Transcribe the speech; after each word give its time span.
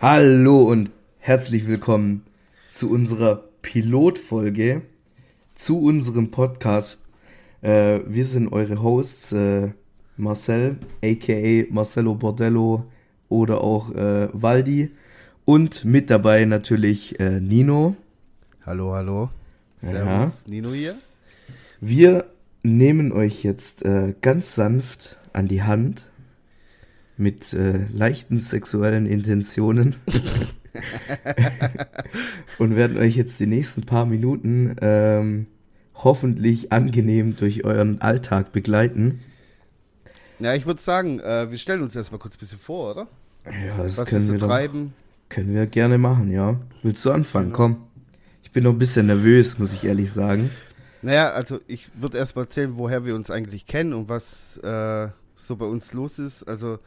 Hallo 0.00 0.62
und 0.62 0.92
herzlich 1.18 1.66
willkommen 1.66 2.22
zu 2.70 2.88
unserer 2.88 3.42
Pilotfolge 3.62 4.82
zu 5.56 5.82
unserem 5.82 6.30
Podcast. 6.30 7.04
Äh, 7.62 8.02
wir 8.06 8.24
sind 8.24 8.52
eure 8.52 8.80
Hosts, 8.80 9.32
äh, 9.32 9.70
Marcel, 10.16 10.76
aka 11.04 11.64
Marcelo 11.72 12.14
Bordello 12.14 12.84
oder 13.28 13.60
auch 13.60 13.90
äh, 13.90 14.28
Waldi 14.32 14.92
und 15.44 15.84
mit 15.84 16.10
dabei 16.10 16.44
natürlich 16.44 17.18
äh, 17.18 17.40
Nino. 17.40 17.96
Hallo, 18.64 18.92
hallo. 18.92 19.30
Servus, 19.78 20.44
ja. 20.46 20.50
Nino 20.50 20.72
hier. 20.74 20.94
Wir 21.80 22.24
nehmen 22.62 23.10
euch 23.10 23.42
jetzt 23.42 23.84
äh, 23.84 24.14
ganz 24.20 24.54
sanft 24.54 25.18
an 25.32 25.48
die 25.48 25.64
Hand 25.64 26.04
mit 27.18 27.52
äh, 27.52 27.86
leichten 27.92 28.40
sexuellen 28.40 29.06
Intentionen 29.06 29.96
und 32.58 32.76
werden 32.76 32.98
euch 32.98 33.16
jetzt 33.16 33.40
die 33.40 33.46
nächsten 33.46 33.82
paar 33.82 34.06
Minuten 34.06 34.76
ähm, 34.80 35.46
hoffentlich 35.94 36.72
angenehm 36.72 37.36
durch 37.36 37.64
euren 37.64 38.00
Alltag 38.00 38.52
begleiten. 38.52 39.20
Ja, 40.38 40.54
ich 40.54 40.66
würde 40.66 40.80
sagen, 40.80 41.18
äh, 41.20 41.50
wir 41.50 41.58
stellen 41.58 41.82
uns 41.82 41.96
erstmal 41.96 42.20
kurz 42.20 42.36
ein 42.36 42.38
bisschen 42.38 42.60
vor, 42.60 42.92
oder? 42.92 43.08
Ja, 43.44 43.82
das 43.82 43.98
Was 43.98 44.08
können 44.08 44.30
wir, 44.30 44.38
treiben. 44.38 44.94
Doch, 44.94 45.34
können 45.34 45.54
wir 45.54 45.66
gerne 45.66 45.98
machen, 45.98 46.30
ja. 46.30 46.60
Willst 46.82 47.04
du 47.04 47.10
anfangen? 47.10 47.46
Genau. 47.46 47.56
Komm. 47.56 47.76
Ich 48.42 48.52
bin 48.52 48.64
noch 48.64 48.72
ein 48.72 48.78
bisschen 48.78 49.06
nervös, 49.06 49.58
muss 49.58 49.72
ich 49.72 49.84
ehrlich 49.84 50.12
sagen. 50.12 50.50
Naja, 51.02 51.30
also 51.30 51.60
ich 51.66 51.90
würde 51.94 52.18
erstmal 52.18 52.44
erzählen, 52.44 52.76
woher 52.76 53.04
wir 53.04 53.14
uns 53.14 53.30
eigentlich 53.30 53.66
kennen 53.66 53.92
und 53.92 54.08
was 54.08 54.56
äh, 54.58 55.08
so 55.36 55.56
bei 55.56 55.66
uns 55.66 55.92
los 55.92 56.18
ist. 56.18 56.44
Also 56.44 56.78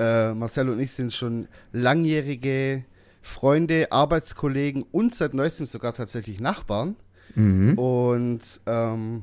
äh, 0.00 0.34
Marcel 0.34 0.70
und 0.70 0.80
ich 0.80 0.92
sind 0.92 1.12
schon 1.12 1.46
langjährige 1.72 2.84
Freunde, 3.20 3.92
Arbeitskollegen 3.92 4.84
und 4.90 5.14
seit 5.14 5.34
neuestem 5.34 5.66
sogar 5.66 5.92
tatsächlich 5.92 6.40
Nachbarn. 6.40 6.96
Mhm. 7.34 7.78
Und 7.78 8.40
ähm, 8.66 9.20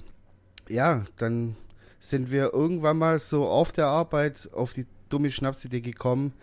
ja, 0.69 1.05
dann 1.17 1.55
sind 1.99 2.31
wir 2.31 2.53
irgendwann 2.53 2.99
mal 2.99 3.17
so 3.17 3.47
auf 3.47 3.71
der 3.71 3.87
Arbeit 3.87 4.49
auf 4.53 4.73
die 4.73 4.85
dumme 5.09 5.31
Schnapsidee 5.31 5.81
gekommen, 5.81 6.33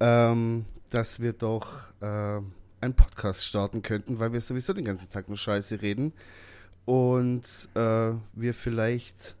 ähm, 0.00 0.66
dass 0.90 1.20
wir 1.20 1.32
doch 1.32 1.90
äh, 2.00 2.40
einen 2.80 2.94
Podcast 2.94 3.46
starten 3.46 3.80
könnten, 3.82 4.18
weil 4.18 4.32
wir 4.32 4.40
sowieso 4.42 4.74
den 4.74 4.84
ganzen 4.84 5.08
Tag 5.08 5.28
nur 5.28 5.38
Scheiße 5.38 5.80
reden 5.80 6.12
und 6.84 7.44
äh, 7.74 8.12
wir 8.34 8.54
vielleicht 8.54 9.34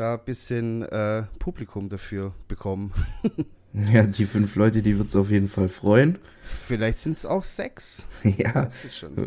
da 0.00 0.14
ein 0.14 0.24
bisschen 0.24 0.82
äh, 0.82 1.24
Publikum 1.38 1.90
dafür 1.90 2.32
bekommen. 2.48 2.92
ja, 3.74 4.04
die 4.04 4.24
fünf 4.24 4.56
Leute, 4.56 4.80
die 4.80 4.96
wird 4.96 5.08
es 5.08 5.16
auf 5.16 5.30
jeden 5.30 5.48
Fall 5.48 5.68
freuen. 5.68 6.18
Vielleicht 6.42 6.98
sind 6.98 7.18
es 7.18 7.26
auch 7.26 7.44
sechs. 7.44 8.04
ja, 8.24 8.70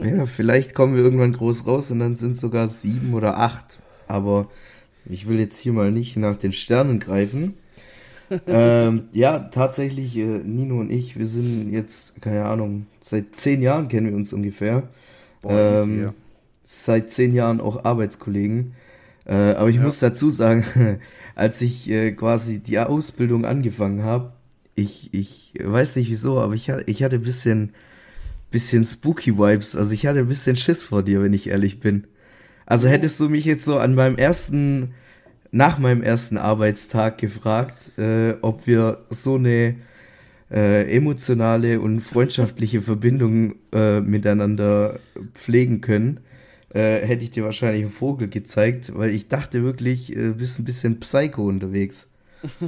ja, 0.04 0.26
vielleicht 0.26 0.74
kommen 0.74 0.96
wir 0.96 1.04
irgendwann 1.04 1.34
groß 1.34 1.68
raus 1.68 1.92
und 1.92 2.00
dann 2.00 2.16
sind 2.16 2.32
es 2.32 2.42
sogar 2.42 2.68
sieben 2.70 3.14
oder 3.14 3.38
acht. 3.38 3.80
Aber 4.08 4.50
ich 5.06 5.28
will 5.28 5.40
jetzt 5.40 5.60
hier 5.60 5.74
mal 5.74 5.92
nicht 5.92 6.18
nach 6.18 6.38
den 6.38 6.54
Sternen 6.54 7.00
greifen. 7.00 7.54
ähm, 8.48 9.10
ja, 9.12 9.38
tatsächlich, 9.40 10.18
äh, 10.18 10.40
Nino 10.40 10.80
und 10.80 10.92
ich, 10.92 11.20
wir 11.20 11.28
sind 11.28 11.72
jetzt, 11.72 12.20
keine 12.20 12.46
Ahnung, 12.46 12.88
seit 13.00 13.36
zehn 13.36 13.62
Jahren 13.62 13.90
kennen 13.90 14.08
wir 14.08 14.16
uns 14.16 14.34
ungefähr. 14.34 14.90
Boah, 15.44 15.84
ähm, 15.84 16.14
seit 16.64 17.12
zehn 17.12 17.36
Jahren 17.36 17.62
auch 17.62 17.86
Arbeitskollegen. 17.86 18.74
Äh, 19.26 19.34
aber 19.34 19.70
ich 19.70 19.78
ja. 19.78 19.84
muss 19.84 20.00
dazu 20.00 20.30
sagen, 20.30 20.66
als 21.36 21.62
ich 21.62 21.90
äh, 21.90 22.12
quasi 22.12 22.60
die 22.60 22.80
Ausbildung 22.80 23.46
angefangen 23.46 24.04
habe, 24.04 24.34
ich, 24.76 25.14
ich 25.14 25.54
weiß 25.64 25.96
nicht 25.98 26.10
wieso, 26.10 26.40
aber 26.40 26.54
ich, 26.54 26.70
ich 26.88 27.04
hatte 27.04 27.18
ein 27.18 27.24
bisschen, 27.24 27.74
bisschen 28.52 28.84
spooky 28.84 29.38
Vibes. 29.38 29.76
Also 29.76 29.94
ich 29.94 30.08
hatte 30.08 30.20
ein 30.20 30.28
bisschen 30.28 30.56
Schiss 30.56 30.84
vor 30.84 31.04
dir, 31.04 31.22
wenn 31.22 31.34
ich 31.34 31.48
ehrlich 31.48 31.80
bin. 31.80 32.06
Also 32.66 32.88
hättest 32.88 33.20
du 33.20 33.30
mich 33.30 33.46
jetzt 33.46 33.66
so 33.66 33.78
an 33.78 33.94
meinem 33.94 34.18
ersten, 34.18 34.94
nach 35.52 35.78
meinem 35.78 36.02
ersten 36.02 36.38
Arbeitstag 36.38 37.18
gefragt, 37.18 37.98
äh, 37.98 38.34
ob 38.42 38.66
wir 38.66 39.06
so 39.10 39.36
eine 39.36 39.76
äh, 40.52 40.96
emotionale 40.96 41.80
und 41.80 42.02
freundschaftliche 42.02 42.82
Verbindung 42.82 43.56
äh, 43.74 44.02
miteinander 44.02 45.00
pflegen 45.34 45.82
können, 45.82 46.20
äh, 46.74 47.06
hätte 47.06 47.24
ich 47.24 47.32
dir 47.32 47.44
wahrscheinlich 47.44 47.84
einen 47.84 47.92
Vogel 47.92 48.28
gezeigt, 48.28 48.92
weil 48.96 49.12
ich 49.12 49.28
dachte 49.28 49.64
wirklich, 49.64 50.16
äh, 50.16 50.32
bist 50.32 50.60
ein 50.60 50.66
bisschen 50.66 51.00
Psycho 51.00 51.44
unterwegs. 51.44 52.10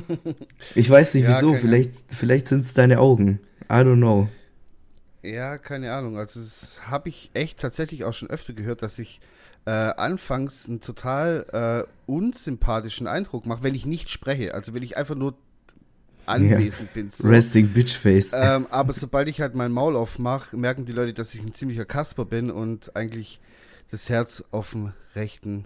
Ich 0.74 0.90
weiß 0.90 1.16
nicht 1.16 1.24
ja, 1.24 1.36
wieso, 1.36 1.54
vielleicht, 1.54 1.92
vielleicht 2.08 2.48
sind 2.48 2.62
es 2.62 2.74
deine 2.74 3.00
Augen. 3.00 3.40
I 3.70 3.76
don't 3.76 3.98
know. 3.98 4.30
Ja, 5.22 5.58
keine 5.58 5.92
Ahnung. 5.92 6.18
Also 6.18 6.40
das 6.40 6.80
habe 6.88 7.10
ich 7.10 7.32
echt 7.34 7.60
tatsächlich 7.60 8.06
auch 8.06 8.14
schon 8.14 8.30
öfter 8.30 8.54
gehört, 8.54 8.84
dass 8.84 9.00
ich 9.00 9.20
äh, 9.66 9.72
anfangs 9.72 10.68
einen 10.68 10.82
total 10.82 11.88
äh, 11.88 12.10
unsympathischen 12.10 13.08
Eindruck 13.08 13.46
mache, 13.46 13.64
wenn 13.64 13.76
ich 13.76 13.86
nicht 13.86 14.10
spreche. 14.10 14.54
Also 14.54 14.74
wenn 14.74 14.84
ich 14.84 14.98
einfach 14.98 15.16
nur 15.16 15.36
anwesend 16.26 16.90
ja. 16.90 17.02
bin. 17.02 17.12
So. 17.12 17.28
Resting 17.28 17.70
Bitch 17.70 17.98
Face. 17.98 18.32
Ähm, 18.34 18.68
aber 18.70 18.94
sobald 18.94 19.28
ich 19.28 19.42
halt 19.42 19.56
mein 19.56 19.72
Maul 19.72 19.96
aufmache, 19.96 20.56
merken 20.56 20.86
die 20.86 20.94
Leute, 20.94 21.14
dass 21.14 21.34
ich 21.34 21.42
ein 21.42 21.54
ziemlicher 21.54 21.86
Kasper 21.86 22.26
bin 22.26 22.52
und 22.52 22.96
eigentlich 22.96 23.40
das 23.96 24.10
Herz 24.10 24.44
auf 24.52 24.72
dem 24.72 24.92
rechten, 25.16 25.64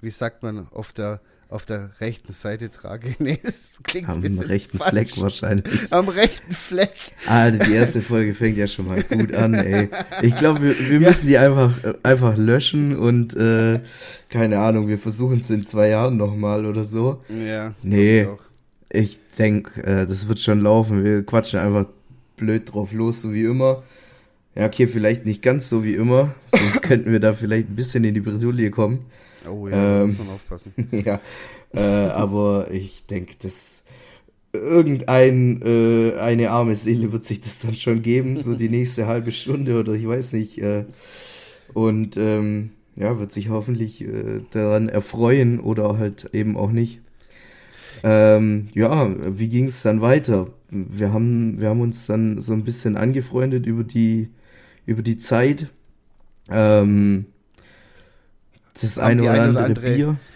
wie 0.00 0.10
sagt 0.10 0.44
man, 0.44 0.68
auf 0.70 0.92
der 0.92 1.20
auf 1.48 1.64
der 1.64 1.90
rechten 1.98 2.32
Seite 2.32 2.70
trage. 2.70 3.16
Nee, 3.18 3.40
das 3.42 3.80
klingt 3.82 4.08
Am 4.08 4.22
rechten 4.22 4.78
falsch. 4.78 4.90
Fleck 4.90 5.20
wahrscheinlich. 5.22 5.92
Am 5.92 6.08
rechten 6.08 6.52
Fleck. 6.52 6.92
Ah, 7.26 7.50
die 7.50 7.72
erste 7.72 8.00
Folge 8.00 8.34
fängt 8.34 8.58
ja 8.58 8.68
schon 8.68 8.86
mal 8.86 9.02
gut 9.02 9.34
an, 9.34 9.54
ey. 9.54 9.88
Ich 10.22 10.36
glaube, 10.36 10.62
wir, 10.62 10.78
wir 10.78 11.00
ja. 11.00 11.08
müssen 11.08 11.26
die 11.26 11.38
einfach, 11.38 11.72
einfach 12.04 12.36
löschen 12.36 12.96
und 12.96 13.34
äh, 13.34 13.80
keine 14.28 14.60
Ahnung, 14.60 14.86
wir 14.86 14.98
versuchen 14.98 15.40
es 15.40 15.50
in 15.50 15.64
zwei 15.64 15.88
Jahren 15.88 16.16
nochmal 16.16 16.64
oder 16.64 16.84
so. 16.84 17.20
Ja. 17.28 17.74
Nee, 17.82 18.28
ich, 18.90 19.08
ich 19.08 19.18
denke, 19.38 19.82
äh, 19.82 20.06
das 20.06 20.28
wird 20.28 20.38
schon 20.38 20.60
laufen. 20.60 21.02
Wir 21.02 21.24
quatschen 21.24 21.58
einfach 21.58 21.86
blöd 22.36 22.72
drauf 22.72 22.92
los, 22.92 23.22
so 23.22 23.32
wie 23.32 23.44
immer. 23.44 23.82
Ja, 24.58 24.66
okay, 24.66 24.88
vielleicht 24.88 25.24
nicht 25.24 25.40
ganz 25.40 25.68
so 25.68 25.84
wie 25.84 25.94
immer, 25.94 26.34
sonst 26.46 26.82
könnten 26.82 27.12
wir 27.12 27.20
da 27.20 27.32
vielleicht 27.32 27.70
ein 27.70 27.76
bisschen 27.76 28.02
in 28.02 28.14
die 28.14 28.20
Bredouille 28.20 28.72
kommen. 28.72 29.04
Oh 29.48 29.68
ja, 29.68 30.02
ähm, 30.02 30.08
muss 30.08 30.18
man 30.18 30.30
aufpassen. 30.30 30.72
ja, 30.90 31.20
äh, 31.72 31.78
aber 31.78 32.66
ich 32.72 33.06
denke, 33.06 33.34
dass 33.40 33.84
irgendein 34.52 35.62
äh, 35.64 36.18
eine 36.18 36.50
arme 36.50 36.74
Seele 36.74 37.12
wird 37.12 37.24
sich 37.24 37.40
das 37.40 37.60
dann 37.60 37.76
schon 37.76 38.02
geben, 38.02 38.36
so 38.36 38.56
die 38.56 38.68
nächste 38.68 39.06
halbe 39.06 39.30
Stunde 39.30 39.78
oder 39.78 39.92
ich 39.92 40.08
weiß 40.08 40.32
nicht. 40.32 40.58
Äh, 40.58 40.86
und 41.72 42.16
ähm, 42.16 42.70
ja, 42.96 43.16
wird 43.16 43.32
sich 43.32 43.50
hoffentlich 43.50 44.02
äh, 44.02 44.40
daran 44.50 44.88
erfreuen 44.88 45.60
oder 45.60 45.98
halt 45.98 46.30
eben 46.32 46.56
auch 46.56 46.72
nicht. 46.72 47.00
Ähm, 48.02 48.66
ja, 48.74 49.08
wie 49.38 49.48
ging 49.48 49.66
es 49.66 49.82
dann 49.82 50.00
weiter? 50.00 50.48
Wir 50.70 51.12
haben, 51.12 51.60
wir 51.60 51.68
haben 51.68 51.80
uns 51.80 52.06
dann 52.06 52.40
so 52.40 52.54
ein 52.54 52.64
bisschen 52.64 52.96
angefreundet 52.96 53.64
über 53.64 53.84
die 53.84 54.30
über 54.88 55.02
die 55.02 55.18
Zeit. 55.18 55.66
Ähm, 56.48 57.26
das 58.80 58.98
eine 58.98 59.22
oder, 59.22 59.42
andere, 59.42 59.64
andere 59.64 59.94
Bier. 59.94 60.16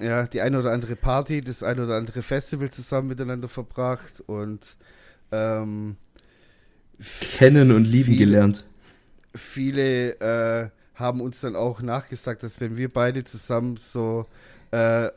Ja, 0.00 0.26
die 0.26 0.40
eine 0.40 0.58
oder 0.58 0.72
andere 0.72 0.96
Party, 0.96 1.42
das 1.42 1.62
eine 1.62 1.84
oder 1.84 1.96
andere 1.96 2.22
Festival 2.22 2.70
zusammen 2.70 3.08
miteinander 3.08 3.46
verbracht 3.46 4.22
und 4.26 4.76
ähm, 5.32 5.96
kennen 7.36 7.70
und 7.70 7.84
lieben 7.84 8.12
viele, 8.12 8.18
gelernt. 8.18 8.64
Viele 9.34 10.18
äh, 10.20 10.70
haben 10.94 11.20
uns 11.20 11.42
dann 11.42 11.56
auch 11.56 11.82
nachgesagt, 11.82 12.42
dass 12.42 12.58
wenn 12.58 12.78
wir 12.78 12.88
beide 12.88 13.22
zusammen 13.24 13.76
so 13.76 14.26
äh, 14.72 15.08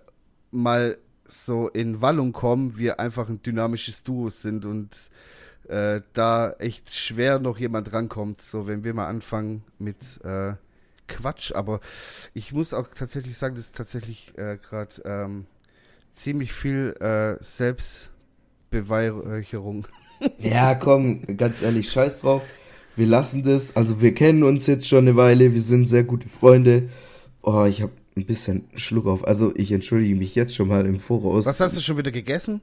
mal 0.51 0.97
so 1.25 1.69
in 1.69 2.01
Wallung 2.01 2.33
kommen, 2.33 2.77
wir 2.77 2.99
einfach 2.99 3.29
ein 3.29 3.41
dynamisches 3.41 4.03
Duo 4.03 4.29
sind 4.29 4.65
und 4.65 4.89
äh, 5.67 6.01
da 6.13 6.51
echt 6.53 6.93
schwer 6.93 7.39
noch 7.39 7.57
jemand 7.57 7.91
rankommt, 7.93 8.41
so 8.41 8.67
wenn 8.67 8.83
wir 8.83 8.93
mal 8.93 9.07
anfangen 9.07 9.63
mit 9.79 9.97
äh, 10.23 10.53
Quatsch. 11.07 11.53
Aber 11.53 11.79
ich 12.33 12.51
muss 12.53 12.73
auch 12.73 12.87
tatsächlich 12.89 13.37
sagen, 13.37 13.55
das 13.55 13.65
ist 13.65 13.75
tatsächlich 13.75 14.33
äh, 14.37 14.57
gerade 14.57 15.01
ähm, 15.05 15.45
ziemlich 16.13 16.53
viel 16.53 16.95
äh, 16.99 17.35
Selbstbeweihräucherung. 17.43 19.87
ja, 20.39 20.75
komm, 20.75 21.25
ganz 21.37 21.61
ehrlich, 21.61 21.91
scheiß 21.91 22.21
drauf. 22.21 22.41
Wir 22.95 23.07
lassen 23.07 23.43
das. 23.43 23.75
Also 23.75 24.01
wir 24.01 24.13
kennen 24.13 24.43
uns 24.43 24.67
jetzt 24.67 24.87
schon 24.87 25.07
eine 25.07 25.15
Weile, 25.15 25.53
wir 25.53 25.61
sind 25.61 25.85
sehr 25.85 26.03
gute 26.03 26.29
Freunde. 26.29 26.89
Oh, 27.41 27.65
ich 27.65 27.81
habe 27.81 27.91
ein 28.15 28.25
bisschen 28.25 28.65
Schluck 28.75 29.07
auf. 29.07 29.27
Also 29.27 29.53
ich 29.55 29.71
entschuldige 29.71 30.15
mich 30.15 30.35
jetzt 30.35 30.55
schon 30.55 30.67
mal 30.67 30.85
im 30.85 30.99
Voraus. 30.99 31.45
Was 31.45 31.59
hast 31.59 31.75
du 31.75 31.81
schon 31.81 31.97
wieder 31.97 32.11
gegessen? 32.11 32.61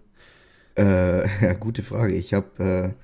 Äh, 0.77 1.27
ja, 1.45 1.53
gute 1.55 1.83
Frage. 1.83 2.15
Ich 2.15 2.35
habe 2.35 2.95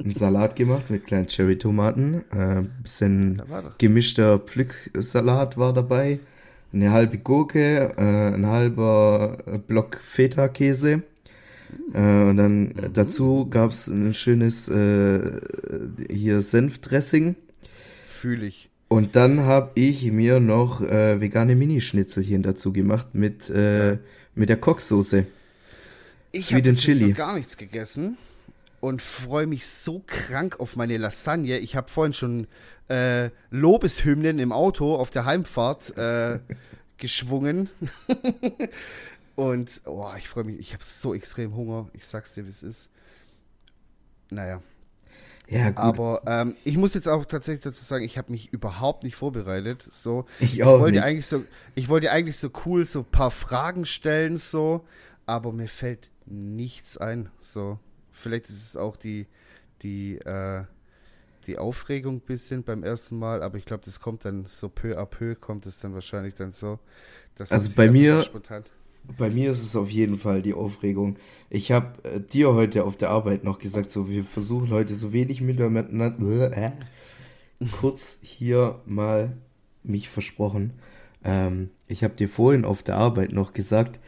äh, 0.00 0.02
einen 0.02 0.12
Salat 0.12 0.56
gemacht 0.56 0.90
mit 0.90 1.06
kleinen 1.06 1.28
Cherry-Tomaten. 1.28 2.24
Äh, 2.30 2.62
bisschen 2.82 3.42
gemischter 3.78 4.38
Pflücksalat 4.38 5.58
war 5.58 5.72
dabei. 5.72 6.20
Eine 6.72 6.90
halbe 6.90 7.18
Gurke, 7.18 7.94
äh, 7.96 8.34
ein 8.34 8.46
halber 8.46 9.38
Block 9.66 9.98
Feta-Käse. 10.02 11.02
Äh, 11.92 11.98
und 11.98 12.36
dann 12.36 12.60
mhm. 12.60 12.74
dazu 12.92 13.46
gab 13.48 13.70
es 13.70 13.88
ein 13.88 14.14
schönes 14.14 14.68
äh, 14.68 15.20
hier 16.10 16.42
Senfdressing. 16.42 17.36
Fühle 18.08 18.46
ich. 18.46 18.70
Und 18.88 19.16
dann 19.16 19.40
habe 19.40 19.72
ich 19.74 20.10
mir 20.12 20.38
noch 20.38 20.80
äh, 20.80 21.20
vegane 21.20 21.56
Minischnitzelchen 21.56 22.42
dazu 22.42 22.72
gemacht 22.72 23.08
mit, 23.14 23.50
äh, 23.50 23.98
mit 24.34 24.48
der 24.48 24.58
Kochsoße. 24.58 25.26
Ich 26.36 26.52
habe 26.52 26.74
Chili. 26.74 27.12
gar 27.12 27.34
nichts 27.34 27.56
gegessen 27.56 28.18
und 28.80 29.02
freue 29.02 29.46
mich 29.46 29.66
so 29.66 30.02
krank 30.06 30.60
auf 30.60 30.76
meine 30.76 30.96
Lasagne. 30.96 31.58
Ich 31.58 31.76
habe 31.76 31.88
vorhin 31.88 32.12
schon 32.12 32.46
äh, 32.88 33.30
Lobeshymnen 33.50 34.38
im 34.38 34.52
Auto 34.52 34.94
auf 34.94 35.10
der 35.10 35.24
Heimfahrt 35.24 35.96
äh, 35.96 36.38
geschwungen. 36.98 37.70
und 39.34 39.80
oh, 39.84 40.10
ich 40.16 40.28
freue 40.28 40.44
mich. 40.44 40.58
Ich 40.58 40.72
habe 40.72 40.84
so 40.84 41.14
extrem 41.14 41.56
Hunger. 41.56 41.86
Ich 41.92 42.06
sag's 42.06 42.34
dir, 42.34 42.44
wie 42.46 42.50
es 42.50 42.62
ist. 42.62 42.88
Naja. 44.30 44.62
Ja, 45.48 45.70
gut. 45.70 45.78
Aber 45.78 46.22
ähm, 46.26 46.56
ich 46.64 46.76
muss 46.76 46.94
jetzt 46.94 47.08
auch 47.08 47.24
tatsächlich 47.24 47.62
dazu 47.62 47.84
sagen, 47.84 48.04
ich 48.04 48.18
habe 48.18 48.32
mich 48.32 48.52
überhaupt 48.52 49.04
nicht 49.04 49.14
vorbereitet. 49.14 49.88
So, 49.92 50.26
ich, 50.40 50.62
auch 50.64 50.74
ich 50.74 50.80
wollte 50.80 50.96
nicht. 50.96 51.04
eigentlich 51.04 51.26
so, 51.26 51.44
ich 51.76 51.88
wollte 51.88 52.10
eigentlich 52.10 52.36
so 52.36 52.50
cool 52.66 52.84
so 52.84 53.00
ein 53.00 53.04
paar 53.04 53.30
Fragen 53.30 53.84
stellen, 53.84 54.38
so, 54.38 54.84
aber 55.24 55.52
mir 55.52 55.68
fällt 55.68 56.10
nichts 56.26 56.96
ein. 56.96 57.30
So, 57.40 57.78
vielleicht 58.10 58.48
ist 58.48 58.62
es 58.62 58.76
auch 58.76 58.96
die, 58.96 59.26
die, 59.82 60.18
äh, 60.18 60.64
die 61.46 61.58
Aufregung 61.58 62.16
ein 62.16 62.20
bisschen 62.20 62.62
beim 62.64 62.82
ersten 62.82 63.18
Mal, 63.18 63.42
aber 63.42 63.58
ich 63.58 63.64
glaube, 63.64 63.84
das 63.84 64.00
kommt 64.00 64.24
dann 64.24 64.46
so 64.46 64.68
peu 64.68 64.98
à 64.98 65.06
peu, 65.06 65.34
kommt 65.34 65.66
es 65.66 65.80
dann 65.80 65.94
wahrscheinlich 65.94 66.34
dann 66.34 66.52
so. 66.52 66.78
also 67.38 67.70
bei 67.76 67.90
mir, 67.90 68.22
spontan 68.22 68.64
bei 69.16 69.30
mir 69.30 69.50
ist 69.50 69.62
es 69.62 69.76
auf 69.76 69.90
jeden 69.90 70.16
Fall 70.16 70.42
die 70.42 70.54
Aufregung. 70.54 71.16
Ich 71.50 71.72
habe 71.72 72.02
äh, 72.04 72.20
dir 72.20 72.54
heute 72.54 72.84
auf 72.84 72.96
der 72.96 73.10
Arbeit 73.10 73.44
noch 73.44 73.58
gesagt, 73.58 73.90
so 73.90 74.08
wir 74.08 74.24
versuchen 74.24 74.70
heute 74.70 74.94
so 74.94 75.12
wenig 75.12 75.40
miteinander. 75.40 76.56
Äh, 76.56 76.72
kurz 77.72 78.18
hier 78.22 78.80
mal 78.84 79.36
mich 79.82 80.08
versprochen. 80.08 80.74
Ähm, 81.24 81.70
ich 81.88 82.04
habe 82.04 82.14
dir 82.14 82.28
vorhin 82.28 82.64
auf 82.64 82.82
der 82.82 82.96
Arbeit 82.96 83.32
noch 83.32 83.52
gesagt, 83.52 84.00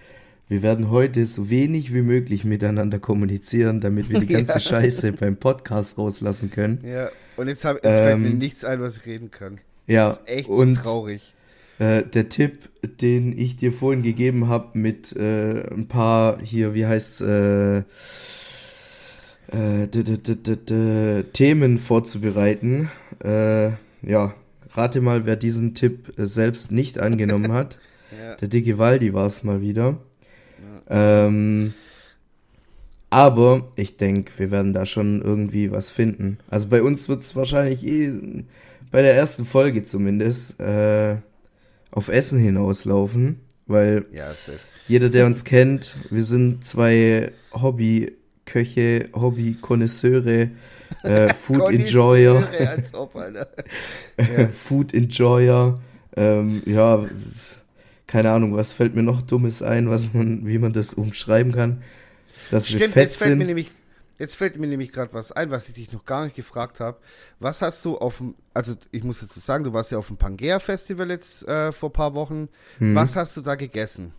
wir 0.48 0.62
werden 0.62 0.90
heute 0.90 1.26
so 1.26 1.50
wenig 1.50 1.92
wie 1.92 2.02
möglich 2.02 2.44
miteinander 2.44 2.98
kommunizieren, 2.98 3.80
damit 3.80 4.08
wir 4.08 4.20
die 4.20 4.26
ganze 4.32 4.54
ja. 4.54 4.60
Scheiße 4.60 5.12
beim 5.12 5.36
Podcast 5.36 5.98
rauslassen 5.98 6.50
können. 6.50 6.78
Ja, 6.84 7.10
und 7.36 7.48
jetzt, 7.48 7.64
hab, 7.64 7.76
jetzt 7.76 7.84
ähm, 7.84 7.94
fällt 7.94 8.18
mir 8.18 8.28
ähm, 8.28 8.38
nichts 8.38 8.64
ein, 8.64 8.80
was 8.80 8.96
ich 8.96 9.06
reden 9.06 9.30
kann. 9.30 9.60
Ja, 9.86 10.08
das 10.08 10.18
ist 10.18 10.28
echt 10.28 10.48
und 10.48 10.74
traurig. 10.76 11.34
Äh, 11.78 12.02
der 12.02 12.28
Tipp, 12.28 12.68
den 12.82 13.38
ich 13.38 13.56
dir 13.56 13.72
vorhin 13.72 14.02
gegeben 14.02 14.48
habe, 14.48 14.76
mit 14.78 15.14
äh, 15.14 15.62
ein 15.70 15.86
paar 15.86 16.40
hier, 16.40 16.74
wie 16.74 16.86
heißt 16.86 17.20
äh, 17.20 17.78
äh, 19.52 19.86
Themen 21.32 21.78
vorzubereiten. 21.78 22.90
Äh, 23.22 23.70
ja, 24.02 24.34
rate 24.70 25.00
mal, 25.00 25.26
wer 25.26 25.36
diesen 25.36 25.74
Tipp 25.74 26.18
äh, 26.18 26.26
selbst 26.26 26.72
nicht 26.72 26.98
angenommen 26.98 27.52
hat. 27.52 27.78
ja. 28.18 28.34
Der 28.36 28.48
dicke 28.48 28.78
Waldi 28.78 29.12
war 29.14 29.26
es 29.26 29.44
mal 29.44 29.60
wieder. 29.60 29.98
Ähm, 30.88 31.75
aber 33.11 33.67
ich 33.76 33.96
denke, 33.96 34.32
wir 34.37 34.50
werden 34.50 34.73
da 34.73 34.85
schon 34.85 35.23
irgendwie 35.23 35.70
was 35.70 35.90
finden. 35.90 36.38
Also 36.49 36.69
bei 36.69 36.82
uns 36.82 37.08
wird 37.08 37.23
es 37.23 37.35
wahrscheinlich 37.37 37.87
eh 37.87 38.12
bei 38.90 39.02
der 39.02 39.14
ersten 39.14 39.46
Folge 39.46 39.85
zumindest 39.85 40.61
äh, 40.61 41.17
auf 41.90 42.08
Essen 42.08 42.38
hinauslaufen, 42.38 43.40
weil 43.67 44.05
ja, 44.12 44.31
jeder, 44.88 45.11
der 45.11 45.26
uns 45.26 45.44
kennt, 45.44 45.99
wir 46.11 46.25
sind 46.25 46.64
zwei 46.64 47.32
Hobbyköche, 47.52 49.08
Hobby-Konnoisseure, 49.14 50.50
äh, 51.02 51.34
Food 51.34 51.73
Enjoyer. 51.73 52.49
ob. 52.94 53.14
Ja. 54.19 54.49
Food 54.49 54.94
Enjoyer, 54.94 55.76
ähm, 56.17 56.62
ja, 56.67 57.06
keine 58.08 58.32
Ahnung, 58.32 58.56
was 58.56 58.72
fällt 58.72 58.96
mir 58.96 59.05
noch 59.05 59.22
Dummes 59.22 59.62
ein, 59.62 59.88
was 59.88 60.12
man, 60.12 60.44
wie 60.46 60.58
man 60.58 60.72
das 60.72 60.94
umschreiben 60.94 61.52
kann. 61.52 61.82
Dass 62.50 62.66
Stimmt, 62.66 62.81
wir 62.81 62.88
fett 62.90 63.02
jetzt 63.05 63.19
fällt 63.19 63.31
sind. 63.31 63.38
mir 63.38 63.44
nämlich 63.44 63.70
Jetzt 64.19 64.34
fällt 64.34 64.58
mir 64.58 64.66
nämlich 64.66 64.90
gerade 64.90 65.12
was 65.14 65.31
ein, 65.31 65.50
was 65.52 65.69
ich 65.69 65.75
dich 65.75 65.93
noch 65.93 66.05
gar 66.05 66.25
nicht 66.25 66.34
gefragt 66.34 66.81
habe. 66.81 66.99
Was 67.38 67.62
hast 67.62 67.84
du 67.84 67.99
auf 67.99 68.16
dem, 68.19 68.34
also 68.52 68.75
ich 68.90 69.05
muss 69.05 69.20
dazu 69.20 69.38
sagen, 69.38 69.62
du 69.62 69.72
warst 69.72 69.93
ja 69.93 69.99
auf 69.99 70.08
dem 70.08 70.16
Pangea 70.16 70.58
Festival 70.58 71.08
jetzt 71.10 71.46
äh, 71.46 71.70
vor 71.70 71.90
ein 71.90 71.93
paar 71.93 72.14
Wochen. 72.14 72.49
Hm. 72.78 72.96
Was 72.96 73.14
hast 73.14 73.37
du 73.37 73.43
da 73.43 73.55
gegessen? 73.55 74.12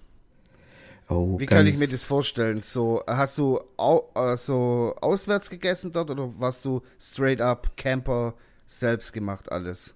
Oh, 1.10 1.38
Wie 1.38 1.48
kann 1.48 1.68
ich 1.68 1.78
mir 1.78 1.88
das 1.88 2.04
vorstellen? 2.04 2.62
So, 2.62 3.04
hast 3.08 3.38
du 3.40 3.60
au, 3.76 4.10
also 4.14 4.96
auswärts 5.02 5.50
gegessen 5.50 5.92
dort 5.92 6.12
oder 6.12 6.32
warst 6.40 6.64
du 6.64 6.82
straight 6.98 7.42
up 7.42 7.76
Camper 7.76 8.36
selbst 8.68 9.12
gemacht 9.12 9.52
alles? 9.52 9.96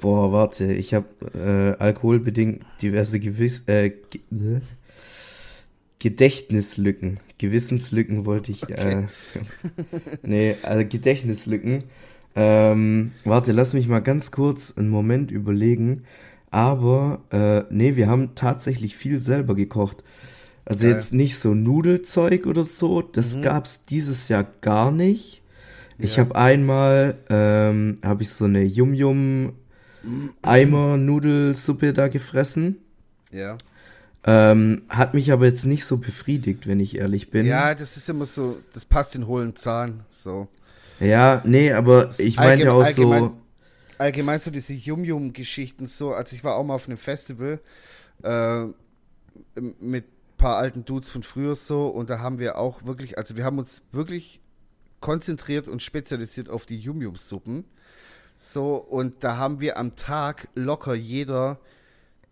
Boah, 0.00 0.32
warte, 0.32 0.72
ich 0.72 0.94
habe 0.94 1.06
äh, 1.34 1.82
alkoholbedingt 1.82 2.64
diverse 2.80 3.20
Gewiss, 3.20 3.64
äh, 3.66 3.92
Gedächtnislücken. 5.98 7.20
Gewissenslücken 7.36 8.24
wollte 8.24 8.52
ich. 8.52 8.62
Okay. 8.62 9.08
Äh, 9.34 9.40
nee, 10.22 10.56
also 10.62 10.86
Gedächtnislücken. 10.88 11.84
Ähm, 12.34 13.12
warte, 13.24 13.52
lass 13.52 13.74
mich 13.74 13.88
mal 13.88 14.00
ganz 14.00 14.30
kurz 14.30 14.76
einen 14.76 14.88
Moment 14.88 15.30
überlegen. 15.30 16.04
Aber, 16.50 17.20
äh, 17.30 17.62
nee, 17.70 17.96
wir 17.96 18.08
haben 18.08 18.34
tatsächlich 18.34 18.96
viel 18.96 19.20
selber 19.20 19.54
gekocht. 19.54 20.02
Also 20.64 20.82
Geil. 20.82 20.92
jetzt 20.92 21.12
nicht 21.12 21.38
so 21.38 21.54
Nudelzeug 21.54 22.46
oder 22.46 22.64
so. 22.64 23.02
Das 23.02 23.36
mhm. 23.36 23.42
gab's 23.42 23.84
dieses 23.84 24.28
Jahr 24.28 24.46
gar 24.60 24.90
nicht. 24.90 25.42
Ja. 25.98 26.04
Ich 26.04 26.18
habe 26.18 26.34
einmal, 26.36 27.18
ähm, 27.28 27.98
habe 28.02 28.22
ich 28.22 28.30
so 28.30 28.46
eine 28.46 28.62
Yum-Yum 28.62 29.52
Eimer 30.42 30.96
Nudelsuppe 30.96 31.92
da 31.92 32.08
gefressen. 32.08 32.78
Ja. 33.30 33.58
Ähm, 34.24 34.82
hat 34.88 35.14
mich 35.14 35.32
aber 35.32 35.46
jetzt 35.46 35.64
nicht 35.64 35.84
so 35.84 35.96
befriedigt, 35.96 36.66
wenn 36.66 36.78
ich 36.78 36.98
ehrlich 36.98 37.30
bin. 37.30 37.46
Ja, 37.46 37.74
das 37.74 37.96
ist 37.96 38.08
immer 38.08 38.26
so, 38.26 38.58
das 38.74 38.84
passt 38.84 39.14
in 39.14 39.26
hohlen 39.26 39.56
Zahn, 39.56 40.04
so. 40.10 40.48
Ja, 40.98 41.40
nee, 41.46 41.72
aber 41.72 42.10
ich 42.18 42.36
meinte 42.36 42.66
ja 42.66 42.72
auch 42.72 42.84
allgemein, 42.84 43.22
so. 43.22 43.36
Allgemein 43.96 44.40
so 44.40 44.50
diese 44.50 44.74
Yum-Yum-Geschichten, 44.74 45.86
so, 45.86 46.12
also 46.12 46.36
ich 46.36 46.44
war 46.44 46.56
auch 46.56 46.64
mal 46.64 46.74
auf 46.74 46.86
einem 46.86 46.98
Festival 46.98 47.60
äh, 48.22 48.64
mit 49.80 50.04
ein 50.04 50.36
paar 50.36 50.56
alten 50.58 50.84
Dudes 50.84 51.10
von 51.10 51.22
früher 51.22 51.56
so 51.56 51.88
und 51.88 52.10
da 52.10 52.18
haben 52.18 52.38
wir 52.38 52.58
auch 52.58 52.84
wirklich, 52.84 53.16
also 53.16 53.36
wir 53.36 53.44
haben 53.44 53.58
uns 53.58 53.80
wirklich 53.92 54.40
konzentriert 55.00 55.66
und 55.66 55.82
spezialisiert 55.82 56.50
auf 56.50 56.66
die 56.66 56.78
Yum-Yum-Suppen. 56.78 57.64
So, 58.42 58.76
und 58.76 59.22
da 59.22 59.36
haben 59.36 59.60
wir 59.60 59.76
am 59.76 59.96
Tag 59.96 60.48
locker 60.54 60.94
jeder 60.94 61.60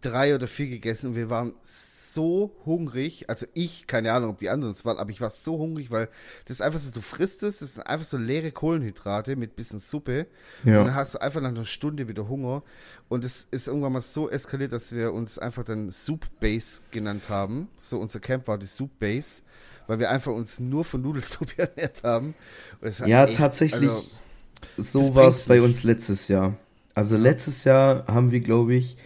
drei 0.01 0.35
oder 0.35 0.47
vier 0.47 0.69
gegessen 0.69 1.09
und 1.09 1.17
wir 1.17 1.29
waren 1.29 1.53
so 1.65 2.57
hungrig. 2.65 3.29
Also 3.29 3.47
ich, 3.53 3.87
keine 3.87 4.15
Ahnung, 4.15 4.31
ob 4.31 4.39
die 4.39 4.49
anderen 4.49 4.73
es 4.73 4.87
waren, 4.87 4.97
aber 4.97 5.11
ich 5.11 5.21
war 5.21 5.29
so 5.29 5.59
hungrig, 5.59 5.91
weil 5.91 6.09
das 6.47 6.57
ist 6.57 6.61
einfach 6.63 6.79
so, 6.79 6.91
du 6.91 7.03
frisst 7.03 7.43
es, 7.43 7.59
das 7.59 7.75
sind 7.75 7.83
einfach 7.83 8.07
so 8.07 8.17
leere 8.17 8.53
Kohlenhydrate 8.53 9.37
mit 9.37 9.55
bisschen 9.55 9.81
Suppe. 9.81 10.27
Ja. 10.65 10.79
Und 10.79 10.87
dann 10.87 10.95
hast 10.95 11.15
du 11.15 11.21
einfach 11.21 11.43
nach 11.43 11.51
einer 11.51 11.67
Stunde 11.67 12.09
wieder 12.09 12.27
Hunger. 12.27 12.63
Und 13.11 13.23
es 13.23 13.47
ist 13.51 13.69
irgendwann 13.69 13.93
mal 13.93 14.01
so 14.01 14.31
eskaliert, 14.31 14.73
dass 14.73 14.93
wir 14.93 15.13
uns 15.13 15.39
einfach 15.39 15.63
dann 15.63 15.91
Soup 15.91 16.27
Base 16.41 16.81
genannt 16.91 17.29
haben. 17.29 17.69
So 17.77 17.99
unser 17.99 18.19
Camp 18.19 18.49
war 18.49 18.57
die 18.57 18.67
Soup 18.67 18.99
Base, 18.99 19.43
weil 19.87 19.99
wir 19.99 20.11
einfach 20.11 20.33
uns 20.33 20.59
nur 20.59 20.87
von 20.87 21.03
Nudelsuppe 21.03 21.59
ernährt 21.59 22.03
haben. 22.03 22.35
ja, 23.05 23.27
echt, 23.27 23.37
tatsächlich. 23.37 23.91
Also, 23.91 24.05
so 24.77 25.15
war 25.15 25.29
es 25.29 25.45
bei 25.45 25.61
uns 25.63 25.83
letztes 25.83 26.29
Jahr. 26.29 26.57
Also 26.95 27.17
letztes 27.17 27.65
Jahr 27.65 28.07
haben 28.07 28.31
wir, 28.31 28.41
glaube 28.41 28.75
ich, 28.75 28.97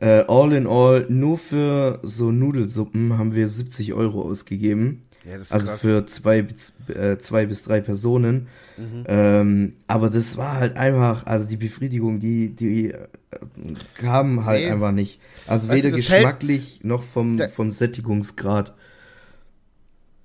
äh, 0.00 0.24
all 0.28 0.52
in 0.52 0.66
all, 0.66 1.06
nur 1.08 1.38
für 1.38 2.00
so 2.02 2.30
Nudelsuppen 2.30 3.18
haben 3.18 3.34
wir 3.34 3.48
70 3.48 3.94
Euro 3.94 4.22
ausgegeben. 4.22 5.02
Ja, 5.24 5.38
also 5.50 5.68
krass. 5.68 5.80
für 5.80 6.06
zwei, 6.06 6.46
äh, 6.88 7.18
zwei 7.18 7.46
bis 7.46 7.64
drei 7.64 7.80
Personen. 7.80 8.46
Mhm. 8.76 9.04
Ähm, 9.06 9.72
aber 9.86 10.10
das 10.10 10.36
war 10.36 10.56
halt 10.56 10.76
einfach, 10.76 11.26
also 11.26 11.48
die 11.48 11.56
Befriedigung, 11.56 12.20
die, 12.20 12.54
die 12.54 12.90
äh, 12.90 12.98
kam 13.94 14.44
halt 14.44 14.64
nee. 14.64 14.70
einfach 14.70 14.92
nicht. 14.92 15.20
Also 15.46 15.68
weißt 15.68 15.84
weder 15.84 15.96
geschmacklich 15.96 16.74
hält, 16.74 16.84
noch 16.84 17.02
vom, 17.02 17.40
vom 17.52 17.70
Sättigungsgrad. 17.70 18.74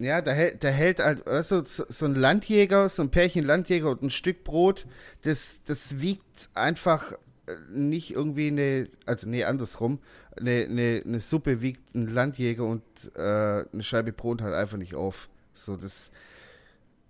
Ja, 0.01 0.21
da 0.21 0.31
hält, 0.31 0.63
da 0.63 0.69
hält 0.69 0.99
halt, 0.99 1.25
weißt 1.27 1.51
du, 1.51 1.63
so 1.65 2.05
ein 2.05 2.15
Landjäger, 2.15 2.89
so 2.89 3.03
ein 3.03 3.11
Pärchen 3.11 3.45
Landjäger 3.45 3.91
und 3.91 4.01
ein 4.01 4.09
Stück 4.09 4.43
Brot, 4.43 4.87
das, 5.21 5.59
das 5.65 5.99
wiegt 5.99 6.49
einfach 6.55 7.13
nicht 7.71 8.11
irgendwie 8.11 8.47
eine, 8.47 8.89
also 9.05 9.29
nee, 9.29 9.43
andersrum, 9.43 9.99
eine, 10.39 10.65
eine, 10.69 11.03
eine 11.05 11.19
Suppe 11.19 11.61
wiegt 11.61 11.93
ein 11.93 12.07
Landjäger 12.07 12.65
und 12.65 12.81
äh, 13.15 13.19
eine 13.71 13.81
Scheibe 13.83 14.11
Brot 14.11 14.41
halt 14.41 14.55
einfach 14.55 14.77
nicht 14.77 14.95
auf. 14.95 15.29
So, 15.53 15.75
das 15.75 16.09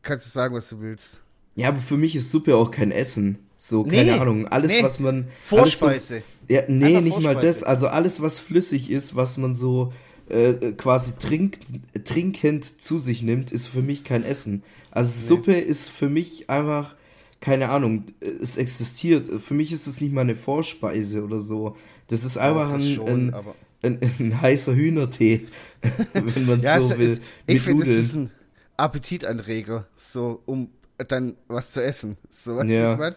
kannst 0.01 0.25
du 0.25 0.29
sagen, 0.29 0.53
was 0.53 0.67
du 0.69 0.81
willst. 0.81 1.21
Ja, 1.55 1.69
aber 1.69 1.77
für 1.77 1.97
mich 1.97 2.15
ist 2.15 2.31
Suppe 2.31 2.55
auch 2.55 2.71
kein 2.71 2.91
Essen. 2.91 3.39
So, 3.55 3.83
keine 3.83 4.03
nee, 4.03 4.19
Ahnung, 4.19 4.47
alles, 4.47 4.71
nee. 4.73 4.83
was 4.83 4.99
man. 4.99 5.27
Vorspeise. 5.43 6.23
So, 6.49 6.53
ja, 6.53 6.63
nee, 6.67 6.87
einfach 6.87 7.01
nicht 7.01 7.13
Vorspeise. 7.13 7.35
mal 7.35 7.41
das. 7.41 7.63
Also 7.63 7.87
alles, 7.87 8.21
was 8.21 8.39
flüssig 8.39 8.89
ist, 8.89 9.15
was 9.15 9.37
man 9.37 9.53
so 9.53 9.93
äh, 10.31 10.71
quasi 10.73 11.13
trink, 11.19 11.59
trinkend 12.05 12.81
zu 12.81 12.97
sich 12.97 13.21
nimmt, 13.21 13.51
ist 13.51 13.67
für 13.67 13.81
mich 13.81 14.03
kein 14.03 14.23
Essen. 14.23 14.63
Also 14.89 15.11
nee. 15.11 15.27
Suppe 15.27 15.53
ist 15.53 15.89
für 15.89 16.09
mich 16.09 16.49
einfach, 16.49 16.95
keine 17.39 17.69
Ahnung, 17.69 18.05
es 18.19 18.57
existiert. 18.57 19.41
Für 19.41 19.53
mich 19.53 19.71
ist 19.71 19.87
es 19.87 20.01
nicht 20.01 20.13
mal 20.13 20.21
eine 20.21 20.35
Vorspeise 20.35 21.23
oder 21.23 21.39
so. 21.39 21.75
Das 22.07 22.23
ist 22.23 22.37
einfach 22.37 22.73
ein, 22.73 22.81
schon, 22.81 23.33
ein, 23.33 23.35
ein, 23.81 23.99
ein, 24.19 24.41
heißer 24.41 24.75
Hühnertee, 24.75 25.47
wenn 26.13 26.45
man 26.45 26.59
ja, 26.59 26.79
so 26.79 26.97
will. 26.97 27.19
Ich 27.47 27.61
finde, 27.61 27.85
das 27.85 27.93
ist 27.93 28.15
ein 28.15 28.31
Appetitanreger, 28.77 29.87
so 29.97 30.41
um 30.45 30.69
dann 31.07 31.35
was 31.47 31.71
zu 31.71 31.83
essen. 31.83 32.17
So, 32.29 32.57
was 32.57 32.67
ja. 32.67 33.13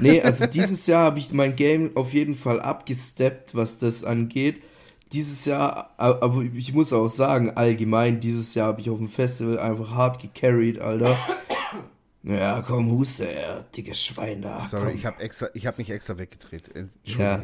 Nee, 0.00 0.20
also 0.22 0.46
dieses 0.52 0.86
Jahr 0.86 1.04
habe 1.04 1.18
ich 1.18 1.32
mein 1.32 1.56
Game 1.56 1.96
auf 1.96 2.12
jeden 2.12 2.34
Fall 2.34 2.60
abgesteppt, 2.60 3.54
was 3.54 3.78
das 3.78 4.04
angeht. 4.04 4.62
Dieses 5.12 5.44
Jahr, 5.46 5.94
aber 5.96 6.42
ich 6.42 6.74
muss 6.74 6.92
auch 6.92 7.08
sagen, 7.08 7.50
allgemein, 7.50 8.20
dieses 8.20 8.54
Jahr 8.54 8.68
habe 8.68 8.80
ich 8.80 8.90
auf 8.90 8.98
dem 8.98 9.08
Festival 9.08 9.58
einfach 9.58 9.92
hart 9.94 10.20
gecarried, 10.20 10.80
Alter. 10.80 11.16
Ja, 12.22 12.62
komm, 12.62 12.90
huste, 12.90 13.24
ja, 13.24 13.64
dickes 13.74 14.04
Schwein 14.04 14.42
da. 14.42 14.60
Sorry, 14.60 14.90
komm. 14.90 14.96
ich 14.96 15.06
habe 15.06 15.20
extra, 15.22 15.48
ich 15.54 15.66
habe 15.66 15.78
mich 15.78 15.90
extra 15.90 16.18
weggedreht. 16.18 16.68
Entschuldige. 16.74 17.24
Ja. 17.24 17.42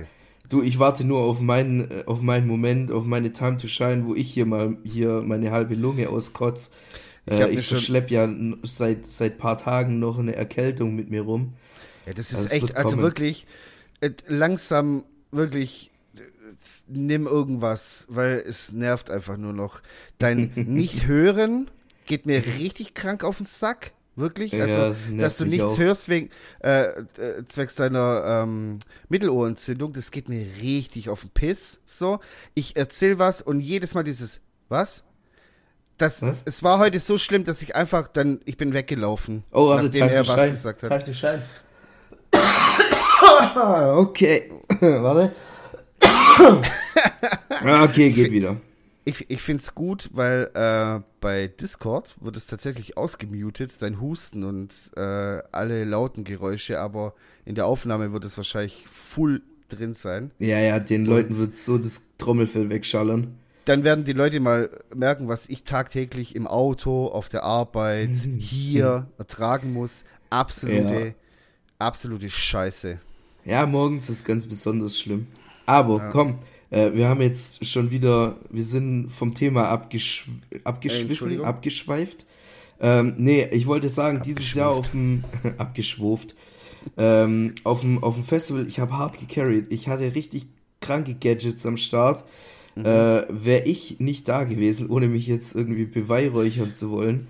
Du, 0.49 0.63
ich 0.63 0.79
warte 0.79 1.05
nur 1.05 1.21
auf 1.21 1.41
meinen, 1.41 1.91
äh, 1.91 2.05
auf 2.07 2.21
meinen 2.21 2.47
Moment, 2.47 2.93
auf 2.93 3.05
meine 3.05 3.33
Time 3.33 3.57
to 3.57 3.67
Shine, 3.67 4.05
wo 4.05 4.15
ich 4.15 4.31
hier 4.31 4.45
mal 4.45 4.77
hier 4.85 5.23
meine 5.23 5.51
halbe 5.51 5.75
Lunge 5.75 6.11
auskotze. 6.11 6.71
Ich, 7.27 7.33
äh, 7.33 7.51
ich 7.51 7.67
verschlepp 7.67 8.11
ja 8.11 8.29
seit 8.63 9.07
seit 9.07 9.39
paar 9.39 9.57
Tagen 9.57 9.99
noch 9.99 10.19
eine 10.19 10.37
Erkältung 10.37 10.95
mit 10.95 11.11
mir 11.11 11.23
rum. 11.23 11.55
Ja, 12.07 12.13
das 12.13 12.31
ist 12.31 12.37
also 12.37 12.49
echt, 12.51 12.77
also 12.77 12.99
wirklich 12.99 13.47
äh, 14.01 14.11
langsam 14.27 15.05
wirklich 15.33 15.91
nimm 16.89 17.27
irgendwas, 17.27 18.07
weil 18.09 18.43
es 18.47 18.73
nervt 18.73 19.11
einfach 19.11 19.37
nur 19.37 19.53
noch. 19.53 19.81
Dein 20.19 20.53
Nicht-Hören 20.55 21.71
geht 22.07 22.27
mir 22.27 22.45
richtig 22.59 22.95
krank 22.95 23.25
auf 23.25 23.39
den 23.39 23.47
Sack. 23.47 23.93
Wirklich? 24.17 24.55
Also, 24.55 24.81
ja, 24.81 24.89
das 24.89 24.99
dass 25.19 25.37
du 25.39 25.45
nichts 25.45 25.65
auch. 25.65 25.79
hörst 25.79 26.09
wegen 26.09 26.31
äh, 26.63 26.85
äh, 26.85 27.03
zwecks 27.49 27.75
deiner 27.75 28.43
ähm, 28.45 28.79
Mittelohrentzündung, 29.09 29.93
das 29.93 30.13
geht 30.13 30.29
mir 30.29 30.47
richtig 30.63 31.09
auf 31.09 31.23
den 31.23 31.31
Piss. 31.31 31.81
So, 31.85 32.21
ich 32.55 32.77
erzähl 32.77 33.19
was 33.19 33.43
und 33.43 33.59
jedes 33.61 33.95
Mal 33.95 34.05
dieses 34.05 34.41
Was? 34.69 35.03
Das, 35.99 36.23
was? 36.23 36.43
Es 36.45 36.63
war 36.63 36.79
heute 36.79 36.99
so 37.01 37.19
schlimm, 37.19 37.45
dass 37.45 37.61
ich 37.63 37.75
einfach 37.75 38.07
dann, 38.07 38.41
ich 38.45 38.57
bin 38.57 38.73
weggelaufen, 38.73 39.45
oh, 39.53 39.69
warte, 39.69 39.85
nachdem 39.87 40.09
er 40.09 40.21
was 40.21 40.35
Schein. 40.35 40.51
gesagt 40.51 40.83
hat. 40.85 40.91
okay, 43.97 44.53
warte. 44.81 45.33
okay, 47.83 48.11
geht 48.11 48.33
wieder. 48.33 48.61
Ich, 49.07 49.29
ich 49.29 49.43
finde 49.43 49.63
es 49.63 49.75
gut, 49.75 50.09
weil 50.13 50.51
äh, 50.55 51.01
bei 51.21 51.49
Discord 51.49 52.17
wird 52.21 52.37
es 52.37 52.47
tatsächlich 52.47 52.97
ausgemutet, 52.97 53.75
dein 53.81 54.01
Husten 54.01 54.45
und 54.45 54.73
äh, 54.97 55.43
alle 55.53 55.85
lauten 55.85 56.25
Geräusche, 56.25 56.81
aber 56.81 57.15
in 57.45 57.55
der 57.55 57.67
Aufnahme 57.67 58.13
wird 58.13 58.25
es 58.25 58.39
wahrscheinlich 58.39 58.85
full 58.91 59.43
drin 59.69 59.95
sein. 59.95 60.31
Ja, 60.39 60.59
ja, 60.59 60.79
den 60.79 61.05
Leuten 61.05 61.37
wird 61.37 61.59
so 61.59 61.77
das 61.77 62.07
Trommelfell 62.17 62.71
wegschallern. 62.71 63.39
Dann 63.67 63.85
werden 63.85 64.05
die 64.05 64.13
Leute 64.13 64.41
mal 64.41 64.71
merken, 64.95 65.29
was 65.29 65.49
ich 65.49 65.65
tagtäglich 65.65 66.35
im 66.35 66.47
Auto, 66.47 67.07
auf 67.09 67.29
der 67.29 67.45
Arbeit, 67.45 68.11
hier 68.39 69.07
ertragen 69.19 69.73
muss. 69.73 70.05
Absolute, 70.31 71.07
ja. 71.07 71.13
absolute 71.79 72.29
Scheiße. 72.29 73.01
Ja, 73.45 73.67
morgens 73.67 74.09
ist 74.09 74.25
ganz 74.25 74.47
besonders 74.47 74.99
schlimm. 74.99 75.27
Aber 75.67 75.99
ja. 75.99 76.11
komm, 76.11 76.39
äh, 76.71 76.93
wir 76.93 77.09
haben 77.09 77.21
jetzt 77.21 77.65
schon 77.67 77.91
wieder, 77.91 78.37
wir 78.51 78.65
sind 78.65 79.11
vom 79.11 79.35
Thema 79.35 79.69
abgeschw 79.69 80.31
abgeschwiffen, 80.65 81.41
äh, 81.41 81.45
abgeschweift. 81.45 82.27
Ähm, 82.81 83.15
nee, 83.19 83.47
ich 83.53 83.67
wollte 83.67 83.89
sagen, 83.89 84.23
dieses 84.25 84.55
Jahr 84.55 84.71
auf 84.71 84.91
dem, 84.91 85.25
abgeschwuft, 85.59 86.35
ähm, 86.97 87.55
auf 87.65 87.81
dem, 87.81 88.03
auf 88.03 88.15
dem 88.15 88.25
Festival, 88.25 88.67
ich 88.67 88.81
habe 88.81 88.99
hart 88.99 89.19
gecarried. 89.19 89.67
Ich 89.71 89.89
hatte 89.89 90.15
richtig 90.15 90.47
kranke 90.81 91.15
Gadgets 91.15 91.65
am 91.67 91.77
Start. 91.77 92.25
Mhm. 92.75 92.85
Äh, 92.85 93.23
Wäre 93.29 93.65
ich 93.65 94.01
nicht 94.01 94.29
da 94.29 94.45
gewesen, 94.45 94.91
ohne 94.91 95.07
mich 95.07 95.27
jetzt 95.27 95.55
irgendwie 95.55 95.87
beweihräuchern 95.87 96.75
zu 96.75 96.91
wollen, 96.91 97.29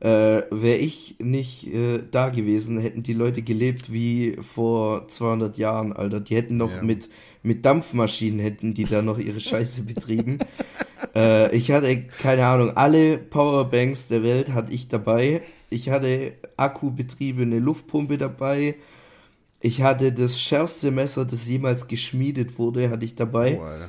äh, 0.00 0.42
Wäre 0.50 0.76
ich 0.76 1.16
nicht 1.20 1.72
äh, 1.72 2.00
da 2.10 2.28
gewesen, 2.28 2.78
hätten 2.78 3.02
die 3.02 3.14
Leute 3.14 3.40
gelebt 3.40 3.90
wie 3.90 4.36
vor 4.42 5.08
200 5.08 5.56
Jahren, 5.56 5.94
Alter. 5.94 6.20
Die 6.20 6.36
hätten 6.36 6.58
noch 6.58 6.72
ja. 6.72 6.82
mit, 6.82 7.08
mit 7.46 7.64
Dampfmaschinen, 7.64 8.40
hätten 8.40 8.74
die 8.74 8.84
da 8.84 9.02
noch 9.02 9.18
ihre 9.18 9.40
Scheiße 9.40 9.82
betrieben. 9.82 10.38
äh, 11.14 11.54
ich 11.56 11.70
hatte, 11.70 12.02
keine 12.18 12.44
Ahnung, 12.44 12.76
alle 12.76 13.18
Powerbanks 13.18 14.08
der 14.08 14.22
Welt 14.22 14.52
hatte 14.52 14.72
ich 14.72 14.88
dabei. 14.88 15.42
Ich 15.70 15.88
hatte 15.88 16.32
akkubetriebene 16.56 17.60
Luftpumpe 17.60 18.18
dabei. 18.18 18.74
Ich 19.60 19.82
hatte 19.82 20.12
das 20.12 20.40
schärfste 20.40 20.90
Messer, 20.90 21.24
das 21.24 21.46
jemals 21.46 21.88
geschmiedet 21.88 22.58
wurde, 22.58 22.90
hatte 22.90 23.04
ich 23.04 23.14
dabei. 23.14 23.58
Oh. 23.60 23.86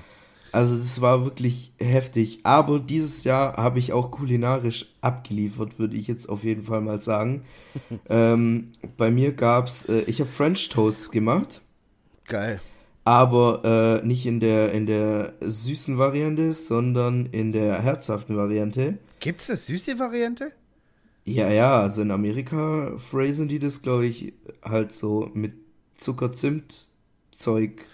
Also 0.51 0.75
es 0.75 1.01
war 1.01 1.25
wirklich 1.25 1.71
heftig. 1.79 2.39
Aber 2.43 2.79
dieses 2.79 3.23
Jahr 3.23 3.57
habe 3.57 3.79
ich 3.79 3.91
auch 3.91 4.11
kulinarisch 4.11 4.85
abgeliefert, 5.01 5.77
würde 5.79 5.95
ich 5.95 6.07
jetzt 6.07 6.29
auf 6.29 6.43
jeden 6.43 6.63
Fall 6.63 6.81
mal 6.81 7.01
sagen. 7.01 7.43
ähm, 8.09 8.71
bei 8.97 9.09
mir 9.09 9.33
gab 9.33 9.67
es, 9.67 9.89
äh, 9.89 10.01
ich 10.01 10.19
habe 10.19 10.29
French 10.29 10.69
Toasts 10.69 11.11
gemacht. 11.11 11.61
Geil. 12.27 12.61
Aber 13.07 14.01
äh, 14.03 14.05
nicht 14.05 14.25
in 14.25 14.41
der, 14.41 14.73
in 14.73 14.85
der 14.85 15.31
süßen 15.39 15.97
Variante, 15.97 16.51
sondern 16.51 17.27
in 17.27 17.53
der 17.53 17.81
herzhaften 17.81 18.35
Variante. 18.35 18.97
Gibt 19.21 19.39
es 19.39 19.49
eine 19.49 19.55
süße 19.55 19.97
Variante? 19.97 20.51
Ja, 21.23 21.47
ja, 21.49 21.79
also 21.81 22.01
in 22.01 22.11
Amerika 22.11 22.97
phrasen 22.97 23.47
die 23.47 23.59
das, 23.59 23.81
glaube 23.81 24.07
ich, 24.07 24.33
halt 24.61 24.91
so 24.91 25.31
mit 25.33 25.53
Zucker-Zimt-Zeug 25.97 27.85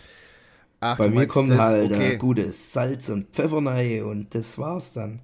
Ach, 0.79 0.97
Bei 0.97 1.09
mir 1.09 1.27
kommt 1.27 1.51
das, 1.51 1.59
halt 1.59 1.91
okay. 1.93 2.17
gutes 2.17 2.73
Salz 2.73 3.07
und 3.09 3.27
Pfeffer 3.29 3.63
rein 3.63 4.03
und 4.03 4.33
das 4.33 4.57
war's 4.57 4.93
dann. 4.93 5.19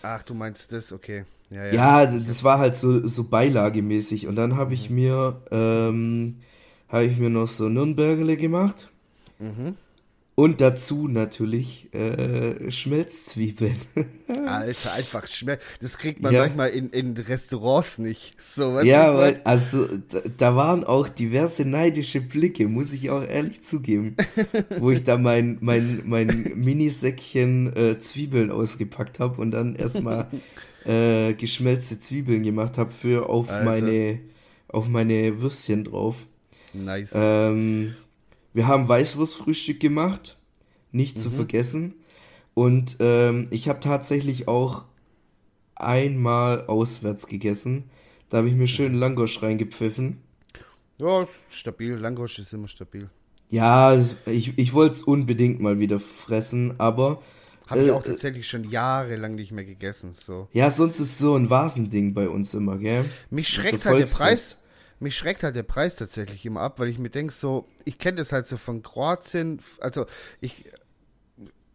Ach, 0.00 0.22
du 0.22 0.32
meinst 0.32 0.72
das, 0.72 0.92
okay. 0.92 1.26
Ja, 1.50 1.66
ja. 1.66 2.04
ja 2.04 2.18
das 2.18 2.42
war 2.42 2.58
halt 2.58 2.74
so, 2.74 3.06
so 3.06 3.24
beilagemäßig. 3.24 4.28
Und 4.28 4.36
dann 4.36 4.56
habe 4.56 4.72
ich 4.72 4.88
mhm. 4.88 4.96
mir, 4.96 5.42
ähm, 5.50 6.36
habe 6.88 7.04
ich 7.04 7.18
mir 7.18 7.28
noch 7.28 7.46
so 7.46 7.68
Nürnbergerle 7.68 8.38
gemacht. 8.38 8.88
Mhm. 9.38 9.76
Und 10.38 10.60
dazu 10.60 11.08
natürlich 11.08 11.88
äh, 11.94 12.70
Schmelzzwiebeln. 12.70 13.78
Alter, 14.46 14.92
einfach 14.92 15.26
Schmelz. 15.28 15.62
Das 15.80 15.96
kriegt 15.96 16.20
man 16.20 16.34
ja. 16.34 16.40
manchmal 16.40 16.68
in, 16.70 16.90
in 16.90 17.16
Restaurants 17.16 17.96
nicht. 17.96 18.34
So, 18.38 18.78
ja, 18.82 19.16
weil, 19.16 19.40
also 19.44 19.86
da, 19.86 20.20
da, 20.36 20.54
waren 20.54 20.84
auch 20.84 21.08
diverse 21.08 21.64
neidische 21.64 22.20
Blicke, 22.20 22.68
muss 22.68 22.92
ich 22.92 23.08
auch 23.08 23.22
ehrlich 23.22 23.62
zugeben. 23.62 24.14
wo 24.78 24.90
ich 24.90 25.04
da 25.04 25.16
mein, 25.16 25.56
mein, 25.62 26.02
mein 26.04 26.52
Minisäckchen 26.54 27.74
äh, 27.74 27.98
Zwiebeln 27.98 28.50
ausgepackt 28.50 29.20
habe 29.20 29.40
und 29.40 29.52
dann 29.52 29.74
erstmal 29.74 30.28
äh, 30.84 31.32
geschmelzte 31.32 31.98
Zwiebeln 31.98 32.42
gemacht 32.42 32.76
habe 32.76 32.90
für 32.90 33.30
auf 33.30 33.48
meine 33.64 34.20
auf 34.68 34.88
meine 34.88 35.40
Würstchen 35.40 35.84
drauf. 35.84 36.26
Nice. 36.74 37.12
Ähm, 37.14 37.94
wir 38.56 38.66
haben 38.66 38.88
Weißwurstfrühstück 38.88 39.80
gemacht, 39.80 40.38
nicht 40.90 41.18
mhm. 41.18 41.20
zu 41.20 41.30
vergessen. 41.30 41.94
Und 42.54 42.96
ähm, 43.00 43.48
ich 43.50 43.68
habe 43.68 43.80
tatsächlich 43.80 44.48
auch 44.48 44.86
einmal 45.74 46.66
auswärts 46.66 47.26
gegessen. 47.26 47.90
Da 48.30 48.38
habe 48.38 48.48
ich 48.48 48.54
mir 48.54 48.66
schön 48.66 48.94
Langosch 48.94 49.42
reingepfiffen. 49.42 50.22
Ja, 50.96 51.28
stabil. 51.50 51.96
Langosch 51.96 52.38
ist 52.38 52.54
immer 52.54 52.68
stabil. 52.68 53.10
Ja, 53.50 54.02
ich, 54.24 54.56
ich 54.56 54.72
wollte 54.72 54.94
es 54.94 55.02
unbedingt 55.02 55.60
mal 55.60 55.78
wieder 55.78 55.98
fressen, 55.98 56.80
aber. 56.80 57.20
Habe 57.66 57.82
ich 57.82 57.88
äh, 57.88 57.90
auch 57.90 58.02
tatsächlich 58.02 58.48
schon 58.48 58.64
jahrelang 58.70 59.34
nicht 59.34 59.52
mehr 59.52 59.66
gegessen. 59.66 60.14
So. 60.14 60.48
Ja, 60.54 60.70
sonst 60.70 60.98
ist 60.98 61.18
so 61.18 61.36
ein 61.36 61.50
Vasending 61.50 62.14
bei 62.14 62.26
uns 62.26 62.54
immer, 62.54 62.78
gell? 62.78 63.04
Mich 63.28 63.50
schreckt 63.50 63.82
so 63.82 63.90
halt 63.90 64.08
der 64.08 64.14
Preis 64.14 64.56
mich 65.00 65.16
schreckt 65.16 65.42
halt 65.42 65.56
der 65.56 65.62
Preis 65.62 65.96
tatsächlich 65.96 66.44
immer 66.46 66.60
ab, 66.60 66.78
weil 66.78 66.88
ich 66.88 66.98
mir 66.98 67.10
denke, 67.10 67.32
so, 67.32 67.68
ich 67.84 67.98
kenne 67.98 68.16
das 68.16 68.32
halt 68.32 68.46
so 68.46 68.56
von 68.56 68.82
Kroatien, 68.82 69.60
also 69.80 70.06
ich 70.40 70.64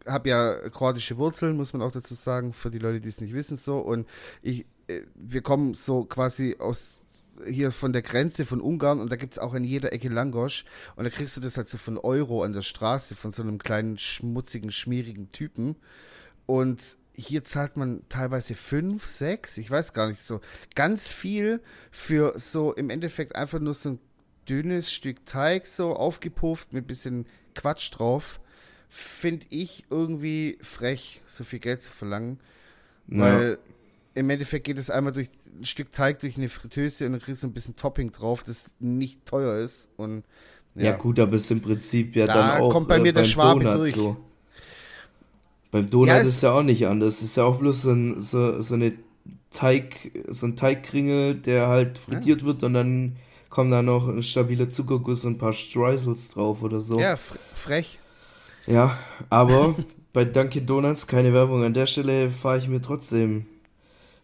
habe 0.06 0.28
ja 0.28 0.68
kroatische 0.70 1.16
Wurzeln, 1.16 1.56
muss 1.56 1.72
man 1.72 1.82
auch 1.82 1.92
dazu 1.92 2.14
sagen, 2.14 2.52
für 2.52 2.70
die 2.70 2.78
Leute, 2.78 3.00
die 3.00 3.08
es 3.08 3.20
nicht 3.20 3.34
wissen, 3.34 3.56
so, 3.56 3.78
und 3.78 4.08
ich, 4.42 4.66
äh, 4.88 5.02
wir 5.14 5.42
kommen 5.42 5.74
so 5.74 6.04
quasi 6.04 6.56
aus 6.58 6.98
hier 7.46 7.72
von 7.72 7.92
der 7.92 8.02
Grenze 8.02 8.44
von 8.44 8.60
Ungarn 8.60 9.00
und 9.00 9.10
da 9.10 9.16
gibt 9.16 9.34
es 9.34 9.38
auch 9.38 9.54
in 9.54 9.64
jeder 9.64 9.92
Ecke 9.92 10.08
Langosch. 10.08 10.64
Und 10.96 11.04
da 11.04 11.10
kriegst 11.10 11.36
du 11.36 11.40
das 11.40 11.56
halt 11.56 11.68
so 11.68 11.78
von 11.78 11.98
Euro 11.98 12.42
an 12.42 12.52
der 12.52 12.62
Straße 12.62 13.16
von 13.16 13.32
so 13.32 13.42
einem 13.42 13.58
kleinen 13.58 13.98
schmutzigen, 13.98 14.70
schmierigen 14.70 15.30
Typen. 15.30 15.76
Und 16.46 16.96
hier 17.14 17.44
zahlt 17.44 17.76
man 17.76 18.02
teilweise 18.08 18.54
fünf, 18.54 19.06
sechs, 19.06 19.58
ich 19.58 19.70
weiß 19.70 19.92
gar 19.92 20.08
nicht 20.08 20.24
so, 20.24 20.40
ganz 20.74 21.08
viel 21.08 21.60
für 21.90 22.38
so 22.38 22.72
im 22.72 22.90
Endeffekt 22.90 23.36
einfach 23.36 23.60
nur 23.60 23.74
so 23.74 23.90
ein 23.90 23.98
dünnes 24.48 24.92
Stück 24.92 25.24
Teig 25.26 25.66
so 25.66 25.94
aufgepufft 25.94 26.72
mit 26.72 26.86
bisschen 26.86 27.26
Quatsch 27.54 27.90
drauf 27.92 28.40
finde 28.92 29.46
ich 29.48 29.86
irgendwie 29.88 30.58
frech, 30.60 31.22
so 31.24 31.44
viel 31.44 31.60
Geld 31.60 31.82
zu 31.82 31.90
verlangen. 31.90 32.38
Ja. 33.08 33.20
Weil 33.20 33.58
im 34.14 34.28
Endeffekt 34.28 34.64
geht 34.64 34.76
es 34.76 34.90
einmal 34.90 35.14
durch 35.14 35.30
ein 35.58 35.64
Stück 35.64 35.92
Teig 35.92 36.18
durch 36.20 36.36
eine 36.36 36.50
Fritteuse 36.50 37.06
und 37.06 37.12
dann 37.12 37.22
kriegst 37.22 37.42
du 37.42 37.46
ein 37.46 37.54
bisschen 37.54 37.74
Topping 37.74 38.12
drauf, 38.12 38.44
das 38.44 38.70
nicht 38.80 39.24
teuer 39.24 39.56
ist. 39.56 39.88
Und 39.96 40.24
Ja. 40.74 40.84
ja, 40.84 40.96
gut, 40.96 41.18
aber 41.18 41.36
es 41.36 41.44
ist 41.44 41.50
im 41.52 41.62
Prinzip 41.62 42.14
ja 42.16 42.26
Da 42.26 42.34
dann 42.34 42.60
auch 42.60 42.68
äh, 42.68 42.72
kommt 42.72 42.88
bei 42.88 42.98
mir 42.98 43.14
der 43.14 43.22
beim 43.22 43.30
Schwabe 43.30 43.64
Donut 43.64 43.78
durch. 43.80 43.94
so. 43.94 44.16
Beim 45.72 45.90
Donut 45.90 46.08
Ja, 46.08 46.18
ist 46.18 46.28
es- 46.28 46.40
ja 46.42 46.52
auch 46.52 46.62
nicht 46.62 46.86
anders. 46.86 47.16
Es 47.16 47.22
ist 47.22 47.36
ja 47.36 47.44
auch 47.44 47.56
bloß 47.58 47.82
so, 47.82 47.90
ein, 47.90 48.22
so, 48.22 48.60
so 48.60 48.74
eine 48.74 48.92
Teig, 49.50 50.12
so 50.28 50.46
ein 50.46 50.54
Teigkringel, 50.56 51.34
der 51.34 51.66
halt 51.66 51.98
frittiert 51.98 52.44
wird 52.44 52.62
und 52.62 52.74
dann 52.74 53.16
kommt 53.50 53.72
da 53.72 53.82
noch 53.82 54.08
ein 54.08 54.22
stabiler 54.22 54.70
Zuckerguss 54.70 55.24
und 55.24 55.32
ein 55.34 55.38
paar 55.38 55.52
Streusels 55.52 56.28
drauf 56.30 56.62
oder 56.62 56.80
so. 56.80 57.00
ja 57.00 57.16
fr 57.16 57.34
frech. 57.54 57.98
Ja, 58.66 58.96
aber 59.28 59.74
bei 60.12 60.24
Dunkin' 60.24 60.64
Donuts, 60.66 61.06
keine 61.06 61.32
Werbung 61.34 61.64
an 61.64 61.74
der 61.74 61.86
Stelle, 61.86 62.30
fahre 62.30 62.58
ich 62.58 62.68
mir 62.68 62.80
trotzdem, 62.80 63.46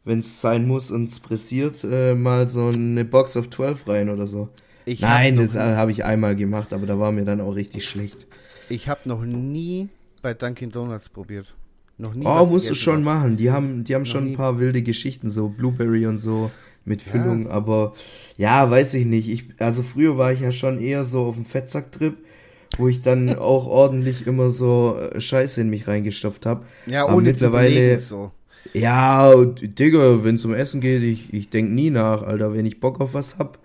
wenn 0.05 0.21
es 0.21 0.41
sein 0.41 0.67
muss 0.67 0.91
und 0.91 1.09
es 1.11 1.21
pressiert, 1.21 1.83
äh, 1.85 2.15
mal 2.15 2.49
so 2.49 2.69
eine 2.69 3.05
Box 3.05 3.37
of 3.37 3.51
12 3.51 3.87
rein 3.89 4.09
oder 4.11 4.27
so. 4.27 4.49
Ich 4.87 5.01
Nein, 5.01 5.37
hab 5.37 5.45
das 5.45 5.57
habe 5.57 5.93
ich 5.93 6.05
einmal 6.05 6.37
gemacht, 6.37 6.73
aber 6.73 6.87
da 6.87 6.99
war 6.99 7.13
mir 7.13 7.25
dann 7.27 7.41
auch 7.43 7.55
richtig 7.55 7.87
schlecht. 7.87 8.27
ich 8.71 8.89
habe 8.89 9.07
noch 9.09 9.23
nie 9.25 9.89
bei 10.29 10.35
Dunkin' 10.35 10.71
Donuts 10.71 11.09
probiert. 11.09 11.55
Noch 11.97 12.15
nie. 12.15 12.27
Oh, 12.27 12.45
musst 12.47 12.69
du 12.69 12.75
schon 12.75 12.97
hab. 12.99 13.05
machen. 13.05 13.37
Die 13.39 13.51
haben, 13.51 13.83
die 13.85 13.95
haben 13.95 14.03
Noch 14.03 14.09
schon 14.11 14.25
nie. 14.25 14.31
ein 14.33 14.37
paar 14.37 14.59
wilde 14.61 14.83
Geschichten, 14.83 15.31
so 15.31 15.49
Blueberry 15.49 16.07
und 16.07 16.19
so 16.19 16.51
mit 16.85 17.01
Füllung, 17.03 17.49
aber 17.49 17.93
ja, 18.37 18.71
weiß 18.71 18.95
ich 18.95 19.05
nicht. 19.07 19.29
Ich, 19.29 19.45
also 19.59 19.83
früher 19.83 20.17
war 20.19 20.33
ich 20.33 20.41
ja 20.41 20.53
schon 20.53 20.81
eher 20.81 21.05
so 21.05 21.23
auf 21.25 21.35
dem 21.35 21.45
Fettsack-Trip, 21.45 22.17
wo 22.79 22.89
ich 22.89 23.01
dann 23.03 23.35
auch 23.39 23.67
ordentlich 23.67 24.27
immer 24.27 24.51
so 24.51 24.97
äh, 24.99 25.21
Scheiße 25.21 25.61
in 25.63 25.71
mich 25.71 25.87
reingestopft 25.89 26.45
habe. 26.47 26.65
Ja, 26.87 27.05
Aber 27.05 27.15
ohne 27.17 27.27
zu 27.35 27.47
mittlerweile- 27.47 27.71
überlegen, 27.75 27.99
so. 27.99 28.31
Ja, 28.75 29.35
Digga, 29.45 30.25
wenn 30.25 30.35
es 30.35 30.45
um 30.45 30.53
Essen 30.55 30.81
geht, 30.83 31.03
ich, 31.03 31.33
ich 31.33 31.49
denk 31.49 31.71
nie 31.71 31.89
nach, 31.91 32.23
Alter. 32.23 32.53
Wenn 32.55 32.67
ich 32.67 32.81
Bock 32.81 33.01
auf 33.01 33.15
was 33.15 33.39
hab, 33.39 33.59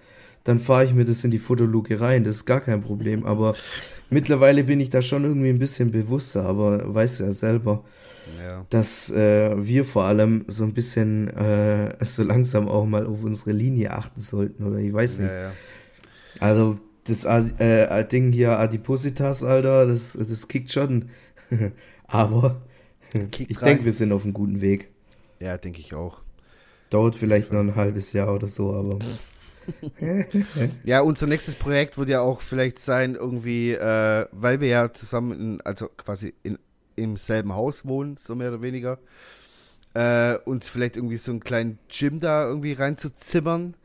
dann 0.44 0.60
fahre 0.60 0.86
ich 0.86 0.94
mir 0.94 1.06
das 1.06 1.24
in 1.24 1.32
die 1.32 1.40
Fotoluke 1.40 2.02
rein. 2.02 2.24
Das 2.24 2.38
ist 2.38 2.46
gar 2.46 2.62
kein 2.62 2.82
Problem. 2.82 3.26
Aber 3.26 3.56
mittlerweile 4.10 4.64
bin 4.64 4.80
ich 4.80 4.90
da 4.90 5.02
schon 5.02 5.24
irgendwie 5.24 5.50
ein 5.50 5.60
bisschen 5.60 5.92
bewusster. 5.92 6.44
Aber 6.46 6.94
weißt 6.94 7.20
du 7.22 7.24
ja 7.26 7.32
selber, 7.32 7.84
Ja. 8.46 8.66
dass 8.70 9.10
äh, 9.12 9.56
wir 9.66 9.86
vor 9.86 10.06
allem 10.06 10.46
so 10.48 10.64
ein 10.66 10.74
bisschen 10.74 11.30
äh, 11.30 11.96
so 12.04 12.24
langsam 12.24 12.68
auch 12.68 12.86
mal 12.86 13.06
auf 13.06 13.24
unsere 13.24 13.52
Linie 13.54 13.92
achten 13.92 14.20
sollten. 14.22 14.64
Oder 14.66 14.78
ich 14.80 14.92
weiß 14.94 15.20
nicht. 15.20 15.30
Ja, 15.30 15.42
ja. 15.50 15.52
Also 16.40 16.78
das 17.06 17.26
äh, 17.26 18.06
Ding 18.08 18.32
hier 18.32 18.58
Adipositas, 18.60 19.44
Alter, 19.44 19.86
das, 19.88 20.18
das 20.20 20.48
kickt 20.48 20.72
schon. 20.72 21.10
aber 22.08 22.62
Kickt 23.32 23.52
ich 23.52 23.58
denke, 23.58 23.86
wir 23.86 23.92
sind 23.92 24.12
auf 24.12 24.24
einem 24.24 24.34
guten 24.34 24.60
Weg. 24.62 24.90
ja 25.40 25.58
denke 25.58 25.80
ich 25.80 25.94
auch. 25.94 26.22
Dauert 26.90 27.16
vielleicht 27.16 27.52
noch 27.52 27.60
ein 27.60 27.76
halbes 27.76 28.14
Jahr 28.14 28.34
oder 28.34 28.48
so, 28.48 28.74
aber 28.74 29.00
Ja, 30.84 31.01
unser 31.01 31.27
nächstes 31.27 31.55
Projekt 31.55 31.98
wird 31.98 32.10
ja 32.10 32.22
auch 32.22 32.41
vielleicht 32.41 32.79
sein, 32.79 33.15
irgendwie, 33.15 33.72
äh, 33.72 34.27
weil 34.32 34.60
wir 34.60 34.67
ja 34.67 34.93
zusammen, 34.93 35.32
in, 35.32 35.62
also 35.62 35.88
quasi 35.89 36.34
in, 36.43 36.60
im 36.96 37.17
selben 37.17 37.53
Haus 37.53 37.86
wohnen, 37.86 38.17
so 38.17 38.36
mehr 38.36 38.50
oder 38.50 38.62
weniger, 38.62 39.00
äh, 39.93 40.38
uns 40.46 40.67
vielleicht 40.67 40.96
irgendwie 40.96 41.17
so 41.17 41.32
einen 41.32 41.39
kleinen 41.39 41.79
Gym 41.89 42.20
da 42.20 42.46
irgendwie 42.46 42.74
reinzuzimmern. 42.74 43.75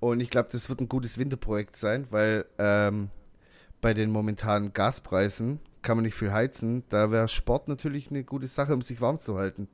Und 0.00 0.20
ich 0.20 0.30
glaube, 0.30 0.48
das 0.52 0.68
wird 0.68 0.80
ein 0.80 0.88
gutes 0.88 1.18
Winterprojekt 1.18 1.76
sein, 1.76 2.06
weil 2.10 2.44
ähm, 2.58 3.08
bei 3.80 3.94
den 3.94 4.10
momentanen 4.10 4.72
Gaspreisen 4.72 5.60
kann 5.84 5.96
man 5.96 6.04
nicht 6.04 6.16
viel 6.16 6.32
heizen. 6.32 6.82
Da 6.88 7.12
wäre 7.12 7.28
Sport 7.28 7.68
natürlich 7.68 8.10
eine 8.10 8.24
gute 8.24 8.48
Sache, 8.48 8.74
um 8.74 8.82
sich 8.82 9.00
warm 9.00 9.18
zu 9.20 9.36
halten. 9.38 9.68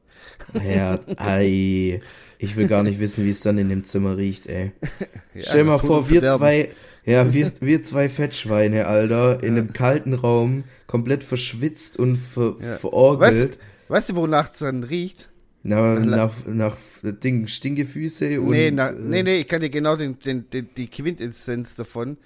ja, 0.62 1.00
ei, 1.17 2.00
ich 2.38 2.57
will 2.57 2.67
gar 2.69 2.83
nicht 2.83 3.00
wissen, 3.00 3.25
wie 3.25 3.31
es 3.31 3.40
dann 3.40 3.57
in 3.57 3.71
dem 3.71 3.85
Zimmer 3.85 4.17
riecht, 4.19 4.47
ey. 4.47 4.73
Ja, 5.35 5.43
Stell 5.43 5.64
mal 5.64 5.79
vor, 5.79 6.11
wir 6.11 6.21
Verderben. 6.21 6.38
zwei, 6.40 6.69
ja, 7.05 7.33
wir, 7.33 7.50
wir 7.61 7.83
zwei 7.83 8.09
Fettschweine, 8.11 8.87
Alter, 8.87 9.43
in 9.43 9.57
einem 9.57 9.73
kalten 9.73 10.12
Raum, 10.12 10.65
komplett 10.87 11.25
verschwitzt 11.25 11.99
und 11.99 12.17
ver, 12.19 12.56
Ja. 12.61 12.76
verorgelt. 12.76 13.58
Weißt 13.89 14.11
du, 14.11 14.17
wonach 14.17 14.50
es 14.50 14.58
dann 14.58 14.82
riecht? 14.85 15.30
Na, 15.63 15.99
nach- 16.00 16.47
nach, 16.47 16.76
nach 17.02 17.13
Ding, 17.23 17.47
Stinkefüße 17.47 18.41
und. 18.41 18.50
nee, 18.50 18.71
na, 18.71 18.91
äh, 18.91 18.95
nee, 18.99 19.23
nee, 19.23 19.41
ich 19.41 19.49
kann 19.49 19.61
dir 19.61 19.71
genau 19.71 19.95
den, 19.97 20.19
den, 20.19 20.49
den, 20.50 20.69
die 20.76 20.89
Quintessenz 20.89 21.76
davon. 21.76 22.17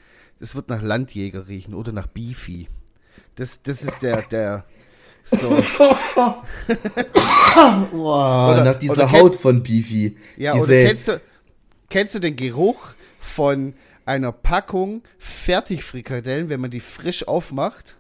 Das 0.41 0.55
wird 0.55 0.69
nach 0.69 0.83
Landjäger 0.83 1.49
riechen 1.49 1.75
oder 1.75 1.93
nach 1.93 2.07
Beefy. 2.07 2.69
Das, 3.37 3.61
das 3.63 3.83
ist 3.83 4.01
der, 4.03 4.23
der, 4.23 4.65
so, 5.25 5.51
Boah, 7.93 8.53
Oder- 8.53 8.65
nach 8.65 8.75
dieser 8.79 9.11
Haut 9.11 9.33
kennst- 9.33 9.41
von 9.41 9.63
Beefy. 9.63 10.17
ja, 10.37 10.53
Diese, 10.53 10.65
oder 10.65 10.85
kennst 10.85 11.09
du, 11.09 11.21
kennst 11.91 12.15
du 12.15 12.19
den 12.21 12.37
Geruch 12.37 12.91
von 13.21 13.75
einer 14.05 14.33
Packung 14.33 15.03
Fertigfrikadellen, 15.19 16.49
wenn 16.49 16.61
man 16.61 16.71
die 16.71 16.81
frisch 16.81 17.27
aufmacht? 17.27 17.97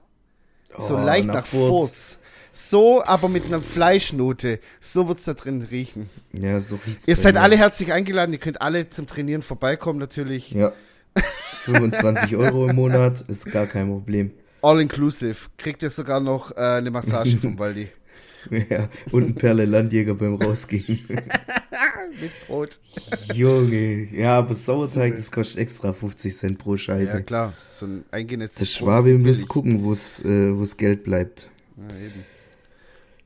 So 0.78 0.96
Oh, 0.96 1.00
leicht 1.00 1.26
nach 1.26 1.34
nach, 1.34 1.46
Furz. 1.46 1.68
Furz. 1.70 2.18
So, 2.56 3.02
aber 3.04 3.28
mit 3.28 3.46
einer 3.46 3.60
Fleischnote. 3.60 4.60
So 4.80 5.08
wird's 5.08 5.24
da 5.24 5.34
drin 5.34 5.62
riechen. 5.62 6.08
Ja, 6.32 6.60
so 6.60 6.78
riecht's 6.86 7.08
Ihr 7.08 7.16
seid 7.16 7.34
mir. 7.34 7.40
alle 7.40 7.56
herzlich 7.56 7.92
eingeladen. 7.92 8.32
Ihr 8.32 8.38
könnt 8.38 8.60
alle 8.60 8.90
zum 8.90 9.06
Trainieren 9.08 9.42
vorbeikommen, 9.42 9.98
natürlich. 9.98 10.50
Ja. 10.52 10.72
25 11.64 12.36
Euro 12.36 12.68
im 12.68 12.76
Monat 12.76 13.22
ist 13.22 13.50
gar 13.50 13.66
kein 13.66 13.88
Problem. 13.88 14.32
All 14.64 14.80
inclusive. 14.80 15.36
Kriegt 15.58 15.82
ihr 15.82 15.90
sogar 15.90 16.20
noch 16.20 16.50
äh, 16.56 16.60
eine 16.60 16.90
Massage 16.90 17.36
vom 17.38 17.58
Waldi. 17.58 17.88
Ja, 18.68 18.90
und 19.10 19.24
ein 19.24 19.34
Perle 19.36 19.64
Landjäger 19.64 20.12
beim 20.14 20.34
Rausgehen. 20.34 20.84
Mit 21.08 22.30
Brot. 22.46 22.78
Junge, 23.32 24.06
ja, 24.12 24.36
aber 24.38 24.52
Sauerteig, 24.52 25.16
das 25.16 25.32
kostet 25.32 25.60
extra 25.60 25.94
50 25.94 26.36
Cent 26.36 26.58
pro 26.58 26.72
Ja, 26.72 26.78
Scheibe. 26.78 27.22
klar. 27.22 27.54
So 27.70 27.86
ein 27.86 28.04
eingenetztes 28.10 28.58
Der 28.58 28.84
Brot 28.84 28.88
Schwabe 28.92 29.12
muss 29.16 29.22
billig. 29.38 29.48
gucken, 29.48 29.82
wo 29.82 29.92
es 29.92 30.22
äh, 30.26 30.54
wo's 30.54 30.76
Geld 30.76 31.04
bleibt. 31.04 31.48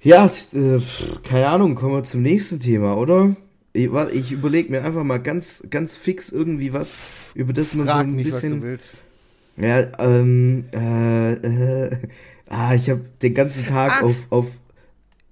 Ja. 0.01 0.31
Ja, 0.55 0.59
äh, 0.77 0.81
keine 1.24 1.48
Ahnung, 1.48 1.74
kommen 1.74 1.96
wir 1.96 2.05
zum 2.05 2.22
nächsten 2.22 2.61
Thema, 2.61 2.96
oder? 2.96 3.35
Ich, 3.72 3.90
ich 4.12 4.31
überlege 4.31 4.70
mir 4.70 4.85
einfach 4.85 5.03
mal 5.03 5.18
ganz, 5.18 5.66
ganz 5.68 5.96
fix 5.96 6.31
irgendwie 6.31 6.72
was, 6.72 6.96
über 7.35 7.53
das 7.53 7.74
man 7.74 7.88
so 7.88 7.92
Frag 7.92 8.05
ein 8.07 8.14
mich, 8.14 8.27
was 8.27 8.35
du 8.37 8.40
bisschen. 8.42 8.62
willst. 8.62 9.03
Ja, 9.61 9.81
ähm, 9.99 10.68
äh, 10.73 11.33
äh, 11.33 11.97
ah, 12.49 12.75
ich 12.75 12.88
habe 12.90 13.05
den 13.23 13.35
ganzen 13.35 13.66
Tag 13.66 14.03
Ah. 14.03 14.05
auf, 14.07 14.16
auf, 14.31 14.47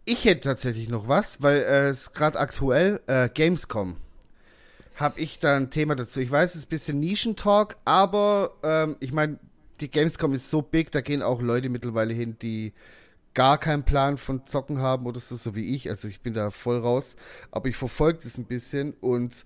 Ich 0.05 0.25
hätte 0.25 0.41
tatsächlich 0.43 0.89
noch 0.89 1.09
was, 1.09 1.43
weil 1.43 1.59
äh, 1.59 1.89
es 1.89 2.13
gerade 2.13 2.39
aktuell 2.39 3.01
äh, 3.07 3.29
Gamescom. 3.29 3.97
Habe 4.97 5.21
ich 5.21 5.39
da 5.39 5.57
ein 5.57 5.71
Thema 5.71 5.95
dazu. 5.95 6.21
Ich 6.21 6.31
weiß, 6.31 6.51
es 6.51 6.61
ist 6.63 6.67
ein 6.67 6.71
bisschen 6.71 7.01
Nischentalk, 7.01 7.77
aber 7.85 8.53
ähm, 8.63 8.97
ich 9.01 9.13
meine, 9.13 9.39
die 9.81 9.91
Gamescom 9.91 10.33
ist 10.33 10.51
so 10.51 10.63
big, 10.63 10.91
da 10.91 11.03
gehen 11.03 11.23
auch 11.23 11.43
Leute 11.43 11.69
mittlerweile 11.69 12.15
hin, 12.15 12.37
die 12.41 12.73
gar 13.35 13.59
keinen 13.59 13.83
Plan 13.83 14.17
von 14.17 14.47
Zocken 14.47 14.79
haben 14.79 15.05
oder 15.07 15.21
so, 15.21 15.37
so 15.37 15.55
wie 15.55 15.75
ich. 15.75 15.91
Also 15.91 16.09
ich 16.09 16.21
bin 16.23 16.33
da 16.33 16.51
voll 16.51 16.79
raus. 16.79 17.17
Aber 17.51 17.69
ich 17.69 17.77
verfolge 17.77 18.21
das 18.23 18.39
ein 18.39 18.47
bisschen 18.47 18.95
und 18.95 19.45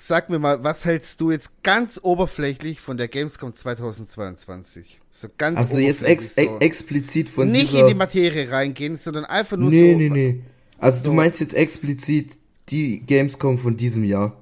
sag 0.00 0.30
mir 0.30 0.38
mal, 0.38 0.62
was 0.62 0.84
hältst 0.84 1.20
du 1.20 1.30
jetzt 1.32 1.62
ganz 1.64 1.98
oberflächlich 2.02 2.80
von 2.80 2.96
der 2.96 3.08
Gamescom 3.08 3.54
2022? 3.54 5.00
So 5.10 5.28
ganz 5.36 5.58
also 5.58 5.78
jetzt 5.78 6.04
ex, 6.04 6.32
oberflächlich 6.38 6.54
ex, 6.62 6.64
explizit 6.80 7.28
von 7.28 7.50
nicht 7.50 7.74
in 7.74 7.88
die 7.88 7.94
Materie 7.94 8.50
reingehen, 8.50 8.96
sondern 8.96 9.24
einfach 9.24 9.56
nur 9.56 9.70
nee, 9.70 9.92
so. 9.92 9.98
nee, 9.98 10.08
nee. 10.08 10.40
Also 10.78 10.98
so- 10.98 11.04
du 11.06 11.12
meinst 11.14 11.40
jetzt 11.40 11.54
explizit 11.54 12.36
die 12.68 13.00
Gamescom 13.00 13.58
von 13.58 13.76
diesem 13.76 14.04
Jahr. 14.04 14.36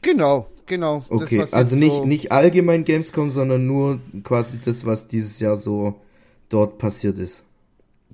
Genau, 0.00 0.48
genau. 0.64 1.04
Das, 1.10 1.20
Okay, 1.22 1.38
was 1.40 1.52
also 1.52 1.76
nicht, 1.76 1.92
so, 1.92 2.06
nicht 2.06 2.32
allgemein 2.32 2.84
Gamescom, 2.84 3.28
sondern 3.30 3.66
nur 3.66 4.00
quasi 4.24 4.58
das, 4.64 4.86
was 4.86 5.06
dieses 5.06 5.38
Jahr 5.38 5.56
so 5.56 6.00
dort 6.48 6.78
passiert 6.78 7.18
ist. 7.18 7.44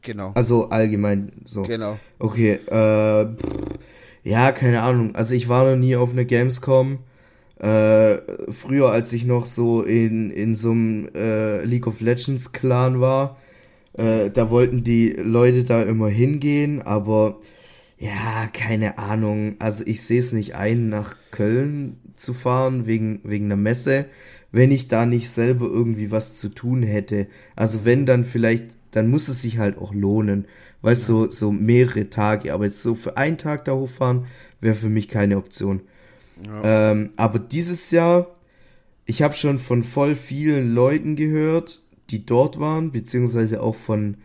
Genau, 0.03 0.33
Also 0.35 0.69
allgemein 0.69 1.31
so. 1.47 1.63
genau. 1.63 1.99
Okay, 2.19 2.55
äh, 2.67 3.27
pff, 3.27 3.79
ja, 4.25 4.53
keine 4.53 4.83
Ahnung. 4.83 5.15
Also 5.15 5.35
ich 5.35 5.49
war 5.49 5.71
noch 5.71 5.77
nie 5.77 5.97
auf 5.97 6.13
einer 6.13 6.25
Gamescom. 6.25 6.99
Äh, 7.59 8.19
früher, 8.51 8.91
als 8.91 9.13
ich 9.13 9.25
noch 9.25 9.47
so 9.47 9.83
in, 9.83 10.31
in 10.31 10.55
so 10.55 10.73
einem 10.73 11.09
äh, 11.15 11.65
League 11.65 11.87
of 11.87 12.01
Legends 12.01 12.53
Clan 12.53 13.01
war, 13.01 13.39
äh, 13.93 14.31
da 14.31 14.51
wollten 14.51 14.83
die 14.83 15.11
Leute 15.11 15.65
da 15.65 15.83
immer 15.83 16.09
hingehen, 16.09 16.83
aber 16.83 17.39
ja, 17.99 18.49
keine 18.53 18.99
Ahnung. 18.99 19.55
Also 19.61 19.85
ich 19.87 20.03
sehe 20.03 20.19
es 20.19 20.33
nicht 20.33 20.55
ein, 20.57 20.89
nach 20.89 21.17
Köln 21.31 21.99
zu 22.17 22.35
fahren 22.35 22.87
wegen, 22.87 23.21
wegen 23.25 23.47
einer 23.47 23.57
Messe, 23.57 24.07
wenn 24.53 24.73
ich 24.73 24.89
da 24.89 25.07
nicht 25.07 25.31
selber 25.31 25.67
irgendwie 25.67 26.11
was 26.11 26.35
zu 26.35 26.49
tun 26.49 26.83
hätte. 26.83 27.27
Also 27.57 27.85
wenn 27.85 28.07
dann 28.07 28.25
vielleicht, 28.25 28.65
dann 28.91 29.09
muss 29.09 29.29
es 29.29 29.43
sich 29.43 29.59
halt 29.59 29.79
auch 29.79 29.95
lohnen. 29.95 30.47
Weißt 30.85 31.09
du, 31.09 31.25
so, 31.25 31.31
so 31.31 31.53
mehrere 31.53 32.11
Tage. 32.11 32.53
Aber 32.53 32.67
jetzt 32.67 32.83
so 32.83 32.95
für 32.95 33.17
einen 33.17 33.39
Tag 33.39 33.65
da 33.65 33.73
hochfahren, 33.73 34.27
wäre 34.61 34.75
für 34.75 34.91
mich 34.91 35.09
keine 35.09 35.39
Option. 35.39 35.81
Ähm, 36.63 37.11
aber 37.17 37.39
dieses 37.39 37.91
Jahr, 37.91 38.35
ich 39.07 39.23
habe 39.23 39.35
schon 39.35 39.59
von 39.59 39.83
voll 39.83 40.15
vielen 40.15 40.75
Leuten 40.75 41.17
gehört, 41.17 41.81
die 42.11 42.27
dort 42.27 42.61
waren, 42.61 42.93
beziehungsweise 42.93 43.63
auch 43.63 43.77
von, 43.77 44.19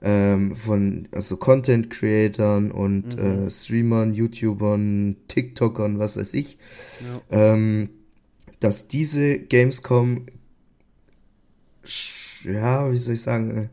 ähm, 0.00 0.54
von 0.54 1.08
also 1.10 1.36
Content 1.36 1.90
Creatern 1.90 2.70
und 2.70 3.16
mhm. 3.16 3.46
äh, 3.46 3.50
Streamern, 3.50 4.14
YouTubern, 4.14 5.16
TikTokern, 5.26 5.98
was 5.98 6.16
weiß 6.16 6.34
ich, 6.34 6.58
ja. 7.00 7.52
ähm, 7.54 7.88
dass 8.60 8.86
diese 8.86 9.38
Gamescom, 9.38 10.26
ja, 12.44 12.92
wie 12.92 12.96
soll 12.96 13.14
ich 13.14 13.22
sagen, 13.22 13.56
äh, 13.56 13.68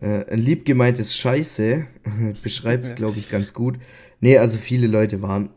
äh 0.00 0.24
ein 0.30 0.38
lieb 0.38 0.64
gemeintes 0.64 1.16
Scheiße, 1.16 1.86
beschreibt 2.42 2.84
es, 2.84 2.94
glaube 2.94 3.18
ich, 3.18 3.28
ganz 3.28 3.54
gut. 3.54 3.78
Nee, 4.20 4.38
also 4.38 4.58
viele 4.58 4.86
Leute 4.86 5.22
waren 5.22 5.50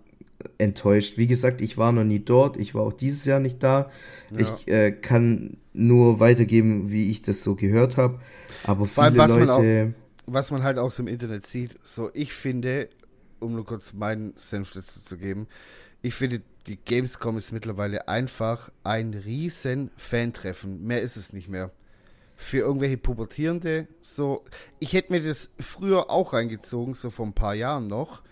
enttäuscht. 0.57 1.17
Wie 1.17 1.27
gesagt, 1.27 1.61
ich 1.61 1.77
war 1.77 1.91
noch 1.91 2.03
nie 2.03 2.19
dort, 2.19 2.57
ich 2.57 2.75
war 2.75 2.83
auch 2.83 2.93
dieses 2.93 3.25
Jahr 3.25 3.39
nicht 3.39 3.61
da. 3.63 3.89
Ja. 4.31 4.39
Ich 4.39 4.67
äh, 4.67 4.91
kann 4.91 5.57
nur 5.73 6.19
weitergeben, 6.19 6.91
wie 6.91 7.09
ich 7.09 7.21
das 7.21 7.43
so 7.43 7.55
gehört 7.55 7.97
habe. 7.97 8.19
Aber 8.63 8.85
viele 8.85 9.17
was 9.17 9.29
Leute. 9.29 9.45
Man 9.45 9.49
auch, 9.49 9.93
was 10.25 10.51
man 10.51 10.63
halt 10.63 10.77
auch 10.77 10.91
so 10.91 11.03
im 11.03 11.07
Internet 11.07 11.45
sieht, 11.45 11.79
so 11.83 12.09
ich 12.13 12.33
finde, 12.33 12.89
um 13.39 13.53
nur 13.53 13.65
kurz 13.65 13.93
meinen 13.93 14.33
Senf 14.37 14.71
dazu 14.71 15.01
zu 15.01 15.17
geben, 15.17 15.47
ich 16.01 16.15
finde, 16.15 16.41
die 16.67 16.77
Gamescom 16.77 17.37
ist 17.37 17.51
mittlerweile 17.51 18.07
einfach 18.07 18.71
ein 18.83 19.13
riesen 19.13 19.91
Fan-Treffen. 19.97 20.83
Mehr 20.85 21.01
ist 21.01 21.17
es 21.17 21.33
nicht 21.33 21.49
mehr. 21.49 21.71
Für 22.35 22.59
irgendwelche 22.59 22.97
Pubertierende, 22.97 23.87
so, 24.01 24.43
ich 24.79 24.93
hätte 24.93 25.11
mir 25.13 25.23
das 25.23 25.51
früher 25.59 26.09
auch 26.09 26.33
reingezogen, 26.33 26.93
so 26.93 27.09
vor 27.09 27.25
ein 27.25 27.33
paar 27.33 27.53
Jahren 27.53 27.87
noch 27.87 28.23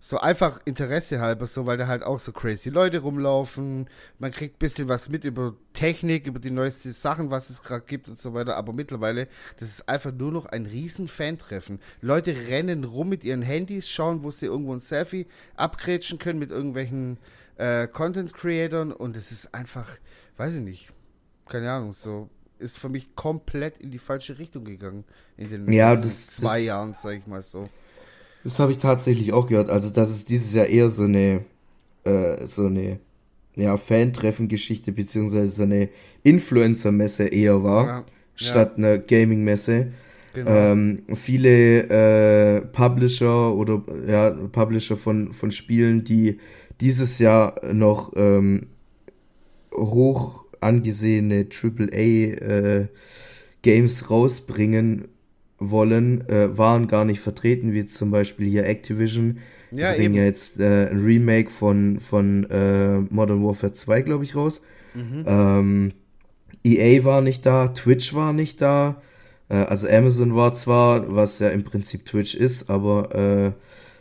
so 0.00 0.18
einfach 0.18 0.60
Interesse 0.64 1.20
halber, 1.20 1.46
so 1.46 1.66
weil 1.66 1.76
da 1.76 1.88
halt 1.88 2.04
auch 2.04 2.20
so 2.20 2.32
crazy 2.32 2.70
Leute 2.70 3.00
rumlaufen. 3.00 3.88
Man 4.18 4.30
kriegt 4.30 4.56
ein 4.56 4.58
bisschen 4.58 4.88
was 4.88 5.08
mit 5.08 5.24
über 5.24 5.56
Technik, 5.72 6.26
über 6.26 6.38
die 6.38 6.52
neuesten 6.52 6.92
Sachen, 6.92 7.30
was 7.30 7.50
es 7.50 7.62
gerade 7.62 7.84
gibt 7.84 8.08
und 8.08 8.20
so 8.20 8.32
weiter. 8.32 8.56
Aber 8.56 8.72
mittlerweile, 8.72 9.26
das 9.58 9.70
ist 9.70 9.88
einfach 9.88 10.12
nur 10.12 10.30
noch 10.30 10.46
ein 10.46 10.66
riesen 10.66 11.08
Fan-Treffen. 11.08 11.80
Leute 12.00 12.34
rennen 12.48 12.84
rum 12.84 13.08
mit 13.08 13.24
ihren 13.24 13.42
Handys, 13.42 13.88
schauen, 13.88 14.22
wo 14.22 14.30
sie 14.30 14.46
irgendwo 14.46 14.72
ein 14.72 14.80
Selfie 14.80 15.26
abgrätschen 15.56 16.18
können 16.18 16.38
mit 16.38 16.52
irgendwelchen 16.52 17.18
äh, 17.56 17.88
Content-Creatern 17.88 18.92
und 18.92 19.16
es 19.16 19.32
ist 19.32 19.52
einfach, 19.52 19.90
weiß 20.36 20.54
ich 20.54 20.62
nicht, 20.62 20.92
keine 21.48 21.72
Ahnung, 21.72 21.92
so 21.92 22.28
ist 22.58 22.78
für 22.78 22.88
mich 22.88 23.14
komplett 23.14 23.78
in 23.78 23.90
die 23.90 23.98
falsche 23.98 24.38
Richtung 24.38 24.64
gegangen 24.64 25.04
in 25.36 25.50
den 25.50 25.72
ja, 25.72 25.94
das, 25.94 26.28
zwei 26.28 26.58
das, 26.58 26.66
Jahren, 26.66 26.94
sag 27.00 27.18
ich 27.18 27.26
mal 27.26 27.42
so. 27.42 27.68
Das 28.44 28.58
habe 28.58 28.72
ich 28.72 28.78
tatsächlich 28.78 29.32
auch 29.32 29.46
gehört. 29.46 29.70
Also, 29.70 29.90
dass 29.90 30.10
es 30.10 30.24
dieses 30.24 30.52
Jahr 30.54 30.66
eher 30.66 30.90
so 30.90 31.04
eine, 31.04 31.44
äh, 32.04 32.46
so 32.46 32.66
eine, 32.66 32.98
ja, 33.56 33.76
Fan-Treffen-Geschichte, 33.76 34.92
beziehungsweise 34.92 35.48
so 35.48 35.62
eine 35.64 35.88
Influencer-Messe 36.22 37.28
eher 37.28 37.62
war, 37.62 37.86
ja, 37.86 38.04
statt 38.34 38.72
ja. 38.76 38.84
einer 38.84 38.98
Gaming-Messe. 38.98 39.88
Genau. 40.34 40.50
Ähm, 40.50 41.02
viele 41.14 41.88
äh, 41.88 42.60
Publisher 42.60 43.54
oder 43.54 43.82
ja, 44.06 44.30
Publisher 44.30 44.96
von, 44.96 45.32
von 45.32 45.50
Spielen, 45.50 46.04
die 46.04 46.38
dieses 46.80 47.18
Jahr 47.18 47.60
noch 47.72 48.12
ähm, 48.14 48.68
hoch 49.74 50.37
angesehene 50.60 51.46
AAA 51.50 51.96
äh, 51.96 52.86
Games 53.62 54.10
rausbringen, 54.10 55.08
wollen, 55.58 56.28
äh, 56.28 56.56
waren 56.56 56.86
gar 56.86 57.04
nicht 57.04 57.20
vertreten, 57.20 57.72
wie 57.72 57.86
zum 57.86 58.10
Beispiel 58.10 58.48
hier 58.48 58.66
Activision. 58.66 59.38
Ja, 59.70 59.92
Die 59.92 59.98
bringen 59.98 60.14
ja 60.14 60.24
jetzt 60.24 60.60
äh, 60.60 60.88
ein 60.88 61.04
Remake 61.04 61.50
von, 61.50 62.00
von 62.00 62.48
äh, 62.50 63.00
Modern 63.10 63.44
Warfare 63.44 63.74
2, 63.74 64.02
glaube 64.02 64.24
ich, 64.24 64.34
raus. 64.34 64.62
Mhm. 64.94 65.24
Ähm, 65.26 65.92
EA 66.64 67.04
war 67.04 67.20
nicht 67.20 67.44
da, 67.44 67.68
Twitch 67.68 68.14
war 68.14 68.32
nicht 68.32 68.60
da. 68.60 69.02
Äh, 69.48 69.56
also 69.56 69.88
Amazon 69.88 70.34
war 70.34 70.54
zwar, 70.54 71.14
was 71.14 71.38
ja 71.38 71.48
im 71.50 71.64
Prinzip 71.64 72.06
Twitch 72.06 72.34
ist, 72.34 72.70
aber 72.70 73.14
äh, 73.14 73.52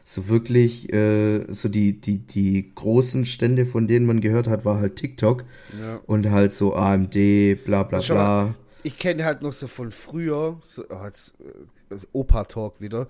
so 0.10 0.30
wirklich, 0.30 0.94
äh, 0.94 1.46
so 1.50 1.68
die, 1.68 2.00
die, 2.00 2.20
die 2.20 2.72
großen 2.74 3.26
Stände, 3.26 3.66
von 3.66 3.88
denen 3.88 4.06
man 4.06 4.22
gehört 4.22 4.48
hat, 4.48 4.64
war 4.64 4.80
halt 4.80 4.96
TikTok 4.96 5.44
ja. 5.82 6.00
und 6.06 6.32
halt 6.32 6.54
so 6.54 6.74
AMD, 6.74 7.14
bla 7.66 7.84
bla 7.84 8.00
bla 8.00 8.56
ich 8.84 8.98
kenne 8.98 9.26
halt 9.26 9.42
noch 9.42 9.52
so 9.52 9.68
von 9.68 9.92
früher, 9.92 10.60
so, 10.64 10.86
oh, 10.90 11.04
jetzt, 11.04 11.34
äh, 11.92 11.98
Opa-Talk 12.14 12.80
wieder. 12.80 13.10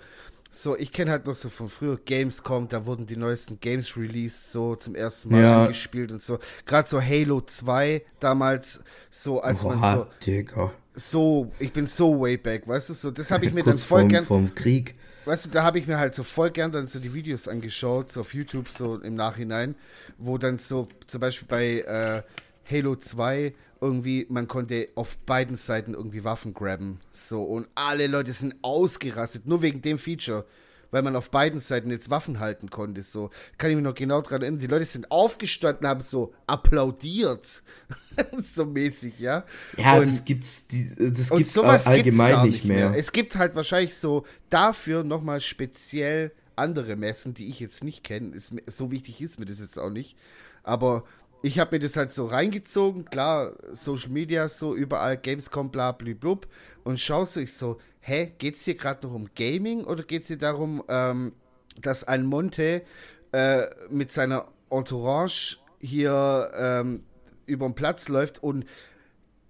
So, 0.49 0.75
ich 0.75 0.91
kenne 0.91 1.12
halt 1.12 1.27
noch 1.27 1.36
so 1.36 1.49
von 1.49 1.69
früher 1.69 1.99
Gamescom, 2.03 2.67
da 2.67 2.88
wurden 2.88 3.05
die 3.05 3.15
neuesten 3.15 3.60
Games 3.60 3.95
released, 3.95 4.51
so 4.51 4.75
zum 4.75 4.95
ersten 4.95 5.29
Mal 5.29 5.43
ja. 5.43 5.62
angespielt 5.63 6.12
und 6.12 6.21
so. 6.21 6.39
Gerade 6.65 6.89
so 6.89 6.99
Halo 6.99 7.41
2 7.41 8.01
damals, 8.19 8.79
so 9.12 9.39
als 9.39 9.63
Oha, 9.63 9.75
man 9.75 9.97
so. 9.97 10.12
Digga. 10.25 10.71
So, 10.95 11.51
ich 11.60 11.71
bin 11.71 11.86
so 11.86 12.19
way 12.19 12.38
back, 12.38 12.67
weißt 12.67 12.89
du, 12.89 12.93
so, 12.95 13.12
das 13.12 13.29
habe 13.29 13.45
ich 13.45 13.53
mir 13.53 13.63
dann 13.63 13.77
voll 13.77 14.01
vom, 14.01 14.10
gern. 14.10 14.25
Vom 14.25 14.55
Krieg. 14.55 14.95
Weißt 15.28 15.46
du, 15.46 15.50
da 15.50 15.63
habe 15.63 15.78
ich 15.78 15.88
mir 15.88 15.98
halt 15.98 16.16
so 16.16 16.24
voll 16.24 16.52
gern 16.52 16.72
dann 16.72 16.88
so 16.88 17.02
die 17.02 17.13
Videos 17.13 17.50
angeschaut, 17.50 18.13
so 18.13 18.22
auf 18.22 18.34
YouTube, 18.34 18.70
so 18.70 18.96
im 18.96 19.16
Nachhinein, 19.16 19.76
wo 20.18 20.38
dann 20.38 20.58
so 20.58 20.88
zum 21.06 21.20
Beispiel 21.20 21.48
bei 21.50 21.82
äh, 21.82 22.24
Halo 22.72 22.96
2 22.96 23.54
irgendwie, 23.82 24.26
man 24.30 24.48
konnte 24.48 24.88
auf 24.96 25.18
beiden 25.26 25.58
Seiten 25.58 25.96
irgendwie 25.96 26.24
Waffen 26.24 26.54
grabben. 26.54 27.02
So, 27.12 27.44
und 27.44 27.68
alle 27.76 28.08
Leute 28.08 28.32
sind 28.32 28.56
ausgerastet, 28.62 29.46
nur 29.46 29.62
wegen 29.62 29.82
dem 29.82 29.98
Feature. 29.98 30.46
Weil 30.91 31.02
man 31.02 31.15
auf 31.15 31.30
beiden 31.30 31.60
Seiten 31.60 31.89
jetzt 31.89 32.10
Waffen 32.10 32.39
halten 32.39 32.69
konnte. 32.69 33.04
So, 33.04 33.30
kann 33.58 33.69
ich 33.69 33.76
mich 33.76 33.84
noch 33.84 33.95
genau 33.95 34.21
dran 34.21 34.41
erinnern. 34.41 34.60
Die 34.60 34.67
Leute 34.67 34.86
sind 34.86 35.12
aufgestanden, 35.12 35.88
haben 35.88 36.02
so 36.02 36.34
applaudiert. 36.45 37.62
so 38.34 38.65
mäßig, 38.65 39.19
ja. 39.19 39.43
Ja, 39.78 39.95
und, 39.95 40.06
das 40.06 40.23
gibt's, 40.23 40.65
das 40.97 41.30
gibt's 41.30 41.58
allgemein 41.58 42.47
nicht 42.47 42.65
mehr. 42.65 42.89
mehr. 42.89 43.00
Es 43.00 43.12
gibt 43.12 43.36
halt 43.36 43.56
wahrscheinlich 43.56 43.95
so 43.95 44.26
dafür 44.50 45.04
nochmal 45.04 45.41
speziell 45.41 46.32
andere 46.56 46.95
Messen, 46.95 47.34
die 47.34 47.50
ich 47.50 47.60
jetzt 47.60 47.84
nicht 47.84 48.04
kenne. 48.04 48.34
So 48.65 48.91
wichtig 48.91 49.21
ist 49.21 49.39
mir 49.39 49.45
das 49.45 49.60
jetzt 49.60 49.78
auch 49.78 49.89
nicht. 49.89 50.17
Aber 50.63 51.04
ich 51.41 51.60
habe 51.60 51.76
mir 51.76 51.80
das 51.80 51.95
halt 51.95 52.13
so 52.13 52.26
reingezogen, 52.26 53.06
klar, 53.06 53.54
Social 53.73 54.10
Media 54.10 54.50
so 54.50 54.76
überall, 54.76 55.17
Gamescom, 55.17 55.71
bla, 55.71 55.91
blub, 55.91 56.47
und 56.84 57.00
schaust 57.00 57.36
du 57.36 57.41
ich 57.41 57.54
so, 57.54 57.78
hä, 58.08 58.32
geht's 58.38 58.63
hier 58.63 58.76
gerade 58.76 59.06
noch 59.06 59.13
um 59.13 59.30
Gaming 59.36 59.84
oder 59.84 60.04
geht's 60.04 60.30
hier 60.30 60.38
darum, 60.38 60.84
ähm, 60.88 61.34
dass 61.82 62.06
ein 62.06 62.26
Monte 62.26 62.84
äh, 63.34 63.65
mit 63.89 64.12
seiner 64.12 64.48
Entourage 64.70 65.58
hier 65.80 66.52
ähm, 66.56 67.04
über 67.46 67.67
den 67.67 67.76
Platz 67.76 68.08
läuft 68.08 68.41
und 68.41 68.65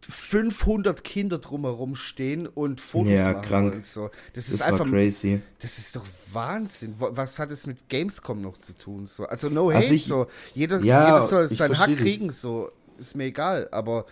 500 0.10 1.04
Kinder 1.04 1.38
drumherum 1.38 1.96
stehen 1.96 2.48
und 2.48 2.82
Fotos 2.82 3.12
ja, 3.12 3.34
machen 3.34 3.41
krank. 3.41 3.76
und 3.76 3.86
so. 3.86 4.10
Das, 4.34 4.46
das 4.46 4.50
ist 4.50 4.62
einfach 4.62 4.86
crazy. 4.86 5.41
Das 5.60 5.78
ist 5.78 5.96
doch 5.96 6.06
Wahnsinn. 6.32 6.96
Was 6.98 7.39
hat 7.39 7.52
es 7.52 7.67
mit 7.67 7.89
Gamescom 7.89 8.41
noch 8.41 8.58
zu 8.58 8.76
tun? 8.78 9.06
So, 9.06 9.26
also 9.26 9.50
no 9.50 9.70
also 9.70 9.86
hate, 9.86 9.96
ich, 9.96 10.06
so 10.06 10.28
jeder, 10.54 10.80
ja, 10.80 11.06
jeder 11.06 11.22
soll 11.28 11.48
seinen 11.50 11.78
Hack 11.78 11.98
kriegen, 11.98 12.32
so 12.32 12.72
ist 12.98 13.15
mir 13.15 13.26
egal. 13.26 13.67
Aber 13.72 14.06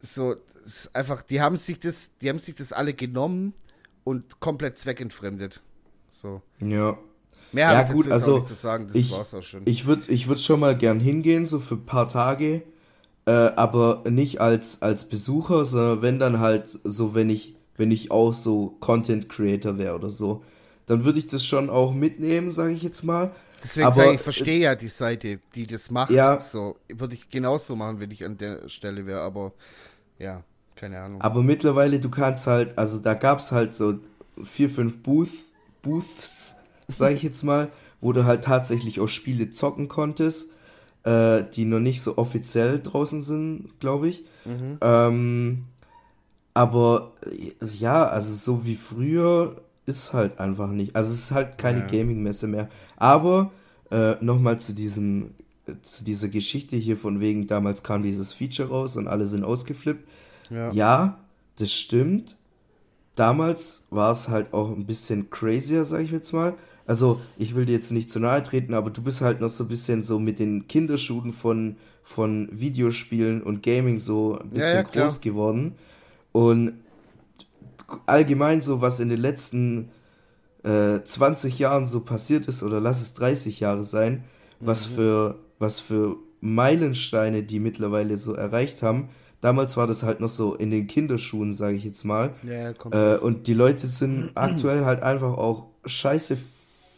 so 0.00 0.36
einfach, 0.92 1.22
die 1.22 1.40
haben 1.40 1.56
sich 1.56 1.78
das, 1.78 2.10
die 2.20 2.28
haben 2.28 2.38
sich 2.38 2.54
das 2.54 2.72
alle 2.72 2.94
genommen 2.94 3.54
und 4.04 4.40
komplett 4.40 4.78
zweckentfremdet. 4.78 5.62
So. 6.10 6.42
Ja. 6.60 6.98
Mehr 7.52 7.72
ja, 7.72 7.82
gut, 7.84 8.10
also, 8.10 8.40
zu 8.40 8.54
sagen, 8.54 8.88
das 8.88 8.96
ich, 8.96 9.12
war's 9.12 9.32
auch 9.32 9.42
schon. 9.42 9.62
Ich 9.66 9.86
würde 9.86 10.10
ich 10.10 10.26
würd 10.26 10.40
schon 10.40 10.60
mal 10.60 10.76
gern 10.76 10.98
hingehen, 11.00 11.46
so 11.46 11.60
für 11.60 11.76
ein 11.76 11.86
paar 11.86 12.08
Tage 12.08 12.62
äh, 13.26 13.30
aber 13.30 14.04
nicht 14.08 14.40
als, 14.40 14.82
als 14.82 15.08
Besucher, 15.08 15.64
sondern 15.64 16.02
wenn 16.02 16.18
dann 16.18 16.40
halt 16.40 16.68
so, 16.84 17.14
wenn 17.14 17.28
ich, 17.28 17.56
wenn 17.76 17.90
ich 17.90 18.10
auch 18.10 18.32
so 18.32 18.76
Content 18.80 19.28
Creator 19.28 19.78
wäre 19.78 19.96
oder 19.96 20.10
so, 20.10 20.44
dann 20.86 21.04
würde 21.04 21.18
ich 21.18 21.26
das 21.26 21.44
schon 21.44 21.68
auch 21.68 21.92
mitnehmen, 21.92 22.52
sage 22.52 22.72
ich 22.72 22.82
jetzt 22.82 23.02
mal. 23.02 23.32
Deswegen 23.62 23.86
aber, 23.86 23.96
sage 23.96 24.14
ich, 24.14 24.20
verstehe 24.20 24.58
ja 24.58 24.74
die 24.74 24.88
Seite, 24.88 25.40
die 25.54 25.66
das 25.66 25.90
macht. 25.90 26.10
Ja. 26.10 26.40
So, 26.40 26.76
würde 26.88 27.14
ich 27.14 27.28
genauso 27.28 27.74
machen, 27.76 28.00
wenn 28.00 28.10
ich 28.10 28.24
an 28.24 28.36
der 28.38 28.68
Stelle 28.68 29.06
wäre, 29.06 29.20
aber 29.20 29.52
ja, 30.18 30.42
keine 30.76 31.00
Ahnung. 31.00 31.20
Aber 31.20 31.42
mittlerweile, 31.42 31.98
du 31.98 32.10
kannst 32.10 32.46
halt, 32.46 32.76
also 32.78 32.98
da 32.98 33.14
gab 33.14 33.40
es 33.40 33.52
halt 33.52 33.74
so 33.74 33.98
vier, 34.42 34.70
fünf 34.70 35.02
Booth, 35.02 35.30
Booths, 35.82 36.56
sage 36.88 37.14
ich 37.14 37.22
jetzt 37.22 37.42
mal, 37.42 37.70
wo 38.00 38.12
du 38.12 38.24
halt 38.24 38.44
tatsächlich 38.44 39.00
auch 39.00 39.08
Spiele 39.08 39.50
zocken 39.50 39.88
konntest 39.88 40.50
äh, 41.06 41.44
die 41.54 41.64
noch 41.64 41.78
nicht 41.78 42.02
so 42.02 42.18
offiziell 42.18 42.80
draußen 42.82 43.22
sind, 43.22 43.78
glaube 43.78 44.08
ich. 44.08 44.24
Mhm. 44.44 44.78
Ähm, 44.80 45.64
aber 46.52 47.12
ja, 47.78 48.06
also 48.06 48.34
so 48.34 48.66
wie 48.66 48.74
früher 48.74 49.62
ist 49.86 50.12
halt 50.12 50.38
einfach 50.38 50.70
nicht. 50.70 50.94
Also 50.94 51.12
es 51.12 51.18
ist 51.18 51.30
halt 51.30 51.58
keine 51.58 51.80
ja. 51.80 51.86
Gaming-Messe 51.86 52.48
mehr. 52.48 52.68
Aber 52.96 53.52
äh, 53.90 54.16
nochmal 54.20 54.60
zu 54.60 54.74
diesem, 54.74 55.30
zu 55.82 56.04
dieser 56.04 56.28
Geschichte 56.28 56.76
hier 56.76 56.96
von 56.96 57.20
wegen, 57.20 57.46
damals 57.46 57.82
kam 57.82 58.02
dieses 58.02 58.32
Feature 58.32 58.68
raus 58.68 58.96
und 58.96 59.08
alle 59.08 59.26
sind 59.26 59.44
ausgeflippt. 59.44 60.06
Ja, 60.50 60.72
ja 60.72 61.18
das 61.56 61.72
stimmt. 61.72 62.36
Damals 63.14 63.86
war 63.90 64.12
es 64.12 64.28
halt 64.28 64.52
auch 64.52 64.70
ein 64.70 64.86
bisschen 64.86 65.30
crazier, 65.30 65.84
sag 65.84 66.02
ich 66.02 66.10
jetzt 66.10 66.32
mal. 66.32 66.54
Also, 66.86 67.20
ich 67.36 67.56
will 67.56 67.66
dir 67.66 67.72
jetzt 67.72 67.90
nicht 67.90 68.10
zu 68.10 68.20
nahe 68.20 68.42
treten, 68.42 68.74
aber 68.74 68.90
du 68.90 69.02
bist 69.02 69.20
halt 69.20 69.40
noch 69.40 69.48
so 69.48 69.64
ein 69.64 69.68
bisschen 69.68 70.02
so 70.02 70.20
mit 70.20 70.38
den 70.38 70.68
Kinderschuhen 70.68 71.32
von, 71.32 71.76
von 72.02 72.48
Videospielen 72.52 73.42
und 73.42 73.62
Gaming 73.62 73.98
so 73.98 74.38
ein 74.38 74.50
bisschen 74.50 74.74
ja, 74.74 74.82
groß 74.82 75.20
geworden. 75.20 75.74
Und 76.30 76.74
allgemein 78.06 78.62
so, 78.62 78.80
was 78.80 79.00
in 79.00 79.08
den 79.08 79.20
letzten 79.20 79.90
äh, 80.64 81.02
20 81.02 81.58
Jahren 81.58 81.86
so 81.86 82.00
passiert 82.00 82.46
ist, 82.46 82.62
oder 82.62 82.80
lass 82.80 83.00
es 83.00 83.14
30 83.14 83.60
Jahre 83.60 83.84
sein, 83.84 84.24
was, 84.60 84.90
mhm. 84.90 84.94
für, 84.94 85.34
was 85.58 85.80
für 85.80 86.16
Meilensteine 86.40 87.42
die 87.42 87.60
mittlerweile 87.60 88.16
so 88.16 88.34
erreicht 88.34 88.82
haben. 88.82 89.08
Damals 89.40 89.76
war 89.76 89.86
das 89.86 90.02
halt 90.02 90.20
noch 90.20 90.28
so 90.28 90.54
in 90.54 90.70
den 90.70 90.86
Kinderschuhen, 90.86 91.52
sage 91.52 91.76
ich 91.76 91.84
jetzt 91.84 92.04
mal. 92.04 92.34
Ja, 92.42 92.70
äh, 92.90 93.18
und 93.18 93.46
die 93.46 93.54
Leute 93.54 93.86
sind 93.86 94.30
aktuell 94.34 94.84
halt 94.84 95.02
einfach 95.02 95.36
auch 95.36 95.66
scheiße 95.84 96.36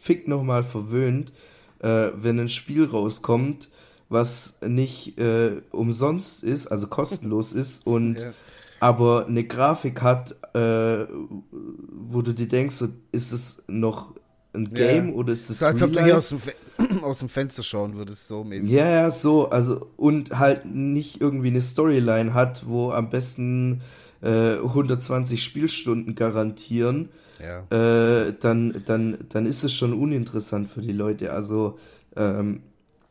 fick 0.01 0.29
nochmal 0.29 0.65
verwöhnt, 0.65 1.33
äh, 1.81 2.09
wenn 2.15 2.39
ein 2.39 2.49
Spiel 2.49 2.85
rauskommt, 2.85 3.69
was 4.09 4.59
nicht 4.63 5.19
äh, 5.19 5.61
umsonst 5.71 6.43
ist, 6.43 6.69
also 6.69 6.87
kostenlos 6.87 7.53
ist 7.53 7.87
und 7.87 8.19
ja. 8.19 8.33
Aber 8.81 9.27
eine 9.27 9.45
Grafik 9.45 10.03
hat, 10.03 10.37
äh, 10.55 11.07
wo 11.11 12.23
du 12.23 12.33
dir 12.33 12.49
denkst, 12.49 12.85
ist 13.13 13.33
es 13.33 13.63
noch 13.67 14.15
ein 14.55 14.73
Game 14.73 15.09
ja. 15.09 15.15
oder 15.15 15.33
ist 15.33 15.51
es 15.51 15.61
so, 15.61 15.67
als 15.67 15.83
ob 15.83 15.93
du 15.93 16.03
hier 16.03 16.17
aus 16.17 16.31
dem, 16.31 16.41
aus 17.03 17.19
dem 17.21 17.29
Fenster 17.29 17.63
schauen 17.63 17.97
würdest, 17.97 18.29
so 18.29 18.45
mäßig. 18.45 18.71
Ja, 18.71 18.89
ja, 18.89 19.11
so, 19.11 19.51
also 19.51 19.87
und 19.97 20.39
halt 20.39 20.65
nicht 20.65 21.21
irgendwie 21.21 21.49
eine 21.49 21.61
Storyline 21.61 22.35
hat, 22.35 22.67
wo 22.67 22.91
am 22.91 23.11
besten 23.11 23.83
äh, 24.23 24.55
120 24.55 25.43
Spielstunden 25.43 26.15
garantieren, 26.15 27.11
ja. 27.41 27.61
äh, 27.71 28.35
dann, 28.41 28.83
dann, 28.87 29.19
dann 29.29 29.47
ist 29.47 29.65
es 29.65 29.75
schon 29.75 29.93
uninteressant 29.93 30.71
für 30.71 30.81
die 30.81 30.93
Leute. 30.93 31.33
Also, 31.33 31.79
ähm, 32.17 32.63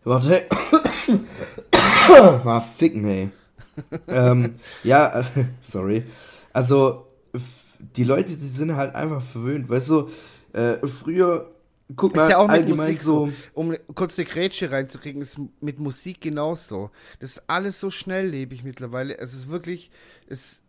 warte, 0.04 0.42
ah, 2.12 2.60
ficken, 2.62 3.06
ey. 3.06 3.30
Ähm, 4.08 4.56
ja, 4.84 5.10
also, 5.10 5.46
sorry. 5.62 6.04
Also, 6.54 7.08
die 7.96 8.04
Leute, 8.04 8.36
die 8.36 8.46
sind 8.46 8.76
halt 8.76 8.96
einfach 8.96 9.22
verwöhnt, 9.22 9.70
weißt 9.70 9.90
du, 9.90 10.10
äh, 10.54 10.86
früher 10.88 11.52
Guck 11.96 12.16
mal, 12.16 12.24
ist 12.24 12.32
ja 12.32 12.38
auch 12.38 12.50
mit 12.50 12.68
Musik 12.68 13.02
so, 13.02 13.32
um 13.54 13.76
kurz 13.96 14.20
eine 14.20 14.28
Grätsche 14.28 14.72
reinzukriegen, 14.72 15.22
ist 15.22 15.40
mit 15.62 15.80
Musik 15.80 16.20
genauso. 16.20 16.92
Das 17.20 17.32
ist 17.32 17.44
alles 17.48 17.80
so 17.80 17.90
schnelllebig 17.90 18.64
mittlerweile. 18.64 19.18
Es 19.18 19.34
ist 19.34 19.48
wirklich, 19.48 19.90
es, 20.28 20.60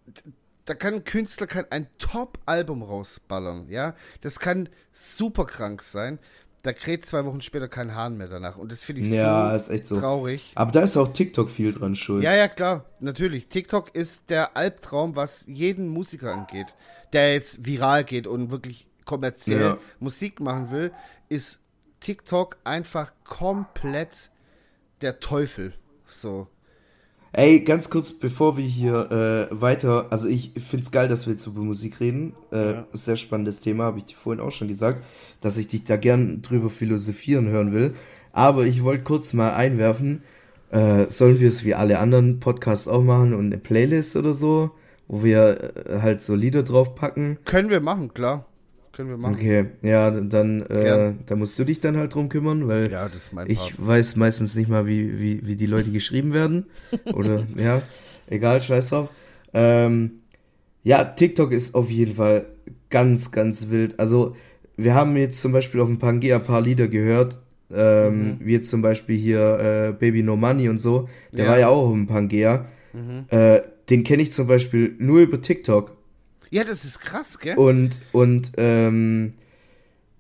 da 0.65 0.75
kann 0.75 0.95
ein 0.95 1.05
Künstler 1.05 1.49
kann 1.49 1.67
ein 1.71 1.89
Top-Album 1.99 2.83
rausballern, 2.83 3.69
ja. 3.69 3.97
Das 4.21 4.39
kann 4.39 4.69
super 4.93 5.47
krank 5.47 5.83
sein. 5.83 6.21
Da 6.63 6.73
kräht 6.73 7.07
zwei 7.07 7.25
Wochen 7.25 7.41
später 7.41 7.69
kein 7.69 7.95
Hahn 7.95 8.17
mehr 8.17 8.29
danach. 8.29 8.57
Und 8.57 8.73
das 8.73 8.85
finde 8.85 9.03
ich 9.03 9.11
ja, 9.11 9.57
so, 9.59 9.77
so 9.85 10.01
traurig. 10.01 10.53
Aber 10.55 10.73
da 10.73 10.81
ist 10.81 10.97
auch 10.97 11.09
TikTok 11.09 11.49
viel 11.49 11.73
dran 11.73 11.95
schuld. 11.95 12.23
Ja, 12.23 12.35
ja, 12.35 12.49
klar. 12.49 12.85
Natürlich. 13.01 13.49
TikTok 13.49 13.95
ist 13.95 14.29
der 14.29 14.57
Albtraum, 14.57 15.15
was 15.15 15.45
jeden 15.47 15.89
Musiker 15.89 16.33
angeht, 16.33 16.75
der 17.13 17.35
jetzt 17.35 17.65
viral 17.65 18.05
geht 18.05 18.27
und 18.27 18.51
wirklich 18.51 18.87
kommerziell 19.05 19.61
ja. 19.61 19.79
Musik 20.01 20.41
machen 20.41 20.71
will, 20.71 20.93
ist 21.29 21.61
TikTok 22.01 22.59
einfach 22.65 23.13
komplett 23.25 24.31
der 25.01 25.21
Teufel. 25.21 25.75
So. 26.07 26.49
Ey, 27.33 27.61
ganz 27.61 27.91
kurz, 27.91 28.13
bevor 28.13 28.57
wir 28.57 28.65
hier 28.65 29.51
äh, 29.51 29.61
weiter, 29.61 30.07
also 30.11 30.29
ich 30.29 30.53
finde 30.57 30.85
es 30.85 30.91
geil, 30.91 31.09
dass 31.09 31.27
wir 31.27 31.35
jetzt 31.35 31.47
über 31.47 31.61
Musik 31.61 32.01
reden. 32.01 32.33
Äh, 32.51 32.73
ja. 32.73 32.87
Sehr 32.93 33.17
spannendes 33.17 33.61
Thema, 33.61 33.85
habe 33.85 33.99
ich 33.99 34.07
dir 34.07 34.17
vorhin 34.17 34.43
auch 34.43 34.51
schon 34.51 34.69
gesagt, 34.69 35.05
dass 35.43 35.59
ich 35.59 35.69
dich 35.69 35.85
da 35.85 35.97
gern 35.97 36.41
drüber 36.41 36.71
philosophieren 36.71 37.49
hören 37.49 37.73
will. 37.73 37.95
Aber 38.33 38.65
ich 38.65 38.83
wollte 38.83 39.05
kurz 39.05 39.35
mal 39.35 39.53
einwerfen, 39.53 40.23
äh, 40.71 41.11
sollen 41.11 41.39
wir 41.41 41.49
es 41.49 41.65
wie 41.65 41.75
alle 41.75 41.99
anderen 41.99 42.41
Podcasts 42.41 42.89
auch 42.89 43.03
machen 43.03 43.35
und 43.35 43.47
eine 43.47 43.59
Playlist 43.59 44.17
oder 44.17 44.33
so, 44.33 44.71
wo 45.07 45.23
wir 45.23 45.75
äh, 45.87 46.01
halt 46.01 46.23
so 46.23 46.35
Lieder 46.35 46.63
draufpacken? 46.63 47.39
Können 47.45 47.69
wir 47.69 47.81
machen, 47.81 48.15
klar. 48.15 48.47
Können 48.99 49.11
wir 49.11 49.17
machen. 49.17 49.37
Okay, 49.37 49.67
ja, 49.83 50.11
dann 50.11 50.63
äh, 50.63 51.13
da 51.25 51.37
musst 51.37 51.57
du 51.57 51.63
dich 51.63 51.79
dann 51.79 51.97
halt 51.97 52.13
drum 52.13 52.29
kümmern, 52.29 52.67
weil 52.67 52.91
ja, 52.91 53.09
ich 53.47 53.59
Part. 53.59 53.87
weiß 53.87 54.17
meistens 54.17 54.57
nicht 54.57 54.69
mal, 54.69 54.89
wie, 54.89 55.21
wie, 55.21 55.47
wie 55.47 55.55
die 55.55 55.67
Leute 55.67 55.93
geschrieben 55.93 56.33
werden. 56.33 56.67
Oder 57.13 57.47
ja, 57.57 57.83
egal, 58.27 58.61
scheiß 58.61 58.89
drauf. 58.89 59.09
Ähm, 59.55 60.23
ja, 60.83 61.05
TikTok 61.05 61.53
ist 61.53 61.77
auf 61.77 61.91
jeden 61.91 62.17
Fall 62.17 62.47
ganz, 62.91 63.31
ganz 63.31 63.71
wild. 63.71 64.01
Also, 64.01 64.35
wir 64.77 64.95
haben 64.95 65.17
jetzt 65.17 65.43
zum 65.43 65.53
Beispiel 65.53 65.81
auf 65.81 65.87
dem 65.87 66.01
Pangea 66.01 66.35
ein 66.35 66.43
paar 66.43 66.61
Lieder 66.61 66.89
gehört, 66.89 67.39
ähm, 67.73 68.31
mhm. 68.31 68.37
wie 68.41 68.55
jetzt 68.55 68.69
zum 68.69 68.83
Beispiel 68.83 69.17
hier 69.17 69.61
äh, 69.61 69.93
Baby 69.93 70.25
No 70.25 70.35
Money 70.35 70.69
und 70.71 70.81
so. 70.81 71.09
Der 71.31 71.45
ja. 71.45 71.51
war 71.53 71.59
ja 71.61 71.69
auch 71.69 71.87
auf 71.87 71.93
dem 71.93 72.09
Pangea. 72.09 72.67
Mhm. 72.93 73.27
Äh, 73.29 73.61
den 73.91 74.03
kenne 74.03 74.23
ich 74.23 74.33
zum 74.33 74.49
Beispiel 74.49 74.97
nur 74.99 75.21
über 75.21 75.41
TikTok. 75.41 75.98
Ja, 76.51 76.65
das 76.65 76.85
ist 76.85 77.01
krass, 77.01 77.39
gell? 77.39 77.57
Und, 77.57 78.01
und 78.13 78.53
ähm, 78.57 79.35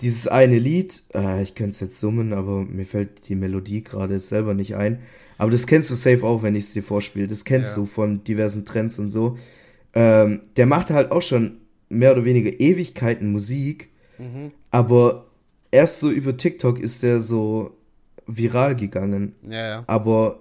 dieses 0.01 0.29
eine 0.29 0.59
Lied, 0.59 1.03
äh, 1.15 1.43
ich 1.43 1.55
könnte 1.55 1.71
es 1.71 1.81
jetzt 1.81 2.01
summen, 2.01 2.33
aber 2.33 2.65
mir 2.65 2.85
fällt 2.85 3.29
die 3.29 3.35
Melodie 3.35 3.83
gerade 3.83 4.21
selber 4.21 4.55
nicht 4.55 4.77
ein. 4.77 5.01
Aber 5.39 5.51
das 5.51 5.67
kennst 5.67 5.91
du 5.91 5.95
safe 5.95 6.25
auch, 6.25 6.43
wenn 6.43 6.57
ich 6.57 6.65
es 6.65 6.73
dir 6.73 6.83
vorspiele. 6.83 7.29
Das 7.29 7.45
kennst 7.45 7.77
ja. 7.77 7.83
du 7.83 7.87
von 7.87 8.25
diversen 8.25 8.65
Trends 8.65 8.99
und 8.99 9.09
so. 9.09 9.39
Ähm, 9.95 10.43
der 10.57 10.67
macht 10.67 10.91
halt 10.91 11.11
auch 11.11 11.23
schon 11.23 11.59
mehr 11.89 12.13
oder 12.13 12.25
weniger 12.25 12.61
Ewigkeiten 12.61 13.33
Musik, 13.33 13.89
mhm. 14.19 14.53
aber 14.71 15.27
erst 15.71 16.01
so 16.01 16.11
über 16.11 16.37
TikTok 16.37 16.79
ist 16.79 17.03
der 17.03 17.21
so 17.21 17.77
viral 18.27 18.77
gegangen. 18.77 19.35
Ja, 19.49 19.69
ja. 19.69 19.85
Aber 19.87 20.41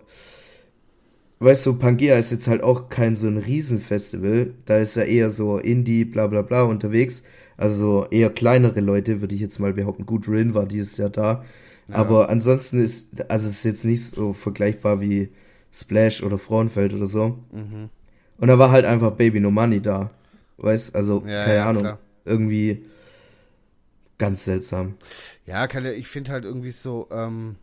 weißt 1.39 1.65
du, 1.65 1.77
Pangea 1.77 2.17
ist 2.17 2.31
jetzt 2.31 2.47
halt 2.47 2.63
auch 2.63 2.89
kein 2.89 3.15
so 3.15 3.27
ein 3.27 3.37
Riesenfestival. 3.37 4.53
Da 4.65 4.77
ist 4.77 4.97
er 4.97 5.05
eher 5.05 5.29
so 5.29 5.57
Indie, 5.57 6.05
bla 6.05 6.27
bla 6.27 6.41
bla 6.41 6.63
unterwegs. 6.63 7.23
Also 7.57 8.05
eher 8.11 8.29
kleinere 8.29 8.81
Leute, 8.81 9.21
würde 9.21 9.35
ich 9.35 9.41
jetzt 9.41 9.59
mal 9.59 9.73
behaupten. 9.73 10.05
Gut, 10.05 10.27
Rin 10.27 10.53
war 10.53 10.65
dieses 10.65 10.97
Jahr 10.97 11.09
da. 11.09 11.43
Ja. 11.87 11.95
Aber 11.95 12.29
ansonsten 12.29 12.79
ist, 12.79 13.29
also 13.29 13.47
es 13.47 13.57
ist 13.57 13.63
jetzt 13.63 13.85
nicht 13.85 14.03
so 14.03 14.33
vergleichbar 14.33 15.01
wie 15.01 15.29
Splash 15.73 16.21
oder 16.23 16.37
Frauenfeld 16.37 16.93
oder 16.93 17.05
so. 17.05 17.39
Mhm. 17.51 17.89
Und 18.37 18.47
da 18.47 18.59
war 18.59 18.71
halt 18.71 18.85
einfach 18.85 19.11
Baby 19.11 19.39
No 19.39 19.51
Money 19.51 19.81
da. 19.81 20.11
Weißt, 20.57 20.95
also, 20.95 21.23
ja, 21.25 21.45
keine 21.45 21.55
ja, 21.55 21.69
Ahnung. 21.69 21.83
Klar. 21.83 21.99
Irgendwie 22.25 22.83
ganz 24.17 24.43
seltsam. 24.43 24.95
Ja, 25.45 25.65
ja, 25.65 25.91
ich 25.91 26.07
finde 26.07 26.31
halt 26.31 26.45
irgendwie 26.45 26.71
so, 26.71 27.07
ähm, 27.11 27.55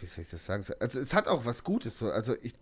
wie 0.00 0.06
soll 0.06 0.22
ich 0.22 0.30
das 0.30 0.46
sagen? 0.46 0.64
Also 0.80 1.00
es 1.00 1.14
hat 1.14 1.26
auch 1.26 1.44
was 1.44 1.64
Gutes 1.64 1.98
so. 1.98 2.10
Also 2.10 2.34
ich 2.42 2.54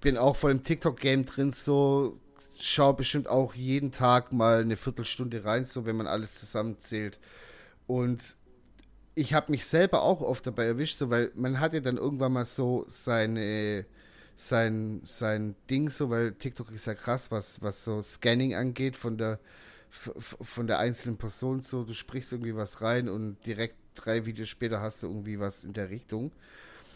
bin 0.00 0.16
auch 0.16 0.36
voll 0.36 0.52
im 0.52 0.62
TikTok-Game 0.62 1.24
drin, 1.24 1.52
so 1.52 2.18
schaue 2.58 2.94
bestimmt 2.94 3.28
auch 3.28 3.54
jeden 3.54 3.90
Tag 3.90 4.32
mal 4.32 4.60
eine 4.60 4.76
Viertelstunde 4.76 5.44
rein, 5.44 5.64
so 5.64 5.86
wenn 5.86 5.96
man 5.96 6.06
alles 6.06 6.34
zusammenzählt. 6.34 7.18
Und 7.86 8.36
ich 9.14 9.34
habe 9.34 9.50
mich 9.50 9.66
selber 9.66 10.02
auch 10.02 10.20
oft 10.20 10.46
dabei 10.46 10.66
erwischt, 10.66 10.96
so 10.96 11.10
weil 11.10 11.30
man 11.34 11.60
hat 11.60 11.74
ja 11.74 11.80
dann 11.80 11.96
irgendwann 11.96 12.32
mal 12.32 12.44
so 12.44 12.84
seine 12.88 13.86
sein 14.36 15.00
sein 15.04 15.54
Ding 15.70 15.88
so, 15.90 16.10
weil 16.10 16.32
TikTok 16.32 16.72
ist 16.72 16.86
ja 16.86 16.94
krass, 16.94 17.30
was 17.30 17.62
was 17.62 17.84
so 17.84 18.02
Scanning 18.02 18.54
angeht 18.54 18.96
von 18.96 19.16
der 19.16 19.38
von 19.90 20.66
der 20.66 20.80
einzelnen 20.80 21.16
Person 21.16 21.62
so, 21.62 21.84
du 21.84 21.94
sprichst 21.94 22.32
irgendwie 22.32 22.56
was 22.56 22.82
rein 22.82 23.08
und 23.08 23.36
direkt 23.46 23.76
drei 23.94 24.26
Videos 24.26 24.48
später 24.48 24.80
hast 24.80 25.02
du 25.02 25.06
irgendwie 25.06 25.38
was 25.38 25.62
in 25.64 25.72
der 25.72 25.90
Richtung. 25.90 26.32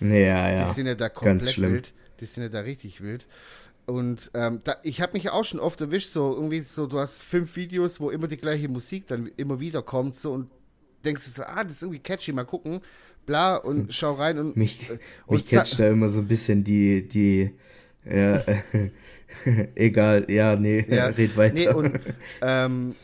Ja, 0.00 0.50
ja. 0.50 0.64
Die 0.66 0.72
sind 0.72 0.86
ja 0.86 0.94
da 0.94 1.08
komplett 1.08 1.60
wild. 1.60 1.92
Die 2.20 2.26
sind 2.26 2.42
ja 2.42 2.48
da 2.48 2.60
richtig 2.60 3.02
wild. 3.02 3.26
Und 3.86 4.30
ähm, 4.34 4.60
da, 4.64 4.76
ich 4.82 5.00
habe 5.00 5.14
mich 5.14 5.30
auch 5.30 5.44
schon 5.44 5.60
oft 5.60 5.80
erwischt, 5.80 6.10
so 6.10 6.34
irgendwie 6.34 6.60
so, 6.60 6.86
du 6.86 6.98
hast 6.98 7.22
fünf 7.22 7.56
Videos, 7.56 8.00
wo 8.00 8.10
immer 8.10 8.28
die 8.28 8.36
gleiche 8.36 8.68
Musik 8.68 9.06
dann 9.06 9.30
immer 9.38 9.60
wieder 9.60 9.80
kommt, 9.80 10.16
so 10.16 10.34
und 10.34 10.50
denkst 11.06 11.24
du 11.24 11.30
so, 11.30 11.42
ah, 11.44 11.64
das 11.64 11.74
ist 11.74 11.82
irgendwie 11.82 12.00
catchy, 12.00 12.32
mal 12.32 12.44
gucken, 12.44 12.82
bla, 13.24 13.56
und 13.56 13.84
hm. 13.84 13.90
schau 13.90 14.12
rein 14.12 14.38
und. 14.38 14.56
Mich, 14.58 14.90
äh, 14.90 14.98
und 15.26 15.36
mich 15.36 15.46
catcht 15.46 15.78
da 15.78 15.88
immer 15.88 16.10
so 16.10 16.20
ein 16.20 16.28
bisschen 16.28 16.64
die, 16.64 17.08
die, 17.08 17.54
ja, 18.04 18.42
egal, 19.74 20.26
ja, 20.28 20.54
nee, 20.56 20.84
ja, 20.86 21.06
red 21.18 21.36
weiter. 21.36 21.54
Nee, 21.54 21.68
und, 21.68 21.98
ähm, 22.42 22.94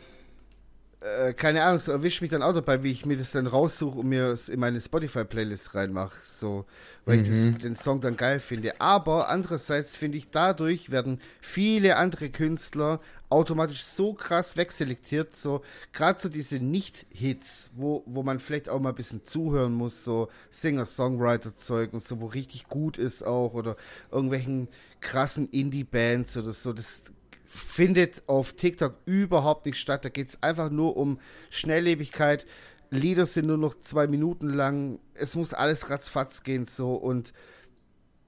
äh, 1.05 1.33
keine 1.33 1.63
Ahnung, 1.63 1.79
so 1.79 1.91
erwischt 1.91 2.21
mich 2.21 2.31
dann 2.31 2.41
auch 2.41 2.53
dabei, 2.53 2.81
wie 2.83 2.91
ich 2.91 3.05
mir 3.05 3.15
das 3.15 3.31
dann 3.31 3.45
raussuche 3.45 3.99
und 3.99 4.09
mir 4.09 4.25
es 4.25 4.49
in 4.49 4.59
meine 4.59 4.81
Spotify-Playlist 4.81 5.75
reinmache, 5.75 6.17
so, 6.23 6.65
weil 7.05 7.17
mhm. 7.17 7.23
ich 7.23 7.29
das, 7.29 7.37
mhm. 7.37 7.59
den 7.59 7.75
Song 7.75 8.01
dann 8.01 8.17
geil 8.17 8.39
finde. 8.39 8.81
Aber 8.81 9.29
andererseits 9.29 9.95
finde 9.95 10.17
ich, 10.17 10.31
dadurch 10.31 10.89
werden 10.89 11.19
viele 11.41 11.97
andere 11.97 12.29
Künstler 12.29 12.99
automatisch 13.29 13.83
so 13.83 14.13
krass 14.13 14.57
wegselektiert, 14.57 15.35
so, 15.35 15.61
gerade 15.93 16.19
so 16.19 16.29
diese 16.29 16.57
Nicht-Hits, 16.57 17.69
wo, 17.75 18.03
wo 18.07 18.23
man 18.23 18.39
vielleicht 18.39 18.69
auch 18.69 18.79
mal 18.79 18.89
ein 18.89 18.95
bisschen 18.95 19.25
zuhören 19.25 19.73
muss, 19.73 20.03
so 20.03 20.29
Singer-Songwriter-Zeug 20.49 21.93
und 21.93 22.03
so, 22.03 22.19
wo 22.19 22.25
richtig 22.25 22.67
gut 22.67 22.97
ist 22.97 23.23
auch, 23.23 23.53
oder 23.53 23.75
irgendwelchen 24.11 24.69
krassen 25.01 25.49
Indie-Bands 25.49 26.37
oder 26.37 26.53
so, 26.53 26.73
das 26.73 27.03
findet 27.55 28.23
auf 28.27 28.53
TikTok 28.53 28.95
überhaupt 29.05 29.65
nicht 29.65 29.77
statt. 29.77 30.05
Da 30.05 30.09
geht 30.09 30.29
es 30.29 30.43
einfach 30.43 30.69
nur 30.69 30.97
um 30.97 31.19
Schnelllebigkeit. 31.49 32.45
Lieder 32.89 33.25
sind 33.25 33.47
nur 33.47 33.57
noch 33.57 33.81
zwei 33.81 34.07
Minuten 34.07 34.49
lang. 34.49 34.99
Es 35.13 35.35
muss 35.35 35.53
alles 35.53 35.89
ratzfatz 35.89 36.43
gehen 36.43 36.65
so 36.65 36.95
und 36.95 37.33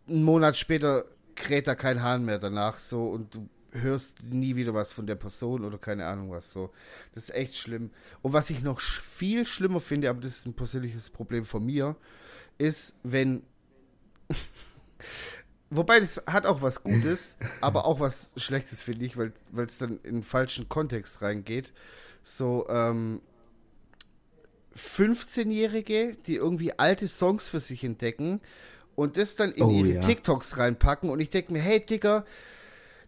einen 0.08 0.24
Monat 0.24 0.58
später 0.58 1.06
kräht 1.36 1.68
da 1.68 1.76
kein 1.76 2.02
Hahn 2.02 2.26
mehr 2.26 2.40
danach 2.40 2.80
so 2.80 3.08
und 3.10 3.36
du 3.36 3.50
hörst 3.72 4.24
nie 4.24 4.56
wieder 4.56 4.74
was 4.74 4.94
von 4.94 5.06
der 5.06 5.16
Person 5.16 5.64
oder 5.64 5.78
keine 5.78 6.06
Ahnung 6.06 6.32
was 6.32 6.52
so. 6.52 6.72
Das 7.14 7.26
ist 7.26 7.36
echt 7.36 7.56
schlimm. 7.56 7.92
Und 8.22 8.34
was 8.34 8.50
ich 8.50 8.64
noch 8.64 8.80
viel 8.80 9.46
schlimmer 9.46 9.80
finde, 9.80 10.10
aber 10.10 10.22
das 10.22 10.38
ist 10.38 10.48
ein 10.48 10.54
persönliches 10.54 11.10
Problem 11.10 11.46
von 11.46 11.66
mir, 11.66 11.96
ist, 12.58 12.94
wenn. 13.04 13.44
Wobei 15.70 16.00
das 16.00 16.24
hat 16.28 16.46
auch 16.46 16.62
was 16.62 16.84
Gutes, 16.84 17.36
aber 17.62 17.86
auch 17.86 18.00
was 18.00 18.32
Schlechtes, 18.38 18.82
finde 18.82 19.06
ich, 19.06 19.18
weil 19.18 19.34
es 19.66 19.78
dann 19.78 20.00
in 20.04 20.16
den 20.16 20.24
falschen 20.24 20.70
Kontext 20.70 21.22
reingeht. 21.22 21.74
So, 22.24 22.68
ähm, 22.70 23.22
15-Jährige, 24.78 26.16
die 26.28 26.36
irgendwie 26.36 26.78
alte 26.78 27.08
Songs 27.08 27.48
für 27.48 27.60
sich 27.60 27.84
entdecken 27.84 28.42
und 28.96 29.18
das 29.18 29.36
dann 29.36 29.52
in 29.52 29.64
oh, 29.64 29.72
ihre 29.72 29.96
ja. 29.96 30.02
TikToks 30.02 30.58
reinpacken 30.58 31.10
und 31.10 31.20
ich 31.20 31.30
denke 31.30 31.52
mir, 31.54 31.60
hey 31.60 31.84
Digga, 31.86 32.26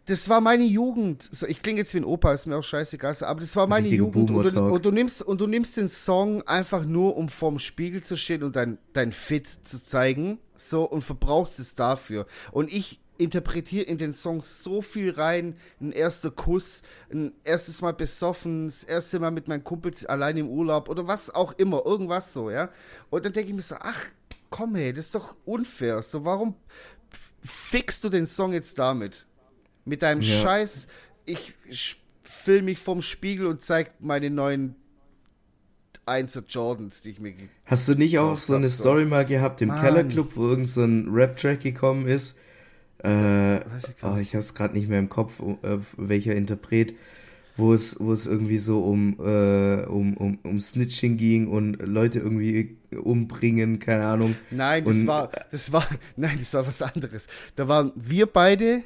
das 0.10 0.28
war 0.28 0.42
meine 0.42 0.64
Jugend. 0.64 1.30
Ich 1.48 1.62
klinge 1.62 1.80
jetzt 1.80 1.94
wie 1.94 2.00
ein 2.00 2.04
Opa, 2.04 2.34
ist 2.34 2.48
mir 2.48 2.58
auch 2.58 2.64
scheißegal, 2.64 3.16
aber 3.22 3.42
das 3.42 3.56
war 3.56 3.68
meine 3.68 3.86
Richtige 3.86 4.04
Jugend. 4.04 4.32
Und 4.32 4.56
du, 4.56 4.60
und 4.60 4.86
du, 4.86 4.92
nimmst, 4.92 5.22
und 5.22 5.40
du 5.40 5.46
nimmst 5.46 5.78
den 5.78 5.88
Song 5.88 6.42
einfach 6.48 6.84
nur, 6.84 7.16
um 7.16 7.30
vorm 7.30 7.60
Spiegel 7.60 8.02
zu 8.02 8.18
stehen 8.18 8.42
und 8.42 8.56
dein, 8.56 8.80
dein 8.94 9.12
Fit 9.12 9.48
zu 9.64 9.84
zeigen. 9.84 10.40
So, 10.56 10.84
und 10.84 11.02
verbrauchst 11.02 11.60
es 11.60 11.76
dafür. 11.76 12.26
Und 12.52 12.74
ich 12.74 13.00
interpretiere 13.20 13.84
in 13.84 14.00
den 14.00 14.16
Songs 14.16 14.64
so 14.64 14.82
viel 14.82 15.12
rein. 15.12 15.56
Ein 15.80 15.92
erster 15.92 16.32
Kuss, 16.32 16.82
ein 17.12 17.34
erstes 17.44 17.82
Mal 17.82 17.94
besoffen, 17.94 18.66
das 18.66 18.84
erste 18.84 19.20
Mal 19.20 19.30
mit 19.30 19.48
meinen 19.48 19.64
Kumpels 19.64 20.08
allein 20.08 20.38
im 20.38 20.50
Urlaub 20.50 20.90
oder 20.90 21.08
was 21.08 21.30
auch 21.30 21.54
immer, 21.54 21.86
irgendwas 21.86 22.34
so, 22.34 22.50
ja. 22.50 22.70
Und 23.12 23.26
dann 23.26 23.34
denke 23.34 23.50
ich 23.50 23.56
mir 23.56 23.62
so, 23.62 23.76
ach, 23.80 24.06
komm 24.50 24.74
hey, 24.74 24.92
das 24.92 25.08
ist 25.08 25.16
doch 25.16 25.36
unfair. 25.46 26.02
So, 26.02 26.26
warum 26.26 26.56
fixst 27.44 28.04
du 28.04 28.10
den 28.10 28.26
Song 28.26 28.54
jetzt 28.54 28.80
damit? 28.80 29.28
Mit 29.86 30.02
deinem 30.02 30.22
ja. 30.22 30.42
Scheiß, 30.42 30.88
ich 31.26 31.56
film 32.24 32.66
mich 32.66 32.80
vorm 32.80 33.02
Spiegel 33.02 33.48
und 33.48 33.64
zeig 33.64 33.94
meine 34.00 34.30
neuen 34.30 34.76
1 36.06 36.42
Jordans, 36.50 37.02
die 37.02 37.12
ich 37.12 37.20
mir 37.20 37.34
Hast 37.66 37.88
du 37.88 37.96
nicht 37.96 38.18
auch 38.18 38.40
so 38.40 38.56
eine 38.56 38.70
Story 38.70 39.06
mal 39.06 39.26
gehabt 39.26 39.62
im 39.62 39.74
Kellerclub, 39.74 40.36
wo 40.36 40.48
irgend 40.48 40.70
so 40.70 40.84
ein 40.84 41.08
Rap-Track 41.10 41.62
gekommen 41.62 42.08
ist? 42.08 42.40
Äh, 43.04 43.58
ich, 43.58 43.64
oh, 44.02 44.18
ich 44.18 44.34
habe 44.34 44.40
es 44.40 44.54
gerade 44.54 44.74
nicht 44.74 44.90
mehr 44.90 45.00
im 45.00 45.10
Kopf, 45.10 45.40
äh, 45.40 45.78
welcher 45.96 46.36
Interpret, 46.36 46.96
wo 47.56 47.74
es, 47.74 47.98
wo 48.00 48.12
es 48.12 48.26
irgendwie 48.26 48.58
so 48.58 48.84
um, 48.84 49.18
äh, 49.20 49.86
um, 49.86 50.18
um, 50.18 50.40
um 50.44 50.60
Snitching 50.60 51.16
ging 51.16 51.48
und 51.48 51.76
Leute 51.82 52.20
irgendwie 52.20 52.78
umbringen, 52.92 53.80
keine 53.80 54.06
Ahnung. 54.06 54.36
Nein, 54.52 54.84
das 54.84 54.98
und, 54.98 55.08
war, 55.08 55.32
das 55.52 55.72
war, 55.72 55.88
nein, 56.18 56.38
das 56.40 56.54
war 56.54 56.68
was 56.68 56.82
anderes. 56.82 57.28
Da 57.56 57.68
waren 57.68 57.94
wir 57.96 58.26
beide 58.26 58.84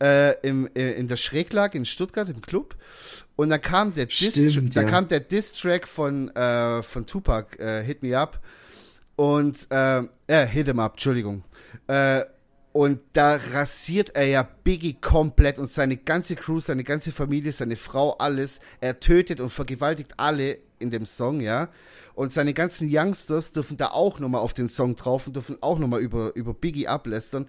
äh, 0.00 0.34
im, 0.46 0.68
äh, 0.74 0.92
in 0.92 1.08
der 1.08 1.16
Schräglage 1.16 1.78
in 1.78 1.84
Stuttgart 1.84 2.28
im 2.28 2.40
Club. 2.40 2.76
Und 3.36 3.50
dann 3.50 3.60
kam 3.60 3.94
der 3.94 4.06
Diss, 4.06 4.32
Stimmt, 4.32 4.76
da 4.76 4.82
ja. 4.82 4.88
kam 4.88 5.08
der 5.08 5.20
Diss-Track 5.20 5.86
von, 5.86 6.34
äh, 6.34 6.82
von 6.82 7.06
Tupac, 7.06 7.58
äh, 7.58 7.82
Hit 7.84 8.02
Me 8.02 8.18
Up. 8.18 8.40
Und, 9.16 9.66
äh, 9.70 10.02
äh, 10.26 10.46
Hit 10.46 10.66
Him 10.66 10.80
Up, 10.80 10.92
Entschuldigung. 10.92 11.44
Und 12.72 13.00
da 13.14 13.36
rasiert 13.36 14.14
er 14.14 14.26
ja 14.26 14.48
Biggie 14.62 14.94
komplett 15.00 15.58
und 15.58 15.68
seine 15.68 15.96
ganze 15.96 16.36
Crew, 16.36 16.60
seine 16.60 16.84
ganze 16.84 17.12
Familie, 17.12 17.50
seine 17.50 17.76
Frau, 17.76 18.12
alles. 18.18 18.60
Er 18.80 19.00
tötet 19.00 19.40
und 19.40 19.50
vergewaltigt 19.50 20.12
alle 20.16 20.58
in 20.78 20.90
dem 20.90 21.04
Song, 21.04 21.40
ja. 21.40 21.70
Und 22.14 22.32
seine 22.32 22.52
ganzen 22.52 22.88
Youngsters 22.90 23.52
dürfen 23.52 23.76
da 23.76 23.88
auch 23.88 24.18
nochmal 24.18 24.40
auf 24.40 24.52
den 24.52 24.68
Song 24.68 24.96
drauf 24.96 25.26
und 25.26 25.34
dürfen 25.36 25.56
auch 25.60 25.78
nochmal 25.78 26.00
über, 26.00 26.34
über 26.34 26.52
Biggie 26.52 26.88
ablästern. 26.88 27.48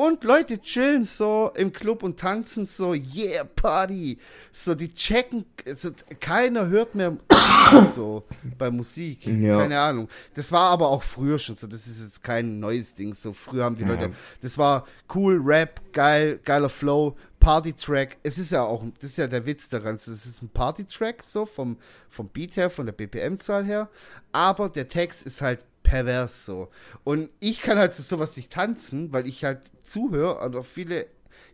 Und 0.00 0.24
Leute 0.24 0.58
chillen 0.58 1.04
so 1.04 1.52
im 1.54 1.74
Club 1.74 2.02
und 2.02 2.18
tanzen 2.18 2.64
so, 2.64 2.94
yeah, 2.94 3.44
Party. 3.44 4.16
So, 4.50 4.74
die 4.74 4.94
checken, 4.94 5.44
also 5.66 5.90
keiner 6.18 6.68
hört 6.68 6.94
mehr 6.94 7.18
so 7.94 8.24
bei 8.56 8.70
Musik. 8.70 9.26
Ja. 9.26 9.58
Keine 9.58 9.78
Ahnung. 9.78 10.08
Das 10.32 10.52
war 10.52 10.70
aber 10.70 10.88
auch 10.88 11.02
früher 11.02 11.38
schon 11.38 11.56
so. 11.56 11.66
Das 11.66 11.86
ist 11.86 12.00
jetzt 12.02 12.22
kein 12.22 12.60
neues 12.60 12.94
Ding. 12.94 13.12
So, 13.12 13.34
früher 13.34 13.64
haben 13.64 13.76
die 13.76 13.82
ja. 13.82 13.88
Leute, 13.88 14.12
das 14.40 14.56
war 14.56 14.86
cool, 15.14 15.38
Rap, 15.44 15.82
geil, 15.92 16.40
geiler 16.46 16.70
Flow, 16.70 17.14
Party-Track. 17.38 18.16
Es 18.22 18.38
ist 18.38 18.52
ja 18.52 18.62
auch, 18.62 18.82
das 19.00 19.10
ist 19.10 19.18
ja 19.18 19.26
der 19.26 19.44
Witz 19.44 19.68
daran. 19.68 19.96
Es 19.96 20.08
ist 20.08 20.40
ein 20.40 20.48
Party-Track, 20.48 21.22
so 21.22 21.44
vom, 21.44 21.76
vom 22.08 22.26
Beat 22.28 22.56
her, 22.56 22.70
von 22.70 22.86
der 22.86 22.94
BPM-Zahl 22.94 23.66
her. 23.66 23.90
Aber 24.32 24.70
der 24.70 24.88
Text 24.88 25.26
ist 25.26 25.42
halt 25.42 25.66
pervers 25.90 26.46
so. 26.46 26.68
Und 27.02 27.30
ich 27.40 27.60
kann 27.60 27.78
halt 27.78 27.94
zu 27.94 28.02
sowas 28.02 28.36
nicht 28.36 28.52
tanzen, 28.52 29.12
weil 29.12 29.26
ich 29.26 29.44
halt 29.44 29.60
zuhöre 29.82 30.38
und 30.44 30.56
auch 30.56 30.64
viele, 30.64 31.06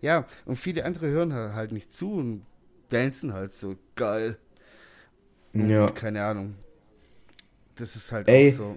ja, 0.02 0.26
und 0.44 0.56
viele 0.56 0.84
andere 0.84 1.08
hören 1.08 1.32
halt 1.32 1.72
nicht 1.72 1.94
zu 1.94 2.12
und 2.12 2.42
dancen 2.90 3.32
halt 3.32 3.54
so 3.54 3.76
geil. 3.94 4.36
Und 5.54 5.70
ja. 5.70 5.90
Keine 5.90 6.22
Ahnung. 6.22 6.54
Das 7.76 7.96
ist 7.96 8.12
halt 8.12 8.28
Ey, 8.28 8.52
auch 8.52 8.56
so. 8.56 8.76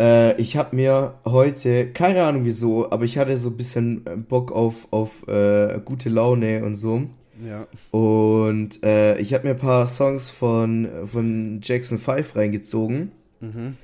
Äh, 0.00 0.40
ich 0.40 0.56
habe 0.56 0.74
mir 0.76 1.14
heute, 1.24 1.90
keine 1.92 2.24
Ahnung 2.24 2.44
wieso, 2.44 2.90
aber 2.90 3.04
ich 3.04 3.18
hatte 3.18 3.36
so 3.36 3.50
ein 3.50 3.56
bisschen 3.56 4.04
Bock 4.28 4.52
auf, 4.52 4.88
auf 4.92 5.26
äh, 5.26 5.80
gute 5.84 6.08
Laune 6.08 6.64
und 6.64 6.76
so. 6.76 7.08
Ja. 7.44 7.66
Und 7.90 8.84
äh, 8.84 9.18
ich 9.18 9.34
habe 9.34 9.48
mir 9.48 9.54
ein 9.54 9.58
paar 9.58 9.88
Songs 9.88 10.30
von, 10.30 10.88
von 11.06 11.60
Jackson 11.62 11.98
5 11.98 12.36
reingezogen. 12.36 13.10
Mhm. 13.40 13.76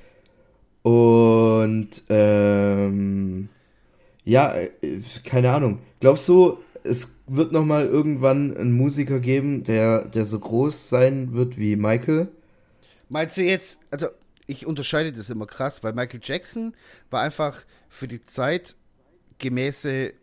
Und 0.83 2.03
ähm, 2.09 3.49
ja, 4.23 4.53
äh, 4.55 4.69
keine 5.23 5.51
Ahnung. 5.51 5.79
Glaubst 5.99 6.27
du, 6.27 6.57
es 6.83 7.15
wird 7.27 7.51
noch 7.51 7.65
mal 7.65 7.85
irgendwann 7.85 8.55
einen 8.57 8.71
Musiker 8.71 9.19
geben, 9.19 9.63
der, 9.63 10.05
der 10.05 10.25
so 10.25 10.39
groß 10.39 10.89
sein 10.89 11.33
wird 11.33 11.57
wie 11.57 11.75
Michael? 11.75 12.29
Meinst 13.09 13.37
du 13.37 13.43
jetzt, 13.43 13.77
also 13.91 14.07
ich 14.47 14.65
unterscheide 14.65 15.11
das 15.11 15.29
immer 15.29 15.45
krass, 15.45 15.83
weil 15.83 15.93
Michael 15.93 16.21
Jackson 16.23 16.73
war 17.09 17.21
einfach 17.21 17.61
für 17.89 18.07
die 18.07 18.25
Zeit 18.25 18.75
gemäße 19.37 20.13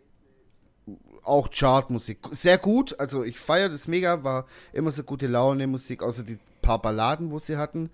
auch 1.23 1.51
Chartmusik. 1.51 2.19
Sehr 2.31 2.59
gut, 2.59 2.99
also 2.99 3.23
ich 3.23 3.39
feiere 3.39 3.69
das 3.69 3.87
mega, 3.87 4.25
war 4.25 4.47
immer 4.73 4.91
so 4.91 5.03
gute 5.03 5.27
Laune 5.27 5.67
Musik, 5.67 6.03
außer 6.03 6.23
die 6.23 6.39
paar 6.63 6.81
Balladen, 6.81 7.31
wo 7.31 7.39
sie 7.39 7.57
hatten. 7.57 7.91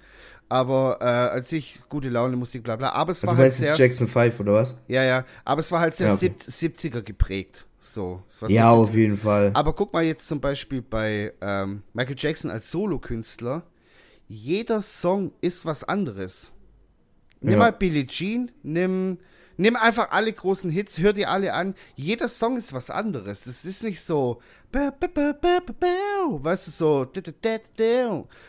Aber 0.49 0.99
äh, 1.01 1.05
als 1.05 1.51
ich 1.53 1.81
gute 1.89 2.09
Laune 2.09 2.37
Musik, 2.37 2.63
bla 2.63 2.77
bla. 2.77 2.91
Aber 2.91 3.13
es 3.13 3.27
war 3.27 3.35
du 3.35 3.43
halt 3.43 3.55
sehr. 3.55 3.75
Jackson 3.75 4.09
5 4.09 4.41
oder 4.41 4.55
was? 4.55 4.79
Ja, 4.89 5.03
ja. 5.03 5.25
Aber 5.45 5.61
es 5.61 5.73
war 5.73 5.81
halt 5.81 5.97
sehr 5.97 6.09
ja, 6.09 6.15
okay. 6.15 6.35
70er 6.39 7.03
geprägt. 7.03 7.67
So. 7.81 8.23
ja, 8.49 8.71
auf 8.71 8.95
jeden 8.95 9.19
Fall. 9.19 9.51
Aber 9.53 9.75
guck 9.75 9.93
mal 9.93 10.03
jetzt 10.03 10.27
zum 10.27 10.41
Beispiel 10.41 10.81
bei 10.81 11.35
ähm, 11.43 11.83
Michael 11.93 12.17
Jackson 12.19 12.51
als 12.51 12.71
Solokünstler. 12.71 13.63
Jeder 14.27 14.81
Song 14.81 15.33
ist 15.43 15.67
was 15.67 15.85
anderes. 15.85 16.51
Nimm 17.41 17.53
ja. 17.53 17.59
mal 17.59 17.73
Billie 17.73 18.07
Jean, 18.07 18.51
nimm, 18.63 19.19
nimm 19.57 19.77
einfach 19.77 20.11
alle 20.11 20.33
großen 20.33 20.71
Hits, 20.71 20.99
hör 20.99 21.13
dir 21.13 21.31
alle 21.31 21.55
an. 21.55 21.75
Jeder 21.97 22.29
Song 22.29 22.57
ist 22.57 22.73
was 22.73 22.91
anderes. 22.91 23.43
Das 23.43 23.65
ist 23.65 23.83
nicht 23.83 24.01
so, 24.01 24.41
weißt 24.73 26.67
du, 26.67 26.71
so, 26.71 27.07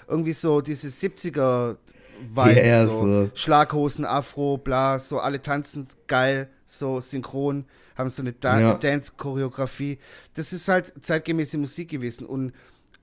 irgendwie 0.07 0.33
so 0.33 0.61
diese 0.61 0.87
70er 0.87 1.77
Vibes, 2.19 2.55
yeah, 2.55 2.87
so. 2.87 3.01
so. 3.01 3.31
Schlaghosen, 3.33 4.05
Afro, 4.05 4.57
bla, 4.57 4.99
so 4.99 5.19
alle 5.19 5.41
tanzen 5.41 5.87
geil, 6.07 6.49
so 6.65 7.01
synchron, 7.01 7.65
haben 7.95 8.09
so 8.09 8.21
eine 8.21 8.33
da 8.33 8.59
ja. 8.59 8.73
Dance-Choreografie. 8.75 9.99
Das 10.33 10.53
ist 10.53 10.67
halt 10.67 10.93
zeitgemäße 11.01 11.57
Musik 11.57 11.89
gewesen. 11.89 12.25
Und 12.25 12.53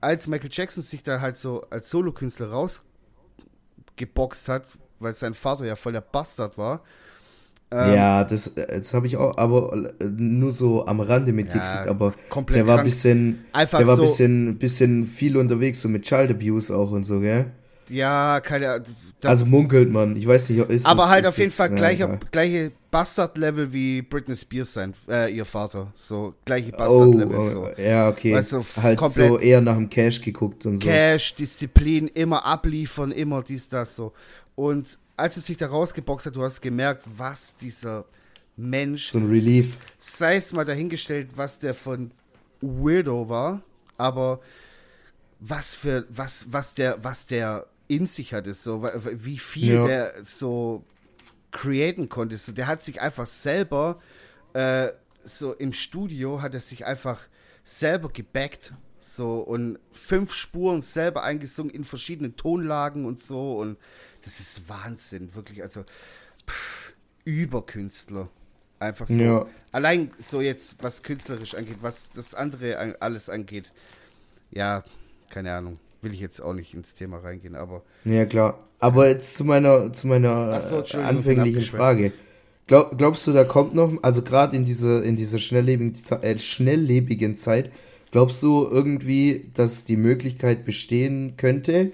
als 0.01 0.27
Michael 0.27 0.49
Jackson 0.51 0.83
sich 0.83 1.03
da 1.03 1.21
halt 1.21 1.37
so 1.37 1.61
als 1.69 1.89
Solokünstler 1.89 2.49
rausgeboxt 2.51 4.49
hat, 4.49 4.77
weil 4.99 5.13
sein 5.13 5.33
Vater 5.33 5.65
ja 5.65 5.75
voll 5.75 5.93
der 5.93 6.01
Bastard 6.01 6.57
war, 6.57 6.83
ähm, 7.73 7.95
ja, 7.95 8.23
das, 8.23 8.51
das 8.53 8.93
habe 8.93 9.07
ich 9.07 9.17
auch, 9.17 9.35
aber 9.37 9.93
nur 9.99 10.51
so 10.51 10.85
am 10.85 10.99
Rande 10.99 11.33
mitgekriegt, 11.33 11.85
ja, 11.85 11.89
aber 11.89 12.13
der 12.49 12.67
war 12.67 12.79
ein 12.79 12.85
bisschen, 12.85 13.45
Einfach 13.51 13.79
der 13.79 13.87
war 13.87 13.95
so, 13.95 14.03
bisschen, 14.03 14.59
bisschen 14.59 15.07
viel 15.07 15.37
unterwegs, 15.37 15.81
so 15.81 15.89
mit 15.89 16.03
Child 16.03 16.31
Abuse 16.31 16.75
auch 16.75 16.91
und 16.91 17.03
so, 17.03 17.19
gell? 17.19 17.47
Ja, 17.89 18.39
keine 18.41 18.83
Also 19.23 19.45
munkelt 19.47 19.91
man, 19.91 20.15
ich 20.15 20.27
weiß 20.27 20.51
nicht, 20.51 20.69
ist 20.69 20.85
Aber 20.85 21.05
es, 21.05 21.09
halt 21.09 21.23
ist 21.23 21.29
auf 21.29 21.37
jeden 21.39 21.51
Fall 21.51 21.69
ja, 21.69 21.75
gleiche, 21.75 22.03
ja. 22.03 22.19
gleiche 22.31 22.71
Bastard-Level 22.91 23.73
wie 23.73 24.03
Britney 24.03 24.35
Spears 24.35 24.73
sein, 24.73 24.93
äh, 25.09 25.35
ihr 25.35 25.45
Vater. 25.45 25.91
So, 25.95 26.35
gleiche 26.45 26.71
Bastard-Level. 26.71 27.37
Oh, 27.37 27.49
so. 27.49 27.69
Ja, 27.81 28.07
okay. 28.07 28.35
Weißt 28.35 28.51
du, 28.51 28.63
halt 28.81 28.99
so 29.09 29.39
eher 29.39 29.61
nach 29.61 29.75
dem 29.75 29.89
Cash 29.89 30.21
geguckt 30.21 30.65
und 30.67 30.75
so. 30.75 30.83
Cash, 30.83 31.33
Disziplin, 31.33 32.07
immer 32.09 32.45
abliefern, 32.45 33.11
immer 33.11 33.41
dies, 33.41 33.67
das, 33.67 33.95
so. 33.95 34.13
Und 34.55 34.99
als 35.15 35.37
es 35.37 35.45
sich 35.45 35.57
da 35.57 35.67
rausgeboxt 35.67 36.27
hat, 36.27 36.35
du 36.35 36.43
hast 36.43 36.61
gemerkt, 36.61 37.03
was 37.17 37.55
dieser 37.57 38.05
Mensch. 38.55 39.11
So 39.11 39.19
ein 39.19 39.27
Relief. 39.29 39.77
Sei 39.99 40.35
es 40.35 40.53
mal 40.53 40.65
dahingestellt, 40.65 41.29
was 41.35 41.59
der 41.59 41.73
von 41.73 42.11
Weirdo 42.61 43.29
war, 43.29 43.61
aber 43.97 44.39
was 45.39 45.75
für, 45.75 46.05
was, 46.09 46.51
was 46.51 46.73
der, 46.73 47.03
was 47.03 47.27
der 47.27 47.67
in 47.87 48.07
sich 48.07 48.33
hatte, 48.33 48.53
so, 48.53 48.83
wie 48.83 49.37
viel 49.37 49.73
ja. 49.73 49.85
der 49.85 50.13
so 50.23 50.83
createn 51.51 52.09
konnte. 52.09 52.37
So, 52.37 52.51
der 52.51 52.67
hat 52.67 52.81
sich 52.81 53.01
einfach 53.01 53.27
selber, 53.27 53.99
äh, 54.53 54.89
so 55.23 55.53
im 55.53 55.73
Studio, 55.73 56.41
hat 56.41 56.53
er 56.53 56.59
sich 56.59 56.85
einfach 56.85 57.19
selber 57.63 58.09
gebackt. 58.09 58.73
So, 58.99 59.39
und 59.41 59.79
fünf 59.91 60.33
Spuren 60.33 60.81
selber 60.81 61.23
eingesungen 61.23 61.73
in 61.73 61.83
verschiedenen 61.83 62.37
Tonlagen 62.37 63.05
und 63.05 63.21
so. 63.21 63.57
Und 63.57 63.77
das 64.23 64.39
ist 64.39 64.67
Wahnsinn, 64.69 65.33
wirklich. 65.35 65.61
Also, 65.61 65.81
pff, 66.47 66.93
Überkünstler. 67.25 68.29
Einfach 68.79 69.07
so. 69.07 69.21
Ja. 69.21 69.47
Allein 69.71 70.11
so 70.19 70.41
jetzt, 70.41 70.75
was 70.81 71.03
künstlerisch 71.03 71.55
angeht, 71.55 71.77
was 71.81 72.09
das 72.15 72.33
andere 72.33 72.95
alles 72.99 73.29
angeht. 73.29 73.71
Ja, 74.51 74.83
keine 75.29 75.53
Ahnung. 75.53 75.79
Will 76.01 76.13
ich 76.13 76.19
jetzt 76.19 76.41
auch 76.41 76.53
nicht 76.53 76.73
ins 76.73 76.95
Thema 76.95 77.19
reingehen, 77.19 77.55
aber. 77.55 77.81
Ja, 78.03 78.25
klar. 78.25 78.59
Aber 78.79 79.07
jetzt 79.07 79.35
zu 79.35 79.45
meiner, 79.45 79.93
zu 79.93 80.07
meiner 80.07 80.61
so, 80.61 80.83
anfänglichen 80.97 81.61
Frage. 81.61 82.11
Glaub, 82.67 82.97
glaubst 82.97 83.25
du, 83.27 83.31
da 83.31 83.45
kommt 83.45 83.73
noch, 83.73 83.91
also 84.03 84.21
gerade 84.21 84.55
in 84.55 84.65
dieser, 84.65 85.03
in 85.03 85.15
dieser 85.15 85.37
schnelllebigen, 85.37 85.95
äh, 86.21 86.39
schnelllebigen 86.39 87.35
Zeit, 87.37 87.71
glaubst 88.11 88.43
du 88.43 88.67
irgendwie, 88.69 89.49
dass 89.53 89.85
die 89.85 89.97
Möglichkeit 89.97 90.65
bestehen 90.65 91.35
könnte, 91.37 91.91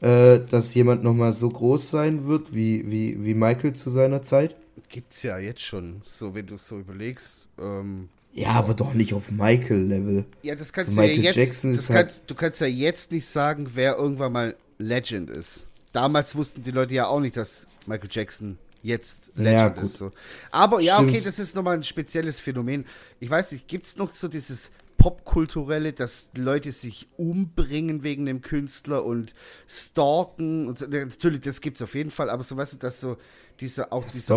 äh, 0.00 0.40
dass 0.50 0.74
jemand 0.74 1.02
nochmal 1.02 1.32
so 1.32 1.48
groß 1.48 1.90
sein 1.90 2.26
wird 2.26 2.54
wie, 2.54 2.90
wie, 2.90 3.24
wie 3.24 3.34
Michael 3.34 3.74
zu 3.74 3.90
seiner 3.90 4.22
Zeit? 4.22 4.56
Gibt's 4.88 5.22
ja 5.22 5.38
jetzt 5.38 5.62
schon, 5.62 6.02
so 6.06 6.34
wenn 6.34 6.46
du 6.46 6.56
es 6.56 6.68
so 6.68 6.78
überlegst. 6.78 7.46
Ähm, 7.58 8.08
ja, 8.32 8.50
aber 8.50 8.74
doch 8.74 8.92
nicht 8.92 9.14
auf 9.14 9.30
Michael-Level. 9.30 10.26
Ja, 10.42 10.54
das 10.54 10.72
kannst 10.72 10.92
so 10.92 11.00
du 11.00 11.06
ja 11.06 11.14
jetzt. 11.14 11.36
Jackson 11.36 11.74
das 11.74 11.86
kannst, 11.86 12.18
halt 12.18 12.30
du 12.30 12.34
kannst 12.34 12.60
ja 12.60 12.66
jetzt 12.66 13.10
nicht 13.10 13.26
sagen, 13.26 13.70
wer 13.74 13.96
irgendwann 13.96 14.32
mal 14.32 14.56
Legend 14.78 15.30
ist. 15.30 15.64
Damals 15.92 16.36
wussten 16.36 16.62
die 16.62 16.70
Leute 16.70 16.92
ja 16.92 17.06
auch 17.06 17.20
nicht, 17.20 17.36
dass 17.38 17.66
Michael 17.86 18.10
Jackson 18.12 18.58
jetzt 18.82 19.30
Legend 19.34 19.76
ja, 19.78 19.82
ist. 19.82 19.96
So. 19.96 20.10
Aber 20.50 20.80
ja, 20.80 20.96
Stimmt. 20.96 21.10
okay, 21.10 21.22
das 21.24 21.38
ist 21.38 21.54
nochmal 21.54 21.76
ein 21.76 21.82
spezielles 21.82 22.38
Phänomen. 22.38 22.84
Ich 23.20 23.30
weiß 23.30 23.52
nicht, 23.52 23.66
gibt 23.68 23.86
es 23.86 23.96
noch 23.96 24.12
so 24.12 24.28
dieses 24.28 24.70
Popkulturelle, 25.06 25.92
dass 25.92 26.30
Leute 26.36 26.72
sich 26.72 27.06
umbringen 27.16 28.02
wegen 28.02 28.26
dem 28.26 28.40
Künstler 28.40 29.04
und 29.04 29.34
stalken 29.68 30.66
und 30.66 30.80
so. 30.80 30.86
Natürlich, 30.88 31.42
das 31.42 31.60
gibt 31.60 31.76
es 31.76 31.82
auf 31.82 31.94
jeden 31.94 32.10
Fall, 32.10 32.28
aber 32.28 32.42
so 32.42 32.56
weißt 32.56 32.72
du, 32.72 32.78
dass 32.78 33.00
so 33.00 33.16
dieser 33.60 33.92
auch 33.92 34.04
dieser 34.04 34.34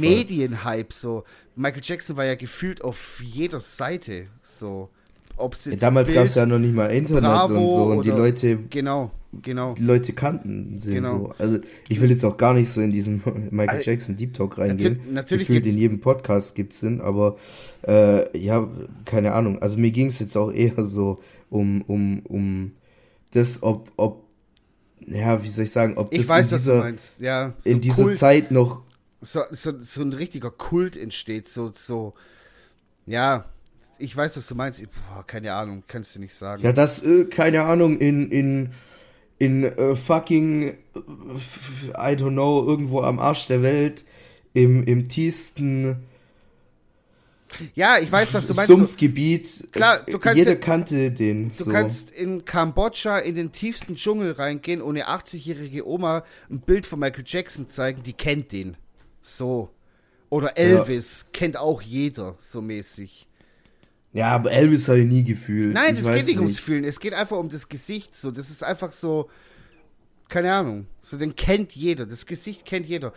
Medienhype 0.00 0.94
so. 0.94 1.24
Michael 1.56 1.82
Jackson 1.84 2.16
war 2.16 2.24
ja 2.24 2.36
gefühlt 2.36 2.82
auf 2.82 3.22
jeder 3.22 3.60
Seite 3.60 4.28
so. 4.42 4.88
Ob's 5.38 5.64
jetzt 5.64 5.82
ja, 5.82 5.88
damals 5.88 6.12
gab 6.12 6.26
es 6.26 6.34
ja 6.34 6.46
noch 6.46 6.58
nicht 6.58 6.74
mal 6.74 6.86
Internet 6.86 7.22
Bravo 7.22 7.54
und 7.54 7.68
so 7.68 7.82
und 7.84 8.04
die 8.04 8.10
Leute 8.10 8.58
genau 8.70 9.10
genau. 9.42 9.74
die 9.74 9.82
Leute 9.82 10.12
kannten 10.12 10.78
sie 10.78 10.94
genau. 10.94 11.18
so. 11.18 11.34
Also 11.38 11.58
ich 11.88 12.00
will 12.00 12.10
jetzt 12.10 12.24
auch 12.24 12.36
gar 12.36 12.54
nicht 12.54 12.70
so 12.70 12.80
in 12.80 12.92
diesen 12.92 13.22
Michael 13.50 13.82
Jackson 13.82 14.16
Deep 14.16 14.34
Talk 14.34 14.58
reingehen 14.58 14.94
natürlich, 14.94 15.12
natürlich 15.12 15.46
gefühlt 15.46 15.66
in 15.66 15.78
jedem 15.78 16.00
Podcast 16.00 16.54
gibt 16.54 16.72
es 16.72 16.80
sind 16.80 17.00
aber 17.00 17.36
äh, 17.86 18.38
ja 18.38 18.68
keine 19.04 19.32
Ahnung. 19.32 19.60
Also 19.60 19.76
mir 19.78 19.90
ging 19.90 20.08
es 20.08 20.18
jetzt 20.18 20.36
auch 20.36 20.52
eher 20.52 20.82
so 20.84 21.20
um 21.50 21.82
um 21.82 22.20
um 22.26 22.72
das 23.32 23.62
ob 23.62 23.90
ob 23.96 24.24
ja 25.06 25.42
wie 25.42 25.48
soll 25.48 25.64
ich 25.64 25.72
sagen 25.72 25.96
ob 25.96 26.10
das 26.10 26.20
ich 26.20 26.28
weiß 26.28 26.52
in 26.52 26.58
dieser, 26.58 26.72
was 26.72 26.76
du 26.76 26.84
meinst. 26.84 27.20
Ja 27.20 27.54
so 27.60 27.70
in 27.70 27.80
dieser 27.80 28.14
Zeit 28.14 28.50
noch 28.50 28.82
so, 29.20 29.40
so, 29.50 29.72
so 29.80 30.02
ein 30.02 30.12
richtiger 30.12 30.50
Kult 30.50 30.96
entsteht 30.96 31.48
so 31.48 31.72
so 31.74 32.14
ja 33.06 33.46
ich 33.98 34.16
weiß, 34.16 34.36
was 34.36 34.46
du 34.46 34.54
meinst. 34.54 34.82
Boah, 34.82 35.26
keine 35.26 35.52
Ahnung, 35.52 35.82
kannst 35.86 36.14
du 36.14 36.20
nicht 36.20 36.34
sagen. 36.34 36.62
Ja, 36.62 36.72
das, 36.72 37.02
äh, 37.02 37.24
keine 37.24 37.64
Ahnung, 37.64 37.98
in, 37.98 38.30
in, 38.30 38.70
in 39.38 39.64
äh, 39.64 39.96
fucking, 39.96 40.76
I 40.94 42.14
don't 42.14 42.32
know, 42.32 42.64
irgendwo 42.66 43.00
am 43.02 43.18
Arsch 43.18 43.46
der 43.46 43.62
Welt, 43.62 44.04
im, 44.54 44.84
im 44.84 45.08
tiefsten. 45.08 46.04
Ja, 47.74 47.98
ich 47.98 48.12
weiß, 48.12 48.34
was 48.34 48.46
du 48.46 48.54
meinst. 48.54 48.68
Sumpfgebiet. 48.68 49.72
Klar, 49.72 50.04
du 50.06 50.18
kannst. 50.18 50.38
Jeder 50.38 50.56
kannte 50.56 51.10
den. 51.10 51.48
Du 51.56 51.64
so. 51.64 51.70
kannst 51.70 52.10
in 52.10 52.44
Kambodscha 52.44 53.18
in 53.18 53.36
den 53.36 53.52
tiefsten 53.52 53.96
Dschungel 53.96 54.32
reingehen 54.32 54.82
und 54.82 54.96
eine 54.96 55.08
80-jährige 55.08 55.86
Oma 55.86 56.24
ein 56.50 56.60
Bild 56.60 56.84
von 56.86 56.98
Michael 57.00 57.24
Jackson 57.26 57.68
zeigen, 57.68 58.02
die 58.02 58.12
kennt 58.12 58.52
den. 58.52 58.76
So. 59.22 59.70
Oder 60.30 60.58
Elvis 60.58 61.22
ja. 61.22 61.28
kennt 61.32 61.56
auch 61.56 61.80
jeder, 61.80 62.36
so 62.40 62.60
mäßig. 62.60 63.27
Ja, 64.12 64.30
aber 64.30 64.50
Elvis 64.50 64.88
habe 64.88 65.00
ich 65.00 65.06
nie 65.06 65.24
gefühlt. 65.24 65.74
Nein, 65.74 65.96
es 65.96 66.06
geht 66.06 66.26
nicht 66.26 66.38
ums 66.38 66.58
Fühlen. 66.58 66.84
Es 66.84 66.98
geht 66.98 67.14
einfach 67.14 67.36
um 67.36 67.48
das 67.48 67.68
Gesicht. 67.68 68.16
So, 68.16 68.30
das 68.30 68.50
ist 68.50 68.64
einfach 68.64 68.92
so, 68.92 69.28
keine 70.28 70.52
Ahnung. 70.52 70.86
So, 71.02 71.18
den 71.18 71.36
kennt 71.36 71.74
jeder. 71.74 72.06
Das 72.06 72.24
Gesicht 72.26 72.64
kennt 72.64 72.86
jeder. 72.86 73.12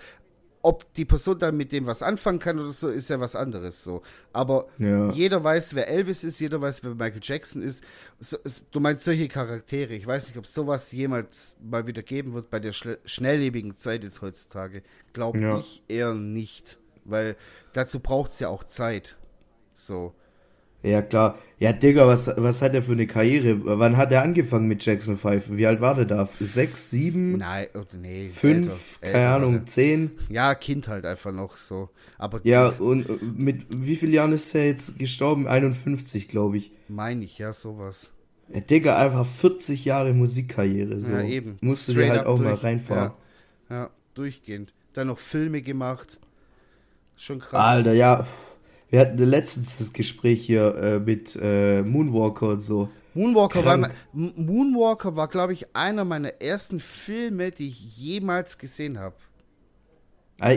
Ob 0.63 0.93
die 0.93 1.05
Person 1.05 1.39
dann 1.39 1.57
mit 1.57 1.71
dem 1.71 1.87
was 1.87 2.03
anfangen 2.03 2.37
kann 2.37 2.59
oder 2.59 2.71
so, 2.71 2.89
ist 2.89 3.09
ja 3.09 3.19
was 3.19 3.35
anderes. 3.35 3.83
So, 3.83 4.03
aber 4.31 4.67
ja. 4.77 5.11
jeder 5.11 5.43
weiß, 5.43 5.73
wer 5.73 5.87
Elvis 5.87 6.23
ist. 6.23 6.39
Jeder 6.39 6.61
weiß, 6.61 6.83
wer 6.83 6.93
Michael 6.93 7.21
Jackson 7.23 7.63
ist. 7.63 7.83
So, 8.19 8.37
du 8.69 8.79
meinst 8.79 9.05
solche 9.05 9.27
Charaktere. 9.27 9.95
Ich 9.95 10.05
weiß 10.05 10.27
nicht, 10.27 10.37
ob 10.37 10.45
sowas 10.45 10.91
jemals 10.91 11.55
mal 11.63 11.87
wieder 11.87 12.03
geben 12.03 12.33
wird 12.33 12.51
bei 12.51 12.59
der 12.59 12.73
schnelllebigen 12.73 13.77
Zeit 13.77 14.03
jetzt 14.03 14.21
heutzutage. 14.21 14.83
Glaube 15.13 15.39
ja. 15.39 15.57
ich 15.57 15.81
eher 15.87 16.13
nicht, 16.13 16.77
weil 17.05 17.37
dazu 17.73 17.99
braucht 17.99 18.31
es 18.31 18.39
ja 18.39 18.49
auch 18.49 18.65
Zeit. 18.65 19.17
So. 19.73 20.13
Ja, 20.83 21.01
klar. 21.01 21.37
Ja, 21.59 21.73
Digga, 21.73 22.07
was, 22.07 22.27
was 22.37 22.63
hat 22.63 22.73
er 22.73 22.81
für 22.81 22.93
eine 22.93 23.05
Karriere? 23.05 23.59
Wann 23.63 23.95
hat 23.95 24.11
er 24.11 24.23
angefangen 24.23 24.67
mit 24.67 24.83
Jackson 24.83 25.15
5? 25.15 25.51
Wie 25.51 25.67
alt 25.67 25.79
war 25.79 25.93
der 25.93 26.05
da? 26.05 26.27
Sechs, 26.39 26.89
sieben? 26.89 27.37
Nein, 27.37 27.67
oh, 27.75 27.83
nee. 27.95 28.29
Fünf, 28.29 28.65
älter, 28.65 28.79
keine 29.01 29.13
älter, 29.13 29.35
Ahnung, 29.35 29.55
oder? 29.57 29.65
zehn? 29.67 30.11
Ja, 30.29 30.55
Kind 30.55 30.87
halt 30.87 31.05
einfach 31.05 31.31
noch 31.31 31.57
so. 31.57 31.89
Aber 32.17 32.41
ja, 32.43 32.67
und 32.67 33.07
äh, 33.07 33.19
mit 33.21 33.67
wie 33.69 33.95
vielen 33.95 34.13
Jahren 34.13 34.33
ist 34.33 34.55
er 34.55 34.65
jetzt 34.65 34.97
gestorben? 34.97 35.47
51, 35.47 36.27
glaube 36.27 36.57
ich. 36.57 36.71
Meine 36.87 37.25
ich, 37.25 37.37
ja, 37.37 37.53
sowas. 37.53 38.09
Ja, 38.51 38.61
Digga, 38.61 38.97
einfach 38.97 39.27
40 39.27 39.85
Jahre 39.85 40.13
Musikkarriere. 40.13 40.99
So. 40.99 41.13
Ja, 41.13 41.21
eben. 41.21 41.59
Musst 41.61 41.87
du 41.87 41.93
dir 41.93 42.09
halt 42.09 42.25
auch 42.25 42.37
durch, 42.37 42.49
mal 42.49 42.55
reinfahren. 42.55 43.11
Ja, 43.69 43.75
ja, 43.75 43.89
durchgehend. 44.15 44.73
Dann 44.93 45.07
noch 45.07 45.19
Filme 45.19 45.61
gemacht. 45.61 46.17
Schon 47.15 47.37
krass. 47.37 47.61
Alter, 47.63 47.93
ja. 47.93 48.25
Wir 48.91 48.99
hatten 48.99 49.17
letztens 49.17 49.77
das 49.77 49.93
Gespräch 49.93 50.45
hier 50.45 50.75
äh, 50.75 50.99
mit 50.99 51.39
äh, 51.41 51.81
Moonwalker 51.81 52.49
und 52.49 52.59
so. 52.59 52.89
Moonwalker 53.13 53.61
Krank. 53.61 53.83
war, 53.83 53.91
Moonwalker 54.13 55.15
war, 55.15 55.29
glaube 55.29 55.53
ich, 55.53 55.73
einer 55.73 56.03
meiner 56.03 56.41
ersten 56.41 56.81
Filme, 56.81 57.51
die 57.51 57.69
ich 57.69 57.97
jemals 57.97 58.57
gesehen 58.57 58.99
habe. 58.99 59.15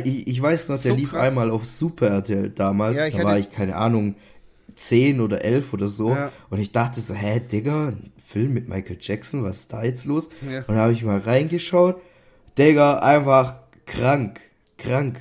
Ich, 0.03 0.27
ich, 0.27 0.43
weiß 0.43 0.71
noch, 0.71 0.81
der 0.81 0.93
so 0.93 0.97
lief 0.97 1.11
krass. 1.11 1.29
einmal 1.29 1.51
auf 1.51 1.65
Super 1.65 2.09
RTL 2.09 2.51
damals. 2.51 2.99
Ja, 2.99 3.11
da 3.11 3.25
war 3.25 3.39
ich, 3.39 3.51
keine 3.51 3.77
Ahnung, 3.77 4.17
10 4.75 5.21
oder 5.21 5.45
11 5.45 5.73
oder 5.73 5.89
so. 5.89 6.11
Ja. 6.11 6.33
Und 6.51 6.59
ich 6.59 6.73
dachte 6.73 7.01
so, 7.01 7.15
hä, 7.15 7.41
Digga, 7.41 7.89
ein 7.89 8.13
Film 8.17 8.55
mit 8.55 8.69
Michael 8.69 8.99
Jackson, 9.01 9.45
was 9.45 9.61
ist 9.61 9.73
da 9.73 9.85
jetzt 9.85 10.07
los? 10.07 10.31
Ja. 10.49 10.61
Und 10.67 10.75
da 10.75 10.83
habe 10.83 10.93
ich 10.93 11.05
mal 11.05 11.19
reingeschaut. 11.19 12.01
Digga, 12.59 12.99
einfach 12.99 13.59
krank, 13.87 14.41
krank. 14.77 15.21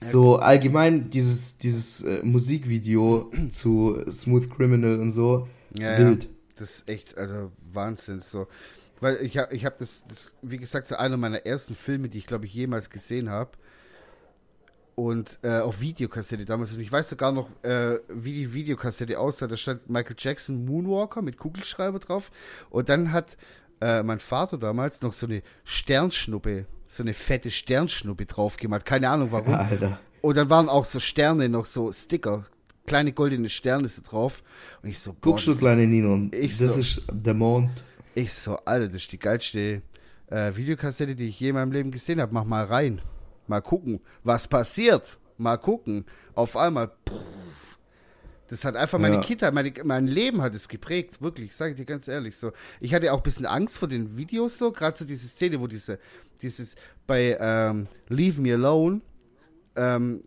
So 0.00 0.36
allgemein 0.36 1.10
dieses, 1.10 1.58
dieses 1.58 2.02
äh, 2.02 2.20
Musikvideo 2.22 3.32
zu 3.50 4.00
Smooth 4.10 4.50
Criminal 4.50 5.00
und 5.00 5.10
so. 5.10 5.48
Ja, 5.78 5.98
wild. 5.98 6.24
Ja. 6.24 6.30
Das 6.56 6.70
ist 6.70 6.88
echt, 6.88 7.16
also 7.16 7.52
Wahnsinn. 7.72 8.20
So. 8.20 8.46
Weil 9.00 9.16
ich 9.22 9.38
habe 9.38 9.54
ich 9.54 9.64
hab 9.64 9.78
das, 9.78 10.02
das, 10.08 10.32
wie 10.42 10.58
gesagt, 10.58 10.88
so 10.88 10.96
einer 10.96 11.16
meiner 11.16 11.46
ersten 11.46 11.74
Filme, 11.74 12.08
die 12.08 12.18
ich 12.18 12.26
glaube 12.26 12.46
ich 12.46 12.54
jemals 12.54 12.90
gesehen 12.90 13.30
habe. 13.30 13.50
Und 14.94 15.38
äh, 15.42 15.60
auf 15.60 15.80
Videokassette 15.80 16.44
damals. 16.44 16.72
Und 16.72 16.80
ich 16.80 16.90
weiß 16.90 17.10
sogar 17.10 17.30
noch, 17.30 17.48
äh, 17.62 17.98
wie 18.08 18.32
die 18.32 18.52
Videokassette 18.52 19.18
aussah. 19.18 19.46
Da 19.46 19.56
stand 19.56 19.88
Michael 19.88 20.16
Jackson 20.18 20.64
Moonwalker 20.64 21.22
mit 21.22 21.38
Kugelschreiber 21.38 22.00
drauf. 22.00 22.32
Und 22.70 22.88
dann 22.88 23.12
hat 23.12 23.36
äh, 23.80 24.02
mein 24.02 24.18
Vater 24.18 24.58
damals 24.58 25.00
noch 25.00 25.12
so 25.12 25.26
eine 25.26 25.42
Sternschnuppe 25.62 26.66
so 26.88 27.02
eine 27.02 27.14
fette 27.14 27.50
Sternschnuppe 27.50 28.26
drauf 28.26 28.56
gemacht. 28.56 28.84
Keine 28.84 29.08
Ahnung 29.10 29.30
warum. 29.30 29.54
Alter. 29.54 30.00
Und 30.22 30.36
dann 30.36 30.50
waren 30.50 30.68
auch 30.68 30.84
so 30.84 30.98
Sterne, 30.98 31.48
noch 31.48 31.66
so 31.66 31.92
Sticker, 31.92 32.46
kleine 32.86 33.12
goldene 33.12 33.48
Sterne 33.48 33.88
so 33.88 34.02
drauf. 34.02 34.42
Und 34.82 34.88
ich 34.88 34.98
so, 34.98 35.14
Guckst 35.20 35.46
du, 35.46 35.56
kleine 35.56 35.86
Nino, 35.86 36.28
ich 36.32 36.58
das 36.58 36.74
so, 36.74 36.80
ist 36.80 37.02
der 37.12 37.34
Mond. 37.34 37.84
Ich 38.14 38.32
so, 38.32 38.56
Alter, 38.64 38.88
das 38.88 39.02
ist 39.02 39.12
die 39.12 39.18
geilste 39.18 39.82
äh, 40.26 40.56
Videokassette, 40.56 41.14
die 41.14 41.28
ich 41.28 41.38
je 41.38 41.50
in 41.50 41.54
meinem 41.54 41.70
Leben 41.70 41.90
gesehen 41.90 42.20
habe. 42.20 42.34
Mach 42.34 42.44
mal 42.44 42.64
rein. 42.64 43.00
Mal 43.46 43.60
gucken, 43.60 44.00
was 44.24 44.48
passiert. 44.48 45.18
Mal 45.36 45.58
gucken. 45.58 46.04
Auf 46.34 46.56
einmal, 46.56 46.88
pff, 46.88 47.14
das 48.48 48.64
hat 48.64 48.76
einfach 48.76 48.98
meine 48.98 49.16
ja. 49.16 49.20
Kindheit, 49.20 49.54
meine, 49.54 49.72
mein 49.84 50.06
Leben 50.06 50.42
hat 50.42 50.54
es 50.54 50.68
geprägt, 50.68 51.20
wirklich, 51.22 51.54
sage 51.54 51.72
ich 51.72 51.76
dir 51.76 51.84
ganz 51.84 52.08
ehrlich 52.08 52.36
so. 52.36 52.52
Ich 52.80 52.94
hatte 52.94 53.12
auch 53.12 53.18
ein 53.18 53.22
bisschen 53.22 53.46
Angst 53.46 53.78
vor 53.78 53.88
den 53.88 54.16
Videos 54.16 54.58
so, 54.58 54.72
gerade 54.72 54.96
so 54.96 55.04
diese 55.04 55.26
Szene, 55.28 55.60
wo 55.60 55.66
diese, 55.66 55.98
dieses, 56.42 56.74
bei 57.06 57.36
ähm, 57.40 57.86
Leave 58.08 58.40
Me 58.40 58.54
Alone, 58.54 59.00
ähm, 59.76 60.24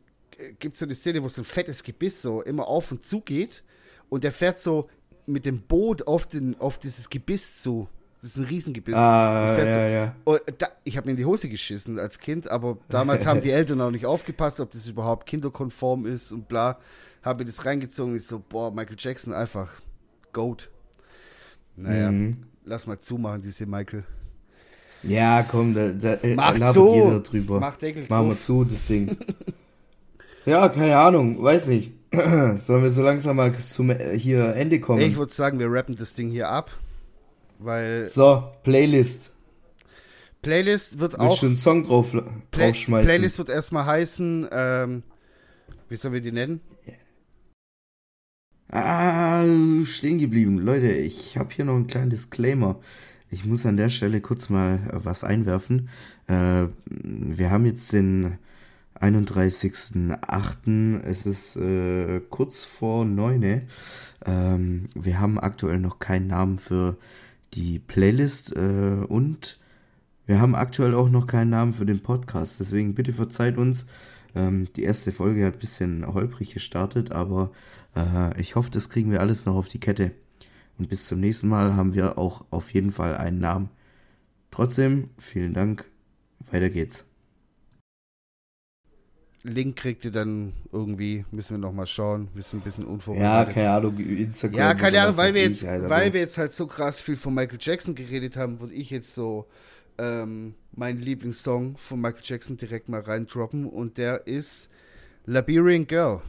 gibt 0.59 0.73
es 0.73 0.79
so 0.79 0.85
eine 0.85 0.95
Szene, 0.95 1.23
wo 1.23 1.29
so 1.29 1.41
ein 1.41 1.45
fettes 1.45 1.83
Gebiss 1.83 2.21
so 2.21 2.41
immer 2.41 2.67
auf 2.67 2.91
und 2.91 3.05
zu 3.05 3.21
geht 3.21 3.63
und 4.09 4.23
der 4.23 4.31
fährt 4.31 4.59
so 4.59 4.89
mit 5.25 5.45
dem 5.45 5.61
Boot 5.61 6.07
auf, 6.07 6.25
den, 6.27 6.59
auf 6.59 6.77
dieses 6.79 7.09
Gebiss 7.09 7.61
zu. 7.61 7.87
Das 8.21 8.31
ist 8.31 8.37
ein 8.37 8.43
Riesengebiss. 8.45 8.93
Ah, 8.95 9.55
Fährt 9.55 9.67
so- 9.67 9.77
ja, 9.77 9.87
ja. 9.87 10.15
Und 10.25 10.41
da, 10.59 10.67
ich 10.83 10.95
habe 10.97 11.07
mir 11.07 11.11
in 11.11 11.17
die 11.17 11.25
Hose 11.25 11.49
geschissen 11.49 11.97
als 11.97 12.19
Kind, 12.19 12.49
aber 12.49 12.77
damals 12.89 13.25
haben 13.27 13.41
die 13.41 13.49
Eltern 13.49 13.81
auch 13.81 13.89
nicht 13.89 14.05
aufgepasst, 14.05 14.59
ob 14.59 14.69
das 14.71 14.85
überhaupt 14.87 15.25
kinderkonform 15.25 16.05
ist 16.05 16.31
und 16.31 16.47
bla. 16.47 16.79
Habe 17.21 17.45
das 17.45 17.65
reingezogen, 17.65 18.15
ich 18.15 18.25
so, 18.25 18.39
boah, 18.39 18.71
Michael 18.71 18.95
Jackson 18.97 19.33
einfach 19.33 19.69
Goat. 20.33 20.69
Naja, 21.75 22.11
Mhm. 22.11 22.37
lass 22.65 22.87
mal 22.87 22.99
zumachen, 22.99 23.41
diese 23.41 23.65
Michael. 23.65 24.03
Ja, 25.03 25.43
komm, 25.43 25.73
da, 25.73 25.89
da 25.89 26.13
äh, 26.15 26.35
Mach 26.35 26.57
labert 26.57 26.73
zu. 26.73 26.93
jeder 26.93 27.19
drüber. 27.21 27.59
Mach 27.59 27.75
Deckel 27.75 28.05
Machen 28.09 28.29
wir 28.29 28.39
zu, 28.39 28.63
das 28.63 28.85
Ding. 28.85 29.17
ja, 30.45 30.69
keine 30.69 30.97
Ahnung, 30.97 31.41
weiß 31.41 31.67
nicht. 31.67 31.91
Sollen 32.11 32.83
wir 32.83 32.91
so 32.91 33.01
langsam 33.01 33.37
mal 33.37 33.57
zum 33.57 33.89
äh, 33.89 34.17
hier 34.17 34.53
Ende 34.55 34.79
kommen? 34.79 35.01
Ich 35.01 35.15
würde 35.15 35.33
sagen, 35.33 35.59
wir 35.59 35.71
rappen 35.71 35.95
das 35.95 36.13
Ding 36.13 36.29
hier 36.29 36.49
ab, 36.49 36.71
weil 37.59 38.05
so, 38.07 38.43
Playlist. 38.63 39.33
Playlist 40.41 40.99
wird 40.99 41.13
Willst 41.13 41.25
auch 41.25 41.39
du 41.39 41.45
einen 41.47 41.55
Song 41.55 41.83
drauf, 41.83 42.11
Play 42.11 42.23
draufschmeißen? 42.67 43.07
Playlist 43.07 43.37
wird 43.37 43.49
erstmal 43.49 43.85
heißen, 43.85 44.47
ähm, 44.51 45.03
wie 45.87 45.95
sollen 45.95 46.13
wir 46.15 46.21
die 46.21 46.31
nennen? 46.31 46.61
Ah, 48.73 49.43
stehen 49.83 50.17
geblieben. 50.17 50.57
Leute, 50.57 50.87
ich 50.87 51.37
habe 51.37 51.53
hier 51.53 51.65
noch 51.65 51.75
einen 51.75 51.87
kleinen 51.87 52.09
Disclaimer. 52.09 52.79
Ich 53.29 53.43
muss 53.43 53.65
an 53.65 53.75
der 53.75 53.89
Stelle 53.89 54.21
kurz 54.21 54.49
mal 54.49 54.79
äh, 54.89 55.03
was 55.03 55.25
einwerfen. 55.25 55.89
Äh, 56.27 56.67
wir 56.85 57.51
haben 57.51 57.65
jetzt 57.65 57.91
den 57.91 58.37
31.08. 58.97 61.01
Es 61.01 61.25
ist 61.25 61.57
äh, 61.57 62.21
kurz 62.29 62.63
vor 62.63 63.03
9. 63.03 63.59
Ähm, 64.25 64.85
wir 64.95 65.19
haben 65.19 65.37
aktuell 65.37 65.79
noch 65.79 65.99
keinen 65.99 66.27
Namen 66.27 66.57
für 66.57 66.95
die 67.53 67.77
Playlist 67.77 68.55
äh, 68.55 69.03
und 69.05 69.59
wir 70.25 70.39
haben 70.39 70.55
aktuell 70.55 70.93
auch 70.93 71.09
noch 71.09 71.27
keinen 71.27 71.49
Namen 71.49 71.73
für 71.73 71.85
den 71.85 72.01
Podcast. 72.01 72.61
Deswegen 72.61 72.95
bitte 72.95 73.11
verzeiht 73.11 73.57
uns. 73.57 73.85
Ähm, 74.33 74.69
die 74.77 74.83
erste 74.83 75.11
Folge 75.11 75.45
hat 75.45 75.55
ein 75.55 75.59
bisschen 75.59 76.07
holprig 76.07 76.53
gestartet, 76.53 77.11
aber 77.11 77.51
ich 78.37 78.55
hoffe, 78.55 78.71
das 78.71 78.89
kriegen 78.89 79.11
wir 79.11 79.19
alles 79.19 79.45
noch 79.45 79.55
auf 79.55 79.67
die 79.67 79.79
Kette. 79.79 80.11
Und 80.77 80.89
bis 80.89 81.07
zum 81.07 81.19
nächsten 81.19 81.47
Mal 81.49 81.75
haben 81.75 81.93
wir 81.93 82.17
auch 82.17 82.45
auf 82.49 82.73
jeden 82.73 82.91
Fall 82.91 83.15
einen 83.17 83.39
Namen. 83.39 83.69
Trotzdem, 84.49 85.09
vielen 85.17 85.53
Dank. 85.53 85.85
Weiter 86.49 86.69
geht's. 86.69 87.05
Link 89.43 89.75
kriegt 89.75 90.05
ihr 90.05 90.11
dann 90.11 90.53
irgendwie, 90.71 91.25
müssen 91.31 91.55
wir 91.55 91.57
nochmal 91.57 91.87
schauen, 91.87 92.27
wir 92.35 92.43
sind 92.43 92.59
ein 92.59 92.63
bisschen 92.63 92.83
Ja, 92.85 92.91
unvorbereitet. 92.91 93.53
keine 93.55 93.69
Ahnung, 93.71 93.97
Instagram. 93.97 94.59
Ja, 94.59 94.73
keine 94.75 95.01
Ahnung, 95.01 95.17
weil 95.17 95.33
wir, 95.33 95.41
jetzt, 95.43 95.65
Alter. 95.65 95.89
weil 95.89 96.13
wir 96.13 96.19
jetzt 96.19 96.37
halt 96.37 96.53
so 96.53 96.67
krass 96.67 97.01
viel 97.01 97.15
von 97.15 97.33
Michael 97.33 97.57
Jackson 97.59 97.95
geredet 97.95 98.35
haben, 98.37 98.59
würde 98.59 98.75
ich 98.75 98.91
jetzt 98.91 99.15
so 99.15 99.47
ähm, 99.97 100.53
meinen 100.73 100.99
Lieblingssong 100.99 101.75
von 101.77 101.99
Michael 101.99 102.21
Jackson 102.23 102.57
direkt 102.57 102.87
mal 102.87 103.01
reindroppen 103.01 103.65
und 103.65 103.97
der 103.97 104.27
ist 104.27 104.69
Liberian 105.25 105.87
Girl. 105.87 106.21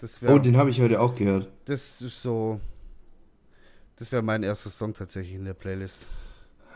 Das 0.00 0.18
Oh, 0.22 0.26
wäre 0.26 0.40
den 0.40 0.56
habe 0.56 0.70
ich 0.70 0.80
heute 0.80 1.00
auch 1.00 1.14
gehört. 1.14 1.48
das 1.66 2.00
ist 2.00 2.22
so, 2.22 2.60
das 3.96 4.10
wäre 4.12 4.22
mein 4.22 4.42
erster 4.42 4.70
Song 4.70 4.94
tatsächlich 4.94 5.34
in 5.34 5.44
der 5.44 5.54
Playlist. 5.54 6.06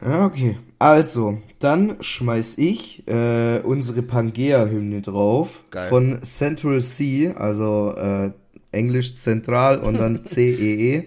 Ja, 0.04 0.26
okay. 0.26 0.58
Also, 0.78 1.38
dann 1.60 2.02
schmeiß 2.02 2.58
ich 2.58 3.06
äh, 3.08 3.60
unsere 3.60 4.02
Pangea-Hymne 4.02 5.00
drauf. 5.02 5.64
Geil. 5.70 5.88
Von 5.88 6.22
Central 6.22 6.82
C, 6.82 7.32
also 7.34 7.94
äh, 7.96 8.30
Englisch 8.72 9.16
zentral 9.16 9.78
und 9.78 9.94
dann 9.98 10.24
C-E-E. 10.24 11.04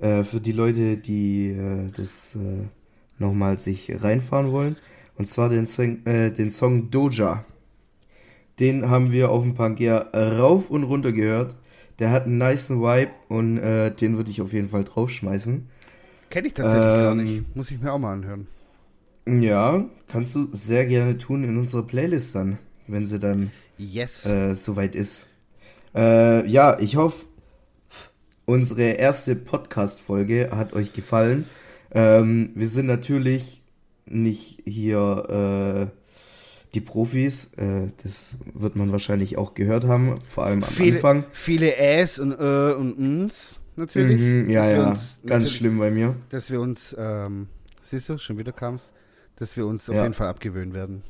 Äh, 0.00 0.24
für 0.24 0.40
die 0.40 0.52
Leute, 0.52 0.96
die 0.96 1.50
äh, 1.50 1.90
das 1.96 2.34
äh, 2.34 2.66
nochmal 3.18 3.58
sich 3.58 3.90
reinfahren 4.02 4.50
wollen. 4.50 4.76
Und 5.16 5.28
zwar 5.28 5.48
den, 5.48 5.64
Song- 5.66 6.04
äh, 6.04 6.30
den 6.32 6.50
Song 6.50 6.90
Doja. 6.90 7.44
Den 8.60 8.88
haben 8.88 9.10
wir 9.10 9.30
auf 9.30 9.42
dem 9.42 9.54
Pangea 9.54 10.08
rauf 10.14 10.70
und 10.70 10.84
runter 10.84 11.12
gehört. 11.12 11.56
Der 11.98 12.10
hat 12.10 12.26
einen 12.26 12.38
niceen 12.38 12.80
Vibe 12.80 13.10
und 13.28 13.58
äh, 13.58 13.90
den 13.94 14.16
würde 14.16 14.30
ich 14.30 14.40
auf 14.40 14.52
jeden 14.52 14.68
Fall 14.68 14.84
draufschmeißen. 14.84 15.66
Kenne 16.30 16.46
ich 16.48 16.54
tatsächlich 16.54 16.84
gar 16.84 17.12
Ähm, 17.12 17.24
nicht. 17.24 17.56
Muss 17.56 17.70
ich 17.70 17.80
mir 17.80 17.92
auch 17.92 17.98
mal 17.98 18.12
anhören. 18.12 18.46
Ja, 19.26 19.84
kannst 20.08 20.34
du 20.34 20.48
sehr 20.52 20.86
gerne 20.86 21.18
tun 21.18 21.44
in 21.44 21.56
unserer 21.58 21.82
Playlist 21.86 22.34
dann, 22.34 22.58
wenn 22.86 23.04
sie 23.04 23.18
dann 23.18 23.50
Yes. 23.78 24.26
äh, 24.26 24.54
soweit 24.54 24.94
ist. 24.94 25.26
Äh, 25.94 26.46
ja, 26.48 26.78
ich 26.80 26.96
hoffe, 26.96 27.26
unsere 28.46 28.82
erste 28.92 29.36
Podcast-Folge 29.36 30.50
hat 30.52 30.72
euch 30.72 30.92
gefallen. 30.92 31.46
Ähm, 31.92 32.50
wir 32.54 32.68
sind 32.68 32.86
natürlich 32.86 33.62
nicht 34.06 34.62
hier 34.66 35.90
äh, 35.92 35.99
die 36.74 36.80
Profis. 36.80 37.52
Äh, 37.54 37.88
das 38.02 38.38
wird 38.54 38.76
man 38.76 38.92
wahrscheinlich 38.92 39.36
auch 39.38 39.54
gehört 39.54 39.84
haben, 39.84 40.14
vor 40.24 40.44
allem 40.44 40.62
am 40.62 40.68
viele, 40.70 40.96
Anfang. 40.96 41.24
viele 41.32 41.76
Äs 41.76 42.18
und 42.18 42.32
Ö 42.32 42.74
und 42.74 42.98
Ns 42.98 43.58
natürlich. 43.76 44.20
Mhm, 44.20 44.50
ja, 44.50 44.70
ja, 44.70 44.88
uns 44.90 45.20
ganz 45.26 45.50
schlimm 45.50 45.78
bei 45.78 45.90
mir. 45.90 46.16
Dass 46.30 46.50
wir 46.50 46.60
uns, 46.60 46.94
ähm, 46.98 47.48
siehst 47.82 48.08
du, 48.08 48.18
schon 48.18 48.38
wieder 48.38 48.52
kam's, 48.52 48.92
dass 49.36 49.56
wir 49.56 49.66
uns 49.66 49.88
auf 49.88 49.96
Ja. 49.96 50.02
jeden 50.02 50.14
Fall 50.14 50.28
abgewöhnen 50.28 50.74
werden. 50.74 51.02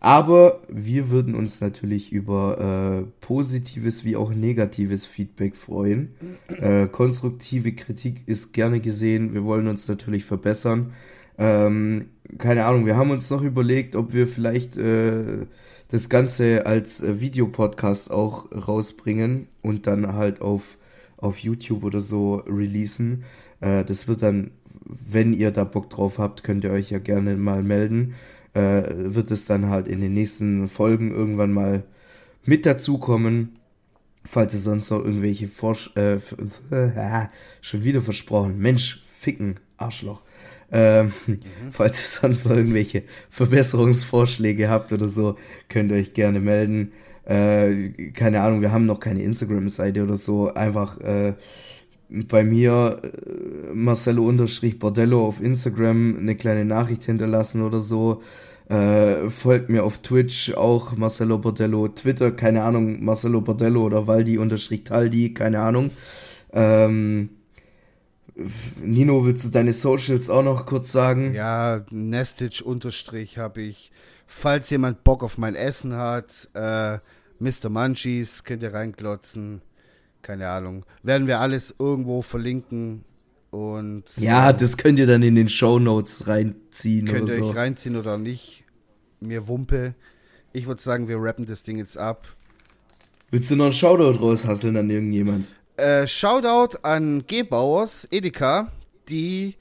Aber 0.00 0.60
wir 0.68 1.08
würden 1.08 1.34
uns 1.34 1.62
natürlich 1.62 2.12
über 2.12 3.06
äh, 3.06 3.24
positives 3.24 4.04
wie 4.04 4.16
auch 4.16 4.34
negatives 4.34 5.06
Feedback 5.06 5.56
freuen. 5.56 6.14
Äh, 6.48 6.88
konstruktive 6.88 7.72
Kritik 7.72 8.20
ist 8.26 8.52
gerne 8.52 8.80
gesehen. 8.80 9.32
Wir 9.32 9.44
wollen 9.44 9.66
uns 9.66 9.88
natürlich 9.88 10.26
verbessern. 10.26 10.92
Ähm, 11.38 12.06
keine 12.38 12.64
Ahnung, 12.64 12.86
wir 12.86 12.96
haben 12.96 13.10
uns 13.10 13.30
noch 13.30 13.42
überlegt, 13.42 13.96
ob 13.96 14.12
wir 14.12 14.28
vielleicht 14.28 14.76
äh, 14.76 15.46
das 15.90 16.08
Ganze 16.08 16.66
als 16.66 17.02
äh, 17.02 17.20
Videopodcast 17.20 18.10
auch 18.10 18.50
rausbringen 18.52 19.48
und 19.62 19.86
dann 19.86 20.14
halt 20.14 20.40
auf, 20.40 20.78
auf 21.16 21.38
YouTube 21.38 21.84
oder 21.84 22.00
so 22.00 22.36
releasen. 22.46 23.24
Äh, 23.60 23.84
das 23.84 24.08
wird 24.08 24.22
dann, 24.22 24.52
wenn 24.84 25.32
ihr 25.32 25.50
da 25.50 25.64
Bock 25.64 25.90
drauf 25.90 26.18
habt, 26.18 26.44
könnt 26.44 26.64
ihr 26.64 26.72
euch 26.72 26.90
ja 26.90 26.98
gerne 26.98 27.36
mal 27.36 27.62
melden 27.62 28.14
äh, 28.54 28.84
wird 28.96 29.30
es 29.30 29.44
dann 29.44 29.68
halt 29.68 29.86
in 29.86 30.00
den 30.00 30.14
nächsten 30.14 30.68
Folgen 30.68 31.12
irgendwann 31.12 31.52
mal 31.52 31.82
mit 32.44 32.64
dazukommen. 32.64 33.50
Falls 34.24 34.54
ihr 34.54 34.60
sonst 34.60 34.90
noch 34.90 35.04
irgendwelche 35.04 35.48
Forsch 35.48 35.94
äh, 35.96 36.18
schon 37.60 37.84
wieder 37.84 38.00
versprochen. 38.00 38.58
Mensch, 38.58 39.04
ficken, 39.18 39.56
Arschloch. 39.76 40.22
Ähm, 40.72 41.12
Falls 41.70 42.02
ihr 42.02 42.20
sonst 42.20 42.46
noch 42.46 42.56
irgendwelche 42.56 43.02
Verbesserungsvorschläge 43.30 44.68
habt 44.68 44.92
oder 44.92 45.08
so, 45.08 45.36
könnt 45.68 45.90
ihr 45.90 45.98
euch 45.98 46.14
gerne 46.14 46.40
melden. 46.40 46.92
Äh, 47.24 48.10
keine 48.12 48.40
Ahnung, 48.42 48.60
wir 48.60 48.72
haben 48.72 48.86
noch 48.86 49.00
keine 49.00 49.22
Instagram-Seite 49.22 50.02
oder 50.02 50.16
so. 50.16 50.52
Einfach 50.52 51.00
äh, 51.00 51.34
bei 52.08 52.44
mir 52.44 53.00
äh, 53.02 53.74
Marcello-Bordello 53.74 55.26
auf 55.26 55.40
Instagram 55.40 56.16
eine 56.18 56.36
kleine 56.36 56.64
Nachricht 56.64 57.04
hinterlassen 57.04 57.62
oder 57.62 57.80
so. 57.80 58.22
Äh, 58.68 59.28
folgt 59.28 59.68
mir 59.68 59.84
auf 59.84 59.98
Twitch 59.98 60.54
auch 60.54 60.96
Marcello 60.96 61.38
Bordello, 61.38 61.88
Twitter, 61.88 62.30
keine 62.30 62.62
Ahnung, 62.62 63.04
Marcello 63.04 63.42
Bordello 63.42 63.84
oder 63.84 64.06
Waldi-Taldi, 64.06 65.34
keine 65.34 65.60
Ahnung. 65.60 65.90
Ähm, 66.52 67.28
Nino, 68.82 69.24
willst 69.24 69.44
du 69.44 69.48
deine 69.50 69.72
Socials 69.72 70.28
auch 70.28 70.42
noch 70.42 70.66
kurz 70.66 70.90
sagen? 70.90 71.34
Ja, 71.34 71.84
Nestage 71.90 72.62
Unterstrich 72.64 73.38
habe 73.38 73.62
ich. 73.62 73.92
Falls 74.26 74.70
jemand 74.70 75.04
Bock 75.04 75.22
auf 75.22 75.38
mein 75.38 75.54
Essen 75.54 75.94
hat, 75.96 76.48
äh, 76.54 76.98
Mr. 77.38 77.68
Munchies, 77.68 78.42
könnt 78.44 78.62
ihr 78.62 78.72
reinklotzen. 78.74 79.62
Keine 80.22 80.48
Ahnung. 80.48 80.84
Werden 81.02 81.26
wir 81.26 81.40
alles 81.40 81.74
irgendwo 81.78 82.22
verlinken 82.22 83.04
und 83.50 84.04
Ja, 84.16 84.52
das 84.52 84.76
könnt 84.78 84.98
ihr 84.98 85.06
dann 85.06 85.22
in 85.22 85.34
den 85.36 85.48
Show 85.48 85.78
Notes 85.78 86.26
reinziehen 86.26 87.06
könnt 87.06 87.24
oder 87.24 87.34
ihr 87.34 87.40
so. 87.40 87.50
euch 87.50 87.56
reinziehen 87.56 87.96
oder 87.96 88.18
nicht. 88.18 88.64
Mir 89.20 89.46
Wumpe. 89.46 89.94
Ich 90.52 90.66
würde 90.66 90.82
sagen, 90.82 91.06
wir 91.08 91.18
rappen 91.20 91.46
das 91.46 91.62
Ding 91.62 91.78
jetzt 91.78 91.98
ab. 91.98 92.26
Willst 93.30 93.50
du 93.50 93.56
noch 93.56 93.64
einen 93.64 93.72
Shoutout 93.72 94.18
raushasseln 94.18 94.76
an 94.76 94.90
irgendjemand? 94.90 95.46
Äh, 95.76 96.06
Shoutout 96.06 96.78
an 96.82 97.24
Gebauers 97.26 98.06
Edeka, 98.12 98.70
die 99.08 99.56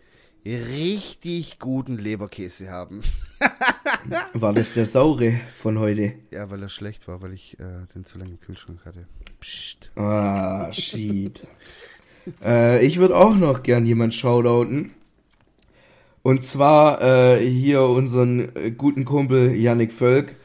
richtig 0.46 1.58
guten 1.58 1.98
Leberkäse 1.98 2.70
haben. 2.70 3.02
War 4.34 4.54
das 4.54 4.76
der 4.76 4.86
saure 4.86 5.40
von 5.50 5.80
heute? 5.80 6.14
Ja, 6.30 6.52
weil 6.52 6.62
er 6.62 6.70
schlecht 6.70 7.08
war, 7.08 7.24
weil 7.24 7.34
ich 7.34 7.60
äh, 7.60 7.88
den 7.96 8.06
zu 8.06 8.20
lange 8.20 8.32
im 8.32 8.40
Kühlschrank 8.40 8.86
hatte. 8.86 9.08
Psst. 9.40 9.92
Ah, 9.96 10.72
shit. 10.72 11.48
äh, 12.46 12.86
ich 12.86 13.00
würde 13.00 13.18
auch 13.18 13.36
noch 13.36 13.64
gern 13.64 13.86
jemand 13.88 14.14
shoutouten. 14.14 14.92
Und 16.22 16.46
zwar 16.46 17.02
äh, 17.02 17.40
hier 17.44 17.82
unseren 17.82 18.56
äh, 18.56 18.70
guten 18.70 19.04
Kumpel 19.04 19.56
Yannick 19.56 19.92
Völk. 19.92 20.36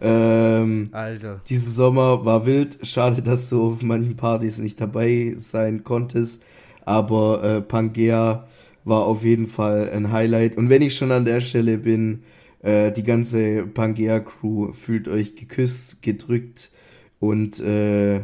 Ähm, 0.00 0.88
Alter. 0.92 1.40
Dieser 1.48 1.70
Sommer 1.70 2.24
war 2.24 2.46
wild. 2.46 2.78
Schade, 2.86 3.22
dass 3.22 3.48
du 3.48 3.72
auf 3.72 3.82
manchen 3.82 4.16
Partys 4.16 4.58
nicht 4.58 4.80
dabei 4.80 5.34
sein 5.38 5.84
konntest. 5.84 6.42
Aber 6.84 7.42
äh, 7.42 7.60
Pangea 7.62 8.46
war 8.84 9.04
auf 9.04 9.24
jeden 9.24 9.46
Fall 9.46 9.90
ein 9.90 10.12
Highlight. 10.12 10.56
Und 10.56 10.70
wenn 10.70 10.82
ich 10.82 10.96
schon 10.96 11.12
an 11.12 11.24
der 11.24 11.40
Stelle 11.40 11.78
bin, 11.78 12.22
äh, 12.62 12.92
die 12.92 13.02
ganze 13.02 13.66
Pangea-Crew 13.66 14.72
fühlt 14.72 15.08
euch 15.08 15.34
geküsst, 15.34 16.02
gedrückt 16.02 16.70
und 17.18 17.58
äh, 17.60 18.22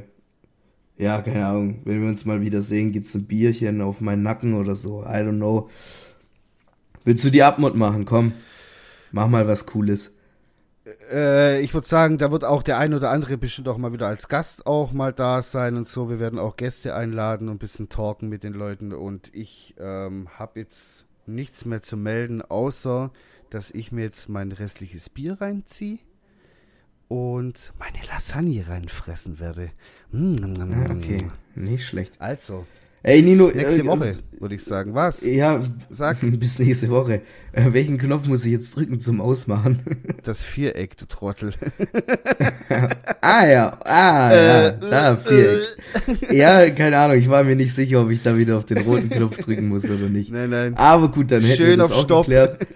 ja, 0.99 1.21
keine 1.21 1.47
Ahnung, 1.47 1.81
wenn 1.85 2.01
wir 2.01 2.09
uns 2.09 2.25
mal 2.25 2.41
wieder 2.41 2.63
sehen, 2.63 2.93
gibt's 2.93 3.15
ein 3.15 3.25
Bierchen 3.25 3.81
auf 3.81 4.01
meinen 4.01 4.23
Nacken 4.23 4.55
oder 4.55 4.77
so. 4.77 5.03
I 5.03 5.17
don't 5.17 5.37
know. 5.37 5.69
Willst 7.05 7.25
du 7.25 7.31
die 7.31 7.43
Abmod 7.43 7.75
machen? 7.75 8.05
Komm, 8.05 8.33
mach 9.11 9.29
mal 9.29 9.49
was 9.49 9.67
Cooles. 9.67 10.15
Äh, 11.13 11.63
ich 11.63 11.75
würde 11.75 11.87
sagen, 11.87 12.19
da 12.19 12.33
wird 12.33 12.45
auch 12.45 12.63
der 12.63 12.79
ein 12.79 12.95
oder 12.95 13.11
andere 13.11 13.39
bestimmt 13.39 13.69
auch 13.69 13.79
mal 13.79 13.93
wieder 13.93 14.09
als 14.09 14.29
Gast 14.29 14.67
auch 14.67 14.93
mal 14.93 15.13
da 15.13 15.43
sein 15.43 15.77
und 15.77 15.87
so. 15.87 16.11
Wir 16.11 16.21
werden 16.21 16.39
auch 16.39 16.57
Gäste 16.57 16.95
einladen 16.95 17.49
und 17.49 17.57
ein 17.57 17.59
bisschen 17.59 17.89
talken 17.89 18.29
mit 18.29 18.43
den 18.43 18.53
Leuten. 18.53 18.93
Und 18.93 19.35
ich 19.35 19.75
ähm, 19.79 20.29
habe 20.39 20.61
jetzt 20.61 21.07
nichts 21.27 21.65
mehr 21.65 21.83
zu 21.83 21.97
melden, 21.97 22.43
außer 22.43 23.13
dass 23.51 23.71
ich 23.71 23.93
mir 23.93 24.03
jetzt 24.03 24.29
mein 24.29 24.51
restliches 24.51 25.11
Bier 25.11 25.41
reinziehe 25.41 25.99
und 27.09 27.73
meine 27.79 27.99
Lasagne 28.07 28.67
reinfressen 28.67 29.39
werde. 29.39 29.71
Mm, 30.11 30.55
ja, 30.57 30.91
okay, 30.91 31.31
nicht 31.55 31.87
schlecht. 31.87 32.15
Also, 32.19 32.67
Ey, 33.05 33.21
Nino, 33.23 33.51
nächste 33.53 33.81
äh, 33.81 33.87
Woche, 33.87 34.15
würde 34.39 34.55
ich 34.55 34.63
sagen. 34.63 34.95
Was? 34.95 35.23
Ja, 35.25 35.61
sag. 35.91 36.19
Bis 36.39 36.59
nächste 36.61 36.89
Woche. 36.91 37.23
Äh, 37.53 37.73
welchen 37.73 37.99
Knopf 37.99 38.29
muss 38.29 38.45
ich 38.47 38.53
jetzt 38.53 38.77
drücken 38.77 39.01
zum 39.01 39.21
Ausmachen? 39.21 39.83
Das 40.23 40.45
Viereck, 40.45 40.97
du 40.97 41.07
Trottel. 41.07 41.53
ah 43.21 43.45
ja, 43.45 43.77
ah 43.85 44.33
ja, 44.33 44.69
äh, 44.69 44.75
da, 44.79 45.17
Viereck. 45.17 45.67
ja, 46.31 46.71
keine 46.71 46.97
Ahnung, 46.97 47.17
ich 47.17 47.29
war 47.29 47.43
mir 47.43 47.57
nicht 47.57 47.75
sicher, 47.75 48.03
ob 48.03 48.11
ich 48.13 48.23
da 48.23 48.37
wieder 48.37 48.57
auf 48.57 48.65
den 48.65 48.79
roten 48.79 49.11
Knopf 49.11 49.39
drücken 49.39 49.67
muss 49.67 49.85
oder 49.91 50.09
nicht. 50.09 50.31
Nein, 50.31 50.51
nein. 50.51 50.75
Aber 50.77 51.09
gut, 51.11 51.33
dann 51.33 51.43
hätten 51.43 51.57
Schön 51.57 51.67
wir 51.71 51.77
das 51.79 51.91
auf 51.91 51.97
auch 51.97 52.03
Stopp. 52.05 52.27
geklärt. 52.27 52.67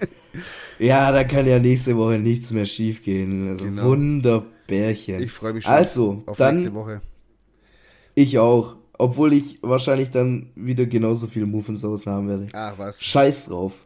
Ja, 0.81 1.13
da 1.13 1.23
kann 1.23 1.47
ja 1.47 1.61
nächste 1.61 1.97
Woche 1.97 2.19
nichts 2.19 2.51
mehr 2.51 2.67
schief 2.67 3.03
gehen. 3.05 3.49
Also 3.49 3.65
Genau. 3.65 3.85
Wunderbärchen. 3.85 5.23
Ich 5.23 5.31
freue 5.31 5.53
mich 5.53 5.63
schon 5.65 5.73
Also, 5.73 6.23
auf 6.27 6.37
dann 6.37 6.57
nächste 6.57 6.75
Woche. 6.75 7.01
ich 8.17 8.39
auch. 8.41 8.77
Obwohl 8.99 9.33
ich 9.33 9.59
wahrscheinlich 9.63 10.11
dann 10.11 10.51
wieder 10.55 10.87
genauso 10.87 11.27
viel 11.27 11.47
Muffensauce 11.47 12.07
haben 12.07 12.29
werde. 12.29 12.49
Ach 12.53 12.79
was. 12.79 13.03
Scheiß 13.03 13.47
drauf. 13.47 13.85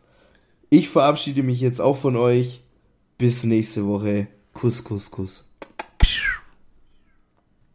Ich 0.69 0.89
verabschiede 0.89 1.43
mich 1.43 1.61
jetzt 1.61 1.81
auch 1.81 1.97
von 1.97 2.17
euch. 2.17 2.63
Bis 3.19 3.45
nächste 3.45 3.87
Woche. 3.87 4.29
Kuss, 4.53 4.85
Kuss, 4.85 5.11
Kuss. 5.11 5.50